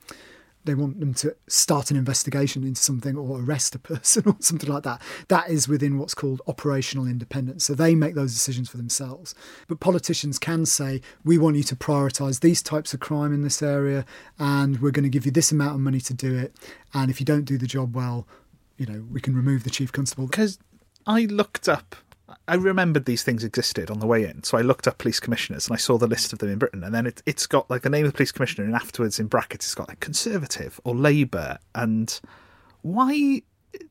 they 0.68 0.76
want 0.76 1.00
them 1.00 1.14
to 1.16 1.36
start 1.48 1.90
an 1.90 1.98
investigation 1.98 2.64
into 2.64 2.82
something 2.82 3.18
or 3.18 3.40
arrest 3.40 3.74
a 3.74 3.80
person 3.80 4.24
or 4.28 4.36
something 4.40 4.70
like 4.70 4.84
that. 4.84 5.02
That 5.30 5.50
is 5.50 5.68
within 5.68 5.98
what's 5.98 6.14
called 6.14 6.42
operational 6.46 7.08
independence. 7.08 7.64
So 7.64 7.74
they 7.74 7.96
make 7.96 8.14
those 8.14 8.34
decisions 8.34 8.70
for 8.70 8.78
themselves. 8.78 9.34
But 9.68 9.80
politicians 9.80 10.38
can 10.38 10.66
say, 10.66 11.02
we 11.24 11.38
want 11.38 11.56
you 11.56 11.64
to 11.64 11.76
prioritise 11.76 12.42
these 12.42 12.62
types 12.62 12.94
of 12.94 13.00
crime 13.00 13.34
in 13.34 13.42
this 13.42 13.64
area 13.64 14.06
and 14.38 14.80
we're 14.80 14.92
going 14.92 15.04
to 15.04 15.10
give 15.10 15.26
you 15.26 15.32
this 15.32 15.52
amount 15.52 15.76
of 15.76 15.80
money 15.80 16.02
to 16.02 16.14
do 16.14 16.38
it. 16.38 16.54
And 16.94 17.10
if 17.10 17.20
you 17.20 17.26
don't 17.26 17.46
do 17.46 17.58
the 17.58 17.68
job 17.68 17.96
well, 17.96 18.28
you 18.78 18.86
know, 18.86 19.06
we 19.10 19.22
can 19.22 19.36
remove 19.36 19.64
the 19.64 19.70
chief 19.70 19.92
constable. 19.92 20.28
Because 20.28 20.60
I 21.08 21.22
looked 21.22 21.68
up, 21.68 21.96
I 22.48 22.56
remembered 22.56 23.06
these 23.06 23.24
things 23.24 23.44
existed 23.44 23.90
on 23.90 24.00
the 24.00 24.08
way 24.08 24.26
in, 24.26 24.44
so 24.44 24.58
I 24.58 24.62
looked 24.62 24.88
up 24.88 24.98
police 24.98 25.20
commissioners 25.20 25.68
and 25.68 25.74
I 25.74 25.78
saw 25.78 25.98
the 25.98 26.08
list 26.08 26.34
of 26.34 26.40
them 26.40 26.50
in 26.50 26.58
Britain, 26.60 26.84
and 26.84 26.94
then 26.94 27.06
it, 27.06 27.22
it's 27.26 27.48
got 27.48 27.70
like 27.70 27.84
the 27.84 27.90
name 27.90 28.06
of 28.06 28.12
the 28.12 28.16
police 28.16 28.32
commissioner, 28.32 28.66
and 28.66 28.76
afterwards 28.76 29.20
in 29.20 29.28
brackets 29.28 29.66
it's 29.66 29.76
got 29.76 29.88
like 29.88 30.00
Conservative 30.00 30.80
or 30.84 30.94
Labour, 30.96 31.58
and 31.74 32.20
why 32.82 33.42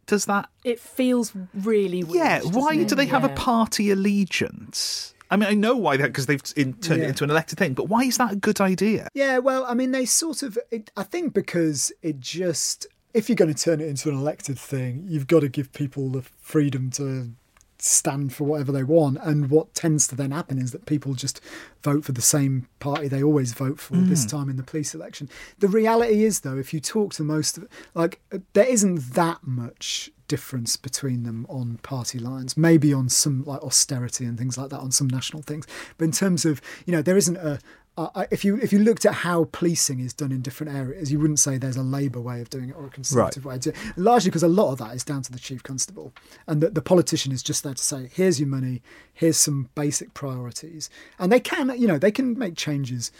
does 0.06 0.26
that? 0.26 0.48
It 0.64 0.80
feels 0.80 1.32
really 1.54 2.04
weird. 2.04 2.16
Yeah, 2.16 2.40
why 2.42 2.74
doesn't 2.74 2.88
do 2.88 2.94
it? 2.94 2.96
they 2.96 3.06
have 3.06 3.24
a 3.24 3.28
party 3.30 3.90
allegiance? 3.90 5.14
I 5.30 5.36
mean, 5.36 5.48
I 5.48 5.54
know 5.54 5.76
why 5.76 5.96
that 5.96 6.08
because 6.08 6.26
they've 6.26 6.42
in, 6.56 6.74
turned 6.74 7.00
Yeah. 7.00 7.06
it 7.06 7.10
into 7.10 7.24
an 7.24 7.30
elected 7.30 7.58
thing, 7.58 7.74
but 7.74 7.88
why 7.88 8.04
is 8.04 8.16
that 8.18 8.32
a 8.32 8.36
good 8.36 8.60
idea? 8.60 9.08
Yeah, 9.14 9.38
well, 9.38 9.64
I 9.66 9.74
mean, 9.74 9.90
they 9.90 10.04
sort 10.04 10.42
of. 10.42 10.58
It, 10.70 10.90
I 10.96 11.02
think 11.02 11.34
because 11.34 11.92
it 12.02 12.20
just. 12.20 12.86
If 13.12 13.28
you're 13.28 13.36
going 13.36 13.52
to 13.52 13.60
turn 13.60 13.80
it 13.80 13.88
into 13.88 14.10
an 14.10 14.14
elected 14.14 14.58
thing, 14.58 15.06
you've 15.08 15.26
got 15.26 15.40
to 15.40 15.48
give 15.48 15.72
people 15.72 16.10
the 16.10 16.22
freedom 16.38 16.90
to 16.92 17.32
stand 17.86 18.34
for 18.34 18.44
whatever 18.44 18.72
they 18.72 18.82
want. 18.82 19.18
And 19.22 19.50
what 19.50 19.74
tends 19.74 20.06
to 20.08 20.14
then 20.14 20.32
happen 20.32 20.58
is 20.58 20.72
that 20.72 20.86
people 20.86 21.14
just 21.14 21.40
vote 21.82 22.04
for 22.04 22.12
the 22.12 22.22
same 22.22 22.68
party 22.80 23.08
they 23.08 23.22
always 23.22 23.52
vote 23.52 23.78
for 23.78 23.94
this 23.94 24.26
mm. 24.26 24.30
time 24.30 24.48
in 24.48 24.56
the 24.56 24.62
police 24.62 24.94
election. 24.94 25.28
The 25.58 25.68
reality 25.68 26.24
is, 26.24 26.40
though, 26.40 26.56
if 26.56 26.74
you 26.74 26.80
talk 26.80 27.14
to 27.14 27.22
most 27.22 27.58
of 27.58 27.68
like, 27.94 28.20
there 28.52 28.66
isn't 28.66 29.14
that 29.14 29.46
much 29.46 30.10
difference 30.28 30.76
between 30.76 31.22
them 31.22 31.46
on 31.48 31.78
party 31.84 32.18
lines 32.18 32.56
maybe 32.56 32.92
on 32.92 33.08
some 33.08 33.44
like 33.44 33.62
austerity 33.62 34.24
and 34.24 34.36
things 34.36 34.58
like 34.58 34.70
that 34.70 34.80
on 34.80 34.90
some 34.90 35.06
national 35.06 35.40
things 35.40 35.68
but 35.98 36.04
in 36.04 36.10
terms 36.10 36.44
of 36.44 36.60
you 36.84 36.92
know 36.92 37.00
there 37.00 37.16
isn't 37.16 37.36
a 37.36 37.60
uh, 37.96 38.26
if 38.30 38.44
you 38.44 38.56
if 38.58 38.72
you 38.72 38.78
looked 38.78 39.06
at 39.06 39.14
how 39.14 39.44
policing 39.52 40.00
is 40.00 40.12
done 40.12 40.30
in 40.32 40.42
different 40.42 40.74
areas, 40.76 41.10
you 41.10 41.18
wouldn't 41.18 41.38
say 41.38 41.56
there's 41.56 41.76
a 41.76 41.82
Labour 41.82 42.20
way 42.20 42.40
of 42.40 42.50
doing 42.50 42.68
it 42.70 42.76
or 42.76 42.86
a 42.86 42.90
Conservative 42.90 43.44
way. 43.44 43.54
of 43.54 43.60
doing 43.60 43.76
it. 43.76 43.96
Largely 43.98 44.30
because 44.30 44.42
a 44.42 44.48
lot 44.48 44.72
of 44.72 44.78
that 44.78 44.94
is 44.94 45.02
down 45.04 45.22
to 45.22 45.32
the 45.32 45.38
chief 45.38 45.62
constable, 45.62 46.12
and 46.46 46.60
the, 46.62 46.70
the 46.70 46.82
politician 46.82 47.32
is 47.32 47.42
just 47.42 47.62
there 47.64 47.74
to 47.74 47.82
say, 47.82 48.10
"Here's 48.12 48.38
your 48.38 48.48
money. 48.48 48.82
Here's 49.14 49.36
some 49.38 49.70
basic 49.74 50.12
priorities," 50.14 50.90
and 51.18 51.32
they 51.32 51.40
can, 51.40 51.72
you 51.78 51.86
know, 51.86 51.98
they 51.98 52.10
can 52.12 52.38
make 52.38 52.56
changes. 52.56 53.10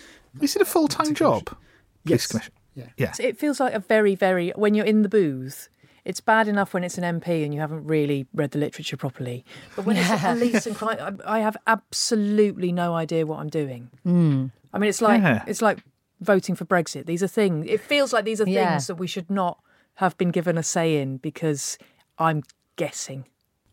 Is 0.43 0.55
it 0.57 0.63
a 0.63 0.67
full 0.67 0.89
time 0.89 1.15
job? 1.15 1.47
Police 1.47 1.57
Yes. 2.05 2.27
commission. 2.27 2.53
Yeah. 2.75 2.89
Yeah. 2.99 3.13
So 3.13 3.23
It 3.23 3.39
feels 3.39 3.59
like 3.59 3.73
a 3.73 3.79
very, 3.81 4.15
very. 4.15 4.51
When 4.51 4.75
you're 4.75 4.85
in 4.85 5.01
the 5.03 5.09
booth, 5.09 5.69
it's 6.07 6.21
bad 6.21 6.47
enough 6.49 6.73
when 6.73 6.85
it's 6.85 6.99
an 6.99 7.21
MP 7.21 7.45
and 7.45 7.53
you 7.53 7.61
haven't 7.61 7.85
really 7.87 8.27
read 8.33 8.51
the 8.53 8.59
literature 8.59 8.97
properly. 8.97 9.45
But 9.75 9.85
when 9.87 9.97
it's 9.97 10.09
a 10.11 10.17
police 10.19 10.67
and 10.67 10.77
crime, 10.77 11.21
I 11.27 11.37
I 11.37 11.39
have 11.41 11.57
absolutely 11.67 12.71
no 12.73 12.95
idea 12.95 13.27
what 13.27 13.39
I'm 13.41 13.49
doing. 13.63 13.91
Hmm. 14.05 14.47
I 14.73 14.79
mean, 14.79 14.89
it's 14.89 15.03
like 15.03 15.21
Yeah. 15.23 15.43
it's 15.47 15.63
like 15.63 15.79
voting 16.21 16.55
for 16.57 16.65
Brexit. 16.65 17.07
These 17.07 17.23
are 17.23 17.29
things. 17.41 17.67
It 17.69 17.81
feels 17.81 18.13
like 18.13 18.25
these 18.25 18.41
are 18.41 18.49
Yeah. 18.49 18.71
things 18.71 18.87
that 18.87 18.95
we 18.97 19.07
should 19.07 19.29
not 19.31 19.59
have 19.95 20.17
been 20.17 20.31
given 20.31 20.57
a 20.59 20.63
say 20.63 20.89
in 21.03 21.19
because 21.19 21.77
I'm 22.19 22.43
guessing. 22.77 23.25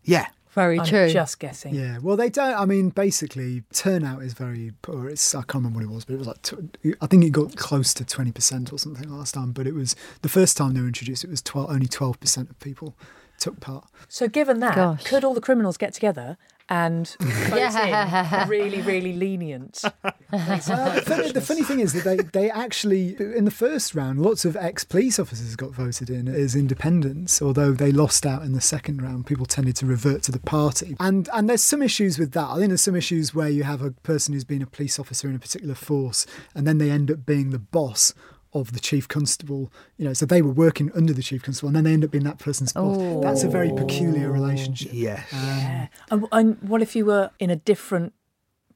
Yeah. 0.04 0.28
Very 0.54 0.80
I'm 0.80 0.86
true. 0.86 1.10
just 1.10 1.39
guessing. 1.39 1.74
Yeah, 1.74 1.98
well, 2.00 2.16
they 2.16 2.30
don't. 2.30 2.54
I 2.54 2.66
mean, 2.66 2.89
basically, 2.89 3.63
turnout 3.74 4.22
is 4.22 4.34
very 4.34 4.74
poor. 4.82 5.10
It's 5.10 5.34
I 5.34 5.39
can't 5.42 5.56
remember 5.56 5.80
what 5.80 5.86
it 5.86 5.94
was, 5.94 6.06
but 6.06 6.13
it 6.13 6.18
was 6.20 6.28
like 6.28 6.42
tw- 6.44 6.96
I 7.02 7.08
think 7.08 7.24
it 7.24 7.32
got 7.32 7.56
close 7.56 7.94
to 7.96 8.06
twenty 8.06 8.32
percent 8.32 8.72
or 8.72 8.78
something 8.78 9.10
last 9.10 9.34
time. 9.34 9.52
But 9.52 9.66
it 9.68 9.74
was 9.74 9.96
the 10.22 10.30
first 10.30 10.56
time 10.58 10.74
they 10.74 10.82
were 10.82 10.88
introduced. 10.88 11.24
It 11.24 11.30
was 11.30 11.42
12, 11.42 11.70
only 11.70 11.88
twelve 11.88 12.20
percent 12.20 12.50
of 12.50 12.60
people 12.60 12.96
took 13.39 13.60
part. 13.60 13.86
So, 14.08 14.28
given 14.28 14.60
that, 14.60 14.76
Gosh. 14.76 15.04
could 15.04 15.24
all 15.26 15.34
the 15.34 15.42
criminals 15.42 15.76
get 15.78 15.94
together 15.94 16.38
and 16.69 17.15
vote 17.19 18.45
really, 18.47 18.82
really 18.82 19.13
lenient? 19.13 19.84
Uh, 20.04 20.12
the, 20.32 21.04
funny, 21.06 21.32
the 21.32 21.41
funny 21.41 21.63
thing 21.63 21.80
is 21.80 21.93
that 21.93 22.04
they, 22.04 22.17
they 22.17 22.49
actually, 22.49 23.15
in 23.19 23.45
the 23.45 23.52
first 23.52 23.95
round, 23.95 24.21
lots 24.21 24.45
of 24.45 24.56
ex 24.56 24.84
police 24.84 25.19
officers 25.19 25.56
got 25.56 25.71
voted 25.71 26.10
in 26.10 26.28
as 26.28 26.56
independents, 26.56 27.41
although 27.41 27.71
they 27.71 27.91
lost 27.91 28.26
out 28.26 28.43
in 28.43 28.54
the 28.54 28.62
second 28.62 29.02
round. 29.02 29.26
People 29.26 29.45
tended 29.45 29.76
to 29.78 29.86
revert 29.86 30.23
to 30.23 30.32
the 30.32 30.39
party. 30.39 30.95
And, 30.99 31.30
and 31.34 31.49
there's 31.49 31.63
some 31.63 31.82
issues 31.82 32.17
with 32.17 32.32
that. 32.32 32.49
I 32.49 32.58
think 32.58 32.69
there's 32.69 32.82
some 32.82 32.95
issues 32.95 33.36
where 33.36 33.49
you 33.49 33.63
have 33.63 33.82
a 33.82 33.91
person 33.91 34.34
who's 34.34 34.43
been 34.43 34.62
a 34.62 34.67
police 34.67 34.99
officer 34.99 35.28
in 35.30 35.36
a 35.36 35.39
particular 35.39 35.76
force 35.76 36.26
and 36.56 36.65
then 36.65 36.78
they 36.78 36.89
end 36.89 37.12
up 37.12 37.26
being 37.26 37.49
the 37.49 37.60
boss 37.60 38.13
of 38.54 38.72
the 38.74 38.80
chief 38.80 39.08
constable, 39.08 39.72
you 39.98 40.06
know, 40.06 40.13
so 40.13 40.26
they 40.26 40.42
were 40.42 40.52
working 40.52 40.92
under 40.96 41.12
the 41.13 41.24
chief 41.24 41.42
constable 41.44 41.70
and 41.70 41.76
then 41.76 41.84
they 41.86 41.94
end 41.94 42.04
up 42.04 42.12
being 42.12 42.24
that 42.24 42.38
person's 42.39 42.72
boss. 42.74 43.24
That's 43.24 43.44
a 43.44 43.50
very 43.50 43.72
peculiar 43.72 44.32
relationship. 44.32 44.92
Yes. 44.94 45.28
Yeah. 45.32 45.88
And, 46.12 46.28
and 46.32 46.62
what 46.62 46.82
if 46.82 46.96
you 46.96 47.06
were 47.06 47.32
in 47.39 47.50
a 47.50 47.56
different 47.56 48.13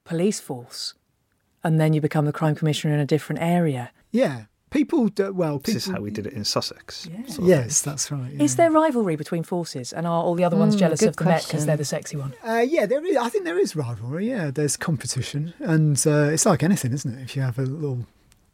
police 0.03 0.39
force 0.39 0.93
and 1.63 1.79
then 1.79 1.93
you 1.93 2.01
become 2.01 2.25
the 2.25 2.33
crime 2.33 2.55
commissioner 2.55 2.93
in 2.93 2.99
a 2.99 3.05
different 3.05 3.41
area? 3.41 3.91
Yeah. 4.11 4.45
People, 4.69 5.07
do, 5.07 5.31
well, 5.31 5.59
people, 5.59 5.73
This 5.75 5.87
is 5.87 5.93
how 5.93 6.01
we 6.01 6.11
did 6.11 6.27
it 6.27 6.33
in 6.33 6.43
Sussex. 6.43 7.07
sort 7.27 7.37
of 7.39 7.45
Yes, 7.47 7.81
that's 7.81 8.11
right. 8.11 8.33
yeah. 8.33 8.43
Is 8.43 8.57
there 8.57 8.69
rivalry 8.69 9.15
between 9.15 9.43
forces 9.43 9.93
and 9.93 10.05
are 10.05 10.21
all 10.23 10.35
the 10.35 10.43
other 10.43 10.57
ones 10.57 10.75
Mm, 10.75 10.79
jealous 10.79 11.01
of 11.03 11.15
the 11.15 11.23
Met 11.23 11.45
because 11.45 11.65
they're 11.65 11.77
the 11.77 11.85
sexy 11.85 12.17
one? 12.17 12.33
Uh, 12.45 12.65
yeah, 12.67 12.85
there 12.85 13.03
is. 13.05 13.15
I 13.15 13.29
think 13.29 13.45
there 13.45 13.57
is 13.57 13.77
rivalry. 13.77 14.27
Yeah, 14.29 14.51
there's 14.51 14.75
competition, 14.75 15.53
and 15.59 15.95
uh, 16.05 16.31
it's 16.33 16.45
like 16.45 16.63
anything, 16.63 16.91
isn't 16.91 17.17
it? 17.17 17.21
If 17.21 17.37
you 17.37 17.43
have 17.43 17.57
a 17.57 17.61
little 17.63 18.07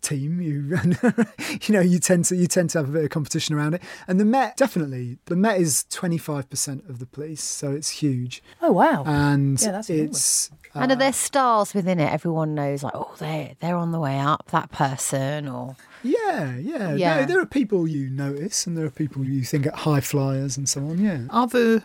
team, 0.03 0.39
you 0.41 0.79
you 1.61 1.73
know 1.73 1.81
you 1.81 1.99
tend 1.99 2.25
to 2.25 2.35
you 2.35 2.47
tend 2.47 2.69
to 2.71 2.77
have 2.79 2.89
a 2.89 2.91
bit 2.91 3.03
of 3.05 3.09
competition 3.09 3.55
around 3.55 3.73
it. 3.75 3.81
And 4.07 4.19
the 4.19 4.25
Met 4.25 4.57
definitely 4.57 5.17
the 5.25 5.35
Met 5.35 5.59
is 5.59 5.85
twenty 5.89 6.17
five 6.17 6.49
percent 6.49 6.83
of 6.89 6.99
the 6.99 7.05
police, 7.05 7.41
so 7.43 7.71
it's 7.71 7.89
huge. 7.89 8.43
Oh, 8.61 8.71
wow. 8.71 9.03
And 9.05 9.61
Yeah, 9.61 9.71
that's 9.71 9.89
it's 9.89 10.51
and 10.75 10.91
are 10.91 10.95
uh, 10.95 10.97
there 10.97 11.13
stars 11.13 11.73
within 11.73 11.99
it? 11.99 12.11
Everyone 12.11 12.55
knows, 12.55 12.81
like, 12.83 12.95
oh, 12.95 13.13
they 13.19 13.55
they're 13.59 13.75
on 13.75 13.91
the 13.91 13.99
way 13.99 14.19
up. 14.19 14.49
That 14.51 14.71
person, 14.71 15.47
or 15.47 15.75
yeah, 16.03 16.57
yeah, 16.57 16.95
Yeah. 16.95 17.21
No, 17.21 17.25
there 17.25 17.39
are 17.39 17.45
people 17.45 17.87
you 17.87 18.09
notice, 18.09 18.65
and 18.67 18.77
there 18.77 18.85
are 18.85 18.91
people 18.91 19.23
you 19.23 19.43
think 19.43 19.67
are 19.67 19.75
high 19.75 20.01
flyers 20.01 20.57
and 20.57 20.67
so 20.67 20.81
on. 20.81 20.99
Yeah, 20.99 21.21
Are 21.29 21.47
the 21.47 21.83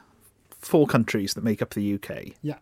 four 0.61 0.86
countries 0.86 1.34
that 1.34 1.45
make 1.45 1.61
up 1.62 1.74
the 1.74 1.95
UK? 1.95 2.34
yeah. 2.43 2.57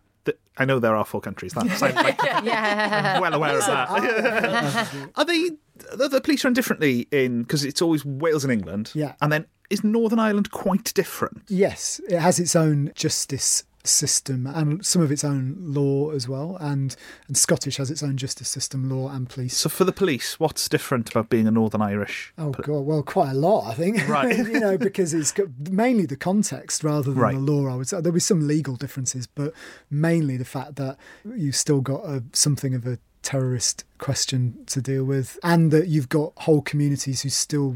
That, 0.57 0.61
I 0.61 0.65
know 0.65 0.79
there 0.79 0.95
are 0.95 1.05
four 1.05 1.21
countries. 1.21 1.53
That 1.53 1.67
sounds 1.77 1.95
like 1.95 2.17
yeah, 2.23 3.13
I'm 3.15 3.21
well 3.21 3.33
aware 3.33 3.57
of 3.57 3.65
that. 3.65 5.09
are 5.15 5.25
they? 5.25 5.51
The, 5.95 6.09
the 6.09 6.21
police 6.21 6.43
run 6.43 6.53
differently 6.53 7.07
in 7.11 7.43
because 7.43 7.63
it's 7.63 7.81
always 7.81 8.03
Wales 8.03 8.43
and 8.43 8.51
England. 8.51 8.91
Yeah. 8.95 9.13
and 9.21 9.31
then 9.31 9.45
is 9.69 9.83
Northern 9.83 10.19
Ireland 10.19 10.49
quite 10.51 10.93
different? 10.93 11.43
Yes, 11.49 12.01
it 12.09 12.19
has 12.19 12.39
its 12.39 12.55
own 12.55 12.91
justice 12.95 13.63
system 13.89 14.45
and 14.47 14.85
some 14.85 15.01
of 15.01 15.11
its 15.11 15.23
own 15.23 15.55
law 15.59 16.11
as 16.11 16.27
well, 16.27 16.57
and 16.59 16.95
and 17.27 17.37
Scottish 17.37 17.77
has 17.77 17.89
its 17.91 18.03
own 18.03 18.17
justice 18.17 18.47
system, 18.49 18.89
law 18.89 19.09
and 19.09 19.29
police. 19.29 19.55
So 19.57 19.69
for 19.69 19.83
the 19.83 19.91
police, 19.91 20.39
what's 20.39 20.67
different 20.69 21.09
about 21.09 21.29
being 21.29 21.47
a 21.47 21.51
Northern 21.51 21.81
Irish? 21.81 22.33
Oh 22.37 22.51
god, 22.51 22.81
well, 22.81 23.03
quite 23.03 23.31
a 23.31 23.35
lot, 23.35 23.67
I 23.67 23.73
think. 23.73 24.07
Right. 24.07 24.37
you 24.37 24.59
know, 24.59 24.77
because 24.77 25.13
it's 25.13 25.33
mainly 25.69 26.05
the 26.05 26.17
context 26.17 26.83
rather 26.83 27.11
than 27.11 27.15
Right. 27.21 27.33
the 27.35 27.39
law. 27.41 27.67
I 27.71 27.75
would 27.75 27.87
say 27.87 28.01
there'll 28.01 28.13
be 28.13 28.19
some 28.19 28.47
legal 28.47 28.75
differences, 28.75 29.27
but 29.27 29.53
mainly 29.89 30.37
the 30.37 30.45
fact 30.45 30.75
that 30.75 30.97
you've 31.35 31.55
still 31.55 31.81
got 31.81 32.01
a, 32.05 32.23
something 32.33 32.73
of 32.75 32.85
a 32.85 32.99
terrorist 33.23 33.83
question 33.97 34.63
to 34.67 34.81
deal 34.81 35.03
with, 35.03 35.37
and 35.43 35.71
that 35.71 35.87
you've 35.87 36.09
got 36.09 36.33
whole 36.37 36.61
communities 36.61 37.21
who 37.21 37.29
still 37.29 37.75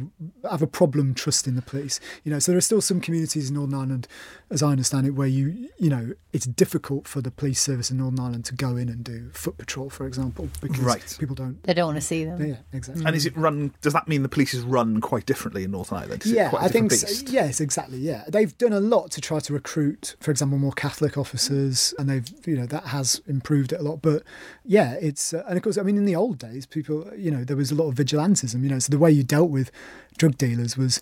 have 0.50 0.62
a 0.62 0.68
problem 0.68 1.14
trusting 1.14 1.56
the 1.56 1.62
police. 1.62 2.00
You 2.24 2.32
know, 2.32 2.40
so 2.40 2.52
there 2.52 2.58
are 2.58 2.62
still 2.62 2.82
some 2.82 3.02
communities 3.02 3.50
in 3.50 3.56
Northern 3.56 3.80
Ireland, 3.80 4.08
as 4.50 4.62
I 4.64 4.72
understand 4.72 5.08
it, 5.08 5.12
where 5.12 5.28
you 5.28 5.70
you 5.78 5.90
know 5.90 6.14
it's 6.34 6.46
difficult 6.46 7.08
for 7.08 7.22
the 7.22 7.32
police 7.32 7.62
service 7.62 7.92
in 7.92 7.98
Northern 7.98 8.20
Ireland 8.20 8.46
to 8.46 8.56
go 8.56 8.78
in 8.78 8.90
and 8.90 9.04
do 9.04 9.30
foot 9.34 9.58
patrol, 9.58 9.90
for 9.90 10.06
example, 10.08 10.50
because 10.62 10.80
Right. 10.80 11.16
people 11.20 11.36
don't. 11.36 11.62
They 11.64 11.74
don't 11.74 11.88
want 11.88 11.98
to 11.98 12.02
see 12.02 12.26
them. 12.26 12.44
Yeah, 12.44 12.56
exactly. 12.74 13.04
And 13.06 13.16
is 13.16 13.26
it 13.26 13.36
run? 13.36 13.74
Does 13.82 13.94
that 13.94 14.08
mean 14.08 14.24
the 14.24 14.30
police 14.30 14.54
is 14.54 14.64
run 14.64 15.02
quite 15.02 15.26
differently 15.26 15.64
in 15.64 15.72
Northern 15.72 15.98
Ireland? 16.00 16.26
Is 16.26 16.32
it 16.32 16.36
yeah, 16.36 16.50
quite 16.50 16.62
a 16.64 16.66
I 16.66 16.68
think 16.70 16.92
so. 16.92 17.26
yes, 17.32 17.60
exactly. 17.60 17.98
Yeah, 17.98 18.24
they've 18.28 18.58
done 18.58 18.74
a 18.74 18.80
lot 18.80 19.12
to 19.12 19.22
try 19.22 19.40
to 19.40 19.54
recruit, 19.54 20.16
for 20.20 20.32
example, 20.32 20.58
more 20.58 20.72
Catholic 20.72 21.18
officers, 21.18 21.94
and 22.00 22.10
they've 22.10 22.28
you 22.46 22.56
know 22.56 22.66
that 22.68 22.86
has 22.88 23.22
improved 23.28 23.74
it 23.74 23.80
a 23.80 23.84
lot. 23.84 24.02
But 24.02 24.24
yeah, 24.66 24.94
it's 24.94 25.34
uh, 25.34 25.44
and 25.48 25.58
of 25.58 25.64
course, 25.64 25.78
I 25.78 25.84
mean, 25.84 25.98
in 25.98 26.06
the 26.06 26.11
old 26.16 26.38
days, 26.38 26.66
people 26.66 27.10
you 27.16 27.32
know 27.32 27.44
there 27.44 27.58
was 27.58 27.72
a 27.72 27.76
lot 27.76 27.88
of 27.88 27.96
vigilantism. 27.96 28.64
You 28.64 28.70
know, 28.70 28.80
so 28.80 28.92
the 28.92 28.98
way 28.98 29.12
you 29.12 29.24
dealt 29.24 29.50
with 29.50 29.72
drug 30.18 30.38
dealers 30.38 30.78
was 30.78 31.02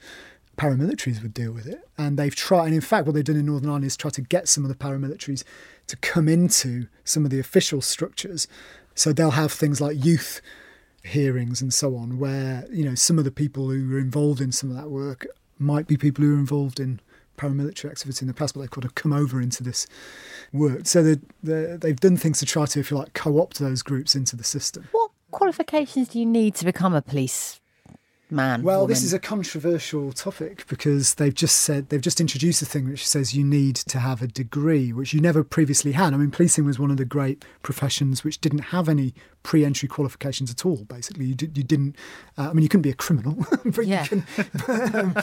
paramilitaries 0.58 1.22
would 1.22 1.34
deal 1.34 1.52
with 1.52 1.68
it, 1.68 1.88
and 1.98 2.18
they've 2.18 2.36
tried. 2.36 2.68
And 2.68 2.76
in 2.76 2.82
fact, 2.82 3.06
what 3.06 3.16
they've 3.16 3.24
done 3.24 3.38
in 3.38 3.46
Northern 3.46 3.70
Ireland 3.70 3.86
is 3.86 3.98
try 3.98 4.12
to 4.12 4.22
get 4.22 4.48
some 4.48 4.64
of 4.64 4.70
the 4.70 4.76
paramilitaries 4.76 5.44
to 5.88 5.96
come 5.98 6.28
into 6.28 6.88
some 7.04 7.26
of 7.26 7.32
the 7.32 7.40
official 7.40 7.82
structures. 7.82 8.48
So 8.96 9.14
they'll 9.14 9.32
have 9.32 9.52
things 9.52 9.80
like 9.80 10.04
youth 10.04 10.42
hearings 11.04 11.62
and 11.62 11.74
so 11.74 11.96
on, 11.96 12.20
where 12.20 12.66
you 12.72 12.84
know 12.84 12.96
some 12.96 13.18
of 13.18 13.26
the 13.26 13.32
people 13.32 13.70
who 13.70 13.88
were 13.90 14.00
involved 14.00 14.42
in 14.42 14.52
some 14.52 14.70
of 14.70 14.76
that 14.76 14.90
work 14.90 15.26
might 15.58 15.88
be 15.88 15.98
people 15.98 16.24
who 16.24 16.32
were 16.32 16.40
involved 16.40 16.80
in 16.80 17.00
paramilitary 17.40 17.90
activity 17.90 18.24
in 18.24 18.28
the 18.28 18.34
past, 18.34 18.54
but 18.54 18.62
they've 18.62 18.72
kind 18.72 18.86
of 18.86 18.96
come 18.96 19.14
over 19.14 19.42
into 19.42 19.64
this 19.64 19.88
work. 20.52 20.86
So 20.86 21.02
they 21.02 21.18
they 21.44 21.78
they've 21.78 22.00
done 22.00 22.18
things 22.18 22.40
to 22.40 22.46
try 22.46 22.66
to, 22.66 22.80
if 22.80 22.92
you 22.92 22.98
like, 22.98 23.14
co-opt 23.14 23.60
those 23.60 23.82
groups 23.82 24.16
into 24.16 24.36
the 24.36 24.44
system. 24.44 24.88
What 24.92 25.12
qualifications 25.32 26.10
do 26.10 26.20
you 26.20 26.26
need 26.26 26.56
to 26.56 26.66
become 26.66 26.94
a 26.94 27.02
police 27.02 27.60
man? 28.32 28.62
Well, 28.64 28.86
this 28.88 29.04
is 29.04 29.14
a 29.14 29.20
controversial 29.20 30.12
topic 30.14 30.66
because 30.68 31.16
they've 31.16 31.34
just 31.34 31.60
said 31.60 31.90
they've 31.90 32.02
just 32.02 32.20
introduced 32.22 32.62
a 32.62 32.66
thing 32.66 32.90
which 32.90 33.08
says 33.08 33.34
you 33.36 33.44
need 33.44 33.76
to 33.78 34.00
have 34.00 34.22
a 34.22 34.28
degree, 34.28 34.92
which 34.94 35.14
you 35.14 35.20
never 35.22 35.44
previously 35.44 35.94
had. 35.94 36.14
I 36.14 36.18
mean, 36.18 36.32
policing 36.32 36.66
was 36.66 36.78
one 36.80 36.92
of 36.92 36.98
the 36.98 37.06
great 37.06 37.44
professions 37.64 38.24
which 38.24 38.40
didn't 38.42 38.60
have 38.76 38.88
any 38.90 39.14
pre-entry 39.44 39.88
qualifications 39.88 40.52
at 40.52 40.66
all. 40.66 40.84
Basically, 40.86 41.26
you, 41.26 41.36
did, 41.36 41.58
you 41.58 41.64
didn't. 41.64 41.96
Uh, 42.38 42.50
I 42.50 42.54
mean, 42.54 42.64
you 42.64 42.70
couldn't 42.70 42.82
be 42.84 42.90
a 42.90 42.94
criminal, 42.96 43.46
but 43.66 43.86
Yeah. 43.88 44.04
you 44.04 44.08
can. 44.10 44.20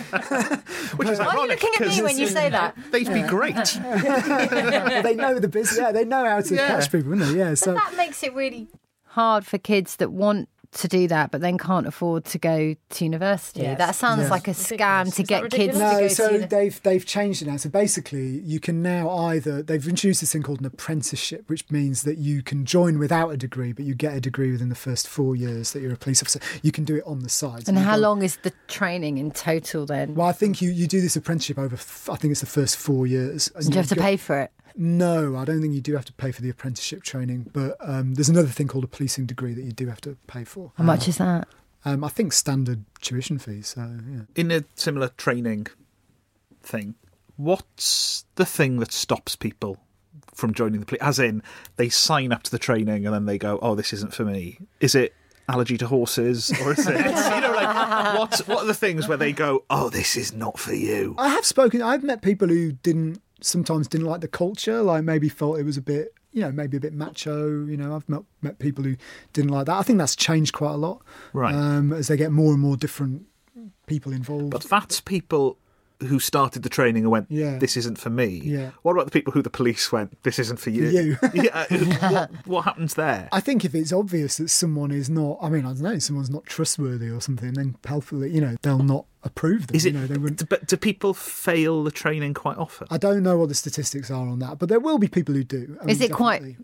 Which 0.96 1.08
is 1.08 1.18
Why 1.18 1.26
are 1.26 1.38
you 1.44 1.48
looking 1.48 1.70
at 1.80 1.88
me 1.88 2.02
when 2.02 2.18
you 2.18 2.26
say 2.38 2.48
that? 2.50 2.76
they'd 2.90 3.12
be 3.12 3.22
great. 3.22 3.54
well, 3.56 5.02
they 5.02 5.14
know 5.14 5.38
the 5.38 5.48
business. 5.48 5.78
Yeah, 5.78 5.92
they 5.92 6.04
know 6.04 6.24
how 6.24 6.40
to 6.40 6.54
Yeah. 6.54 6.68
catch 6.68 6.90
people, 6.90 7.10
don't 7.10 7.20
they? 7.20 7.38
Yeah. 7.38 7.54
So 7.54 7.74
that 7.74 7.94
makes 7.96 8.22
it 8.22 8.34
really 8.34 8.68
hard 9.08 9.46
for 9.46 9.58
kids 9.58 9.96
that 9.96 10.12
want 10.12 10.48
to 10.72 10.88
do 10.88 11.08
that 11.08 11.30
but 11.30 11.40
then 11.40 11.58
can't 11.58 11.86
afford 11.86 12.24
to 12.26 12.38
go 12.38 12.74
to 12.90 13.04
university. 13.04 13.60
Yes. 13.62 13.78
That 13.78 13.94
sounds 13.94 14.22
Yes. 14.22 14.30
like 14.30 14.48
a 14.48 14.52
scam 14.52 15.14
to 15.14 15.22
get 15.22 15.42
kids 15.50 15.78
ridiculous? 15.78 15.78
to 15.78 15.82
no, 15.94 16.00
go 16.00 16.08
so 16.08 16.28
to 16.28 16.34
uni- 16.34 16.46
they've 16.46 16.82
they've 16.82 17.06
changed 17.06 17.42
it 17.42 17.46
now. 17.48 17.56
So 17.56 17.68
basically, 17.68 18.40
you 18.40 18.60
can 18.60 18.82
now 18.82 19.08
either 19.10 19.62
they've 19.62 19.86
introduced 19.86 20.20
this 20.20 20.32
thing 20.32 20.42
called 20.42 20.60
an 20.60 20.66
apprenticeship, 20.66 21.44
which 21.48 21.70
means 21.70 22.02
that 22.02 22.18
you 22.18 22.42
can 22.42 22.64
join 22.64 22.98
without 22.98 23.30
a 23.30 23.36
degree, 23.36 23.72
but 23.72 23.84
you 23.84 23.94
get 23.94 24.14
a 24.14 24.20
degree 24.20 24.50
within 24.52 24.68
the 24.68 24.74
first 24.74 25.08
four 25.08 25.36
years 25.36 25.72
that 25.72 25.80
you're 25.82 25.92
a 25.92 25.96
police 25.96 26.22
officer. 26.22 26.40
You 26.62 26.72
can 26.72 26.84
do 26.84 26.96
it 26.96 27.04
on 27.06 27.20
the 27.20 27.28
side. 27.28 27.66
So 27.66 27.70
And 27.70 27.78
you 27.78 27.84
how 27.84 27.96
go- 27.96 28.02
long 28.02 28.22
is 28.22 28.36
the 28.42 28.52
training 28.68 29.18
in 29.18 29.30
total 29.30 29.86
then? 29.86 30.14
Well, 30.14 30.26
I 30.28 30.32
think 30.32 30.60
you, 30.62 30.70
you 30.70 30.86
do 30.86 31.00
this 31.00 31.16
apprenticeship 31.16 31.58
over. 31.58 31.74
I 31.76 32.16
think 32.16 32.30
it's 32.32 32.40
the 32.40 32.46
first 32.46 32.76
four 32.76 33.06
years. 33.06 33.50
and 33.54 33.64
Do 33.66 33.70
you 33.70 33.76
have 33.76 33.88
to 33.88 33.94
go- 33.94 34.02
pay 34.02 34.16
for 34.16 34.38
it? 34.40 34.50
No, 34.76 35.36
I 35.36 35.44
don't 35.44 35.62
think 35.62 35.74
you 35.74 35.80
do 35.80 35.94
have 35.94 36.04
to 36.04 36.12
pay 36.12 36.30
for 36.32 36.42
the 36.42 36.50
apprenticeship 36.50 37.02
training, 37.02 37.50
but 37.52 37.76
um, 37.80 38.14
there's 38.14 38.28
another 38.28 38.48
thing 38.48 38.68
called 38.68 38.84
a 38.84 38.88
policing 38.88 39.24
degree 39.24 39.54
that 39.54 39.64
you 39.64 39.72
do 39.72 39.86
have 39.86 40.02
to 40.02 40.16
pay 40.26 40.44
for. 40.44 40.72
How 40.76 40.84
much 40.84 41.08
is 41.08 41.16
that? 41.16 41.48
Um, 41.86 42.04
I 42.04 42.08
think 42.08 42.32
standard 42.32 42.84
tuition 43.00 43.38
fees. 43.38 43.68
So 43.68 43.98
yeah. 44.10 44.22
In 44.34 44.50
a 44.50 44.64
similar 44.74 45.08
training 45.16 45.68
thing, 46.62 46.96
what's 47.36 48.24
the 48.34 48.44
thing 48.44 48.78
that 48.80 48.92
stops 48.92 49.34
people 49.36 49.78
from 50.34 50.52
joining 50.52 50.80
the 50.80 50.86
police? 50.86 51.02
As 51.02 51.18
in, 51.18 51.42
they 51.76 51.88
sign 51.88 52.32
up 52.32 52.42
to 52.42 52.50
the 52.50 52.58
training 52.58 53.06
and 53.06 53.14
then 53.14 53.24
they 53.24 53.38
go, 53.38 53.58
"Oh, 53.62 53.74
this 53.74 53.92
isn't 53.92 54.12
for 54.12 54.24
me." 54.24 54.58
Is 54.80 54.94
it 54.94 55.14
allergy 55.48 55.78
to 55.78 55.86
horses, 55.86 56.52
or 56.60 56.72
is 56.72 56.86
it? 56.86 56.96
you 56.98 57.40
know, 57.40 57.52
like 57.54 58.18
what? 58.18 58.38
What 58.46 58.64
are 58.64 58.66
the 58.66 58.74
things 58.74 59.08
where 59.08 59.16
they 59.16 59.32
go, 59.32 59.64
"Oh, 59.70 59.88
this 59.88 60.16
is 60.16 60.32
not 60.32 60.58
for 60.58 60.74
you"? 60.74 61.14
I 61.16 61.28
have 61.28 61.46
spoken. 61.46 61.82
I've 61.82 62.02
met 62.02 62.20
people 62.20 62.48
who 62.48 62.72
didn't 62.72 63.22
sometimes 63.46 63.88
didn't 63.88 64.06
like 64.06 64.20
the 64.20 64.28
culture, 64.28 64.82
like 64.82 65.04
maybe 65.04 65.28
felt 65.28 65.58
it 65.58 65.64
was 65.64 65.76
a 65.76 65.82
bit, 65.82 66.12
you 66.32 66.42
know, 66.42 66.52
maybe 66.52 66.76
a 66.76 66.80
bit 66.80 66.92
macho. 66.92 67.64
You 67.64 67.76
know, 67.76 67.94
I've 67.94 68.08
met 68.08 68.22
met 68.42 68.58
people 68.58 68.84
who 68.84 68.96
didn't 69.32 69.50
like 69.50 69.66
that. 69.66 69.76
I 69.76 69.82
think 69.82 69.98
that's 69.98 70.16
changed 70.16 70.52
quite 70.52 70.72
a 70.72 70.76
lot, 70.76 71.02
Right. 71.32 71.54
Um, 71.54 71.92
as 71.92 72.08
they 72.08 72.16
get 72.16 72.32
more 72.32 72.52
and 72.52 72.60
more 72.60 72.76
different 72.76 73.26
people 73.86 74.12
involved. 74.12 74.50
But 74.50 74.64
that's 74.64 75.00
people 75.00 75.58
who 76.08 76.18
started 76.20 76.62
the 76.62 76.68
training 76.68 77.04
and 77.04 77.10
went, 77.10 77.26
Yeah. 77.30 77.56
"This 77.58 77.74
isn't 77.74 77.96
for 77.96 78.10
me." 78.10 78.42
Yeah. 78.44 78.72
What 78.82 78.92
about 78.92 79.06
the 79.06 79.10
people 79.10 79.32
who 79.32 79.40
the 79.40 79.48
police 79.48 79.90
went, 79.90 80.22
"This 80.24 80.38
isn't 80.38 80.58
for 80.58 80.68
you"? 80.68 80.88
you. 80.88 81.16
yeah. 81.34 81.64
What, 82.10 82.30
what 82.46 82.64
happens 82.66 82.94
there? 82.94 83.30
I 83.32 83.40
think 83.40 83.64
if 83.64 83.74
it's 83.74 83.92
obvious 83.94 84.36
that 84.36 84.50
someone 84.50 84.90
is 84.90 85.08
not, 85.08 85.38
I 85.40 85.48
mean, 85.48 85.64
I 85.64 85.68
don't 85.72 85.80
know, 85.80 85.98
someone's 85.98 86.28
not 86.28 86.44
trustworthy 86.44 87.08
or 87.08 87.20
something, 87.22 87.54
then 87.54 87.76
hopefully, 87.88 88.30
you 88.30 88.42
know, 88.42 88.56
they'll 88.60 88.82
not 88.82 89.06
approve 89.26 89.66
them. 89.66 89.76
Is 89.76 89.84
it? 89.84 89.92
You 89.94 90.00
know, 90.00 90.06
they 90.06 90.16
wouldn't. 90.18 90.48
But 90.48 90.66
do 90.66 90.76
people 90.76 91.12
fail 91.14 91.84
the 91.84 91.90
training 91.90 92.34
quite 92.34 92.56
often? 92.56 92.86
I 92.90 92.96
don't 92.98 93.22
know 93.22 93.36
what 93.36 93.48
the 93.48 93.54
statistics 93.54 94.10
are 94.10 94.26
on 94.26 94.38
that, 94.38 94.58
but 94.58 94.68
there 94.68 94.80
will 94.80 94.98
be 94.98 95.08
people 95.08 95.34
who 95.34 95.44
do. 95.44 95.76
I 95.82 95.86
Is 95.90 96.00
mean, 96.00 96.10
it 96.10 96.14
quite 96.14 96.56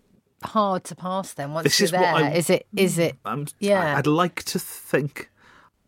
hard 0.43 0.83
to 0.85 0.95
pass 0.95 1.33
then 1.33 1.53
once 1.53 1.63
This 1.65 1.79
you're 1.79 1.85
is 1.85 1.91
what 1.93 1.99
there? 2.01 2.15
I- 2.15 2.31
Is 2.31 2.49
it? 2.49 2.65
Is 2.75 2.97
it? 2.97 3.15
I'm, 3.25 3.47
Yeah. 3.59 3.97
I'd 3.97 4.07
like 4.07 4.43
to 4.45 4.59
think. 4.59 5.29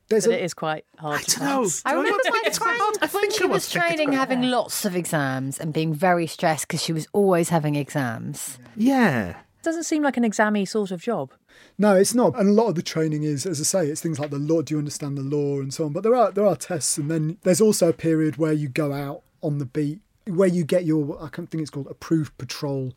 There's 0.07 0.26
But 0.28 0.36
a, 0.36 0.39
it 0.41 0.43
is 0.45 0.53
quite 0.53 0.86
hard 0.99 1.19
I 1.19 1.23
to 1.23 1.39
don't 1.39 1.45
know. 1.49 1.63
pass. 1.63 1.82
I 1.84 1.89
Do 1.91 1.97
remember 1.97 2.11
want 2.13 2.23
to 2.26 2.32
my 2.32 2.41
it's 2.45 2.59
quite 2.59 2.78
friend 2.78 2.82
hard? 2.82 2.97
I 3.01 3.05
when 3.07 3.21
think 3.23 3.34
she 3.34 3.43
was 3.45 3.49
must 3.49 3.73
think 3.73 3.86
it's 3.86 3.95
training 3.95 4.11
having 4.13 4.38
hard. 4.43 4.51
lots 4.51 4.86
of 4.86 4.95
exams 4.95 5.59
and 5.59 5.73
being 5.73 5.93
very 5.95 6.28
stressed 6.28 6.67
because 6.67 6.84
she 6.84 6.93
was 6.93 7.07
always 7.11 7.49
having 7.49 7.76
exams. 7.76 8.59
Yeah. 8.76 9.38
Doesn't 9.66 9.84
seem 9.84 10.03
like 10.03 10.16
an 10.16 10.24
examy 10.24 10.68
sort 10.68 10.91
of 10.91 11.01
job. 11.01 11.32
No, 11.80 11.95
it's 11.95 12.13
not. 12.13 12.39
And 12.39 12.49
a 12.49 12.51
lot 12.51 12.68
of 12.68 12.76
the 12.76 12.84
training 12.84 13.24
is, 13.24 13.47
as 13.47 13.59
I 13.59 13.63
say, 13.63 13.88
it's 13.88 13.99
things 13.99 14.20
like 14.20 14.30
the 14.30 14.38
law. 14.38 14.61
Do 14.61 14.76
you 14.76 14.78
understand 14.78 15.18
the 15.18 15.24
law 15.24 15.59
and 15.59 15.74
so 15.74 15.86
on? 15.86 15.91
But 15.91 16.03
there 16.03 16.13
are 16.13 16.32
there 16.32 16.45
are 16.45 16.55
tests, 16.55 16.99
and 16.99 17.09
then 17.09 17.39
there's 17.41 17.61
also 17.61 17.89
a 17.89 17.93
period 17.93 18.38
where 18.38 18.53
you 18.53 18.70
go 18.70 18.93
out 18.93 19.24
on 19.41 19.57
the 19.57 19.66
beat, 19.66 20.01
where 20.28 20.47
you 20.47 20.63
get 20.63 20.86
your 20.86 21.18
I 21.20 21.30
can't 21.30 21.49
think 21.49 21.63
it's 21.63 21.72
called 21.72 21.88
approved 21.88 22.38
patrol 22.38 22.93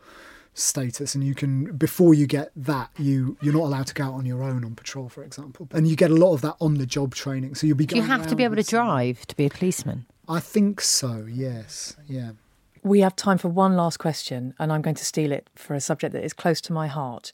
status, 0.53 1.15
and 1.15 1.25
you 1.25 1.35
can 1.35 1.75
before 1.75 2.13
you 2.13 2.27
get 2.27 2.51
that, 2.55 2.91
you 2.99 3.39
you're 3.41 3.55
not 3.55 3.63
allowed 3.63 3.87
to 3.87 3.95
go 3.95 4.05
out 4.05 4.13
on 4.13 4.27
your 4.27 4.43
own 4.43 4.63
on 4.63 4.75
patrol, 4.75 5.09
for 5.09 5.25
example, 5.25 5.69
and 5.73 5.89
you 5.89 5.97
get 5.97 6.11
a 6.11 6.17
lot 6.17 6.35
of 6.35 6.43
that 6.43 6.57
on 6.61 6.75
the 6.75 6.85
job 6.85 7.15
training. 7.15 7.55
So 7.55 7.67
you'll 7.67 7.79
be. 7.79 7.87
Do 7.87 7.97
you 7.97 8.03
have 8.03 8.27
to 8.27 8.37
be 8.37 8.45
able 8.45 8.57
to 8.57 8.63
drive 8.63 9.27
to 9.29 9.35
be 9.35 9.47
a 9.47 9.51
policeman? 9.51 10.05
I 10.29 10.41
think 10.41 10.83
so. 10.83 11.27
Yes. 11.27 11.97
Yeah. 12.07 12.33
We 12.89 13.01
have 13.01 13.15
time 13.15 13.37
for 13.37 13.49
one 13.49 13.77
last 13.77 13.99
question, 13.99 14.55
and 14.59 14.73
I'm 14.73 14.81
going 14.81 14.97
to 14.97 15.05
steal 15.05 15.31
it 15.31 15.51
for 15.55 15.75
a 15.75 15.81
subject 15.81 16.15
that 16.15 16.25
is 16.25 16.33
close 16.33 16.59
to 16.63 16.73
my 16.73 16.87
heart. 16.87 17.33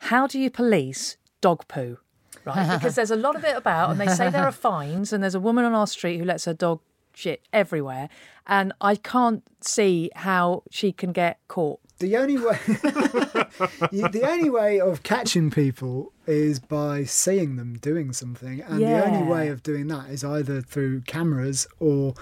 How 0.00 0.26
do 0.26 0.36
you 0.36 0.50
police 0.50 1.16
dog 1.40 1.68
poo? 1.68 1.98
Right, 2.44 2.74
because 2.78 2.96
there's 2.96 3.12
a 3.12 3.16
lot 3.16 3.36
of 3.36 3.44
it 3.44 3.56
about, 3.56 3.90
and 3.90 4.00
they 4.00 4.08
say 4.08 4.30
there 4.30 4.44
are 4.44 4.52
fines, 4.70 5.12
and 5.12 5.22
there's 5.22 5.36
a 5.36 5.40
woman 5.40 5.64
on 5.64 5.74
our 5.74 5.86
street 5.86 6.18
who 6.18 6.24
lets 6.24 6.44
her 6.46 6.54
dog 6.54 6.80
shit 7.14 7.40
everywhere, 7.52 8.08
and 8.48 8.72
I 8.80 8.96
can't 8.96 9.44
see 9.60 10.10
how 10.16 10.64
she 10.70 10.90
can 10.90 11.12
get 11.12 11.38
caught. 11.46 11.78
The 12.00 12.16
only 12.16 12.38
way, 12.38 12.58
the 12.66 14.26
only 14.28 14.50
way 14.50 14.80
of 14.80 15.04
catching 15.04 15.52
people 15.52 16.12
is 16.26 16.58
by 16.58 17.04
seeing 17.04 17.54
them 17.54 17.78
doing 17.78 18.12
something, 18.12 18.60
and 18.60 18.80
the 18.80 19.06
only 19.06 19.22
way 19.22 19.48
of 19.50 19.62
doing 19.62 19.86
that 19.86 20.10
is 20.10 20.24
either 20.24 20.60
through 20.62 21.02
cameras 21.02 21.68
or 21.78 22.14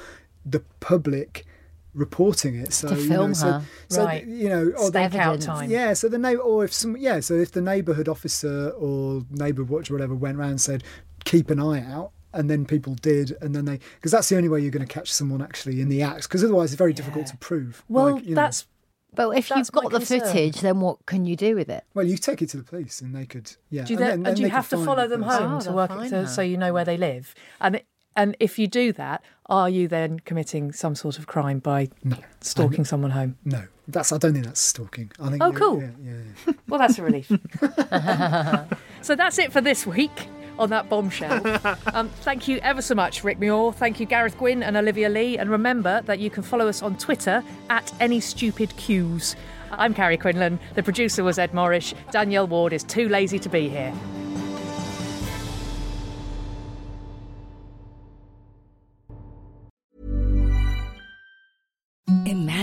the 0.44 0.62
public 0.80 1.46
reporting 1.94 2.54
it. 2.56 2.72
So 2.72 2.88
To 2.88 2.96
you 2.96 3.08
film 3.08 3.28
know, 3.28 3.34
so, 3.34 3.46
her. 3.52 3.62
so 3.88 4.04
Right. 4.04 4.26
you 4.26 4.48
know, 4.48 4.72
oh, 4.76 4.84
or 4.84 4.88
Stake 4.88 5.12
the, 5.12 5.18
out 5.20 5.40
time. 5.40 5.70
yeah. 5.70 5.92
So 5.92 6.08
the 6.08 6.18
neighbor, 6.18 6.40
or 6.42 6.64
if 6.64 6.72
some, 6.72 6.96
yeah. 6.96 7.20
So 7.20 7.34
if 7.34 7.52
the 7.52 7.60
neighbourhood 7.60 8.08
officer 8.08 8.70
or 8.70 9.22
neighbour 9.30 9.64
watch 9.64 9.90
or 9.90 9.94
whatever 9.94 10.14
went 10.14 10.36
around 10.38 10.50
and 10.50 10.60
said, 10.60 10.82
keep 11.24 11.50
an 11.50 11.60
eye 11.60 11.80
out. 11.80 12.10
And 12.32 12.50
then 12.50 12.64
people 12.66 12.96
did, 12.96 13.36
and 13.40 13.54
then 13.54 13.64
they 13.64 13.78
because 13.94 14.10
that's 14.10 14.28
the 14.28 14.36
only 14.36 14.48
way 14.48 14.58
you're 14.60 14.72
going 14.72 14.84
to 14.84 14.92
catch 14.92 15.12
someone 15.12 15.40
actually 15.40 15.80
in 15.80 15.88
the 15.88 16.02
act. 16.02 16.24
Because 16.24 16.42
otherwise, 16.42 16.72
it's 16.72 16.78
very 16.78 16.92
difficult 16.92 17.28
to 17.28 17.36
prove. 17.36 17.84
Well, 17.88 18.14
Like, 18.14 18.24
you 18.24 18.30
know. 18.34 18.42
that's 18.42 18.66
But 19.14 19.38
if 19.38 19.48
That's 19.48 19.58
you've 19.68 19.70
got 19.70 19.84
the 19.92 19.98
concern. 19.98 20.20
footage, 20.22 20.60
then 20.60 20.80
what 20.80 21.06
can 21.06 21.26
you 21.26 21.36
do 21.36 21.54
with 21.54 21.68
it? 21.68 21.84
Well, 21.94 22.04
you 22.04 22.16
take 22.16 22.42
it 22.42 22.48
to 22.48 22.56
the 22.56 22.64
police, 22.64 23.00
and 23.00 23.14
they 23.14 23.24
could, 23.26 23.52
yeah. 23.70 23.84
Do 23.84 23.92
you, 23.92 23.98
and 24.00 24.04
then, 24.04 24.08
then- 24.08 24.16
and 24.16 24.26
then 24.26 24.34
do 24.34 24.42
you 24.42 24.50
have 24.50 24.68
to 24.70 24.84
follow 24.84 25.06
them 25.06 25.22
home 25.22 25.54
Oh, 25.54 25.60
to 25.60 25.70
work 25.70 25.90
fine 25.90 26.10
to, 26.10 26.26
so 26.26 26.42
you 26.42 26.56
know 26.56 26.72
where 26.72 26.84
they 26.84 26.96
live? 26.96 27.36
And 27.60 27.80
and 28.16 28.36
if 28.40 28.58
you 28.58 28.66
do 28.66 28.92
that, 28.92 29.22
are 29.46 29.68
you 29.68 29.88
then 29.88 30.20
committing 30.20 30.72
some 30.72 30.94
sort 30.94 31.18
of 31.18 31.26
crime 31.26 31.58
by 31.58 31.88
No, 32.02 32.16
stalking 32.40 32.84
someone 32.84 33.10
home? 33.10 33.36
no, 33.44 33.64
that's. 33.88 34.12
I 34.12 34.18
don't 34.18 34.32
think 34.32 34.46
that's 34.46 34.60
stalking. 34.60 35.10
I 35.20 35.30
think. 35.30 35.42
Oh, 35.42 35.52
cool. 35.52 35.80
Yeah, 35.82 35.90
yeah, 36.02 36.12
yeah. 36.46 36.52
Well, 36.68 36.78
that's 36.80 36.98
a 36.98 37.02
relief. 37.02 37.26
so 39.02 39.14
that's 39.14 39.38
it 39.38 39.52
for 39.52 39.60
this 39.60 39.86
week 39.86 40.28
on 40.58 40.70
that 40.70 40.88
bombshell. 40.88 41.42
Um, 41.94 42.08
thank 42.22 42.48
you 42.48 42.58
ever 42.58 42.82
so 42.82 42.94
much, 42.94 43.22
Rick 43.22 43.38
Muir. 43.38 43.72
Thank 43.72 44.00
you, 44.00 44.06
Gareth 44.06 44.36
Gwynn 44.38 44.62
and 44.64 44.76
Olivia 44.76 45.08
Lee. 45.08 45.38
And 45.38 45.48
remember 45.48 46.02
that 46.06 46.18
you 46.18 46.28
can 46.30 46.42
follow 46.42 46.66
us 46.66 46.82
on 46.82 46.96
Twitter 46.96 47.42
at 47.70 47.92
Any 48.00 48.18
Stupid 48.20 48.74
Cues. 48.76 49.36
I'm 49.70 49.94
Carrie 49.94 50.16
Quinlan. 50.16 50.58
The 50.74 50.82
producer 50.82 51.22
was 51.22 51.38
Ed 51.38 51.52
Morrish. 51.52 51.94
Danielle 52.10 52.46
Ward 52.48 52.72
is 52.72 52.82
too 52.82 53.08
lazy 53.08 53.38
to 53.38 53.48
be 53.48 53.68
here. 53.68 53.92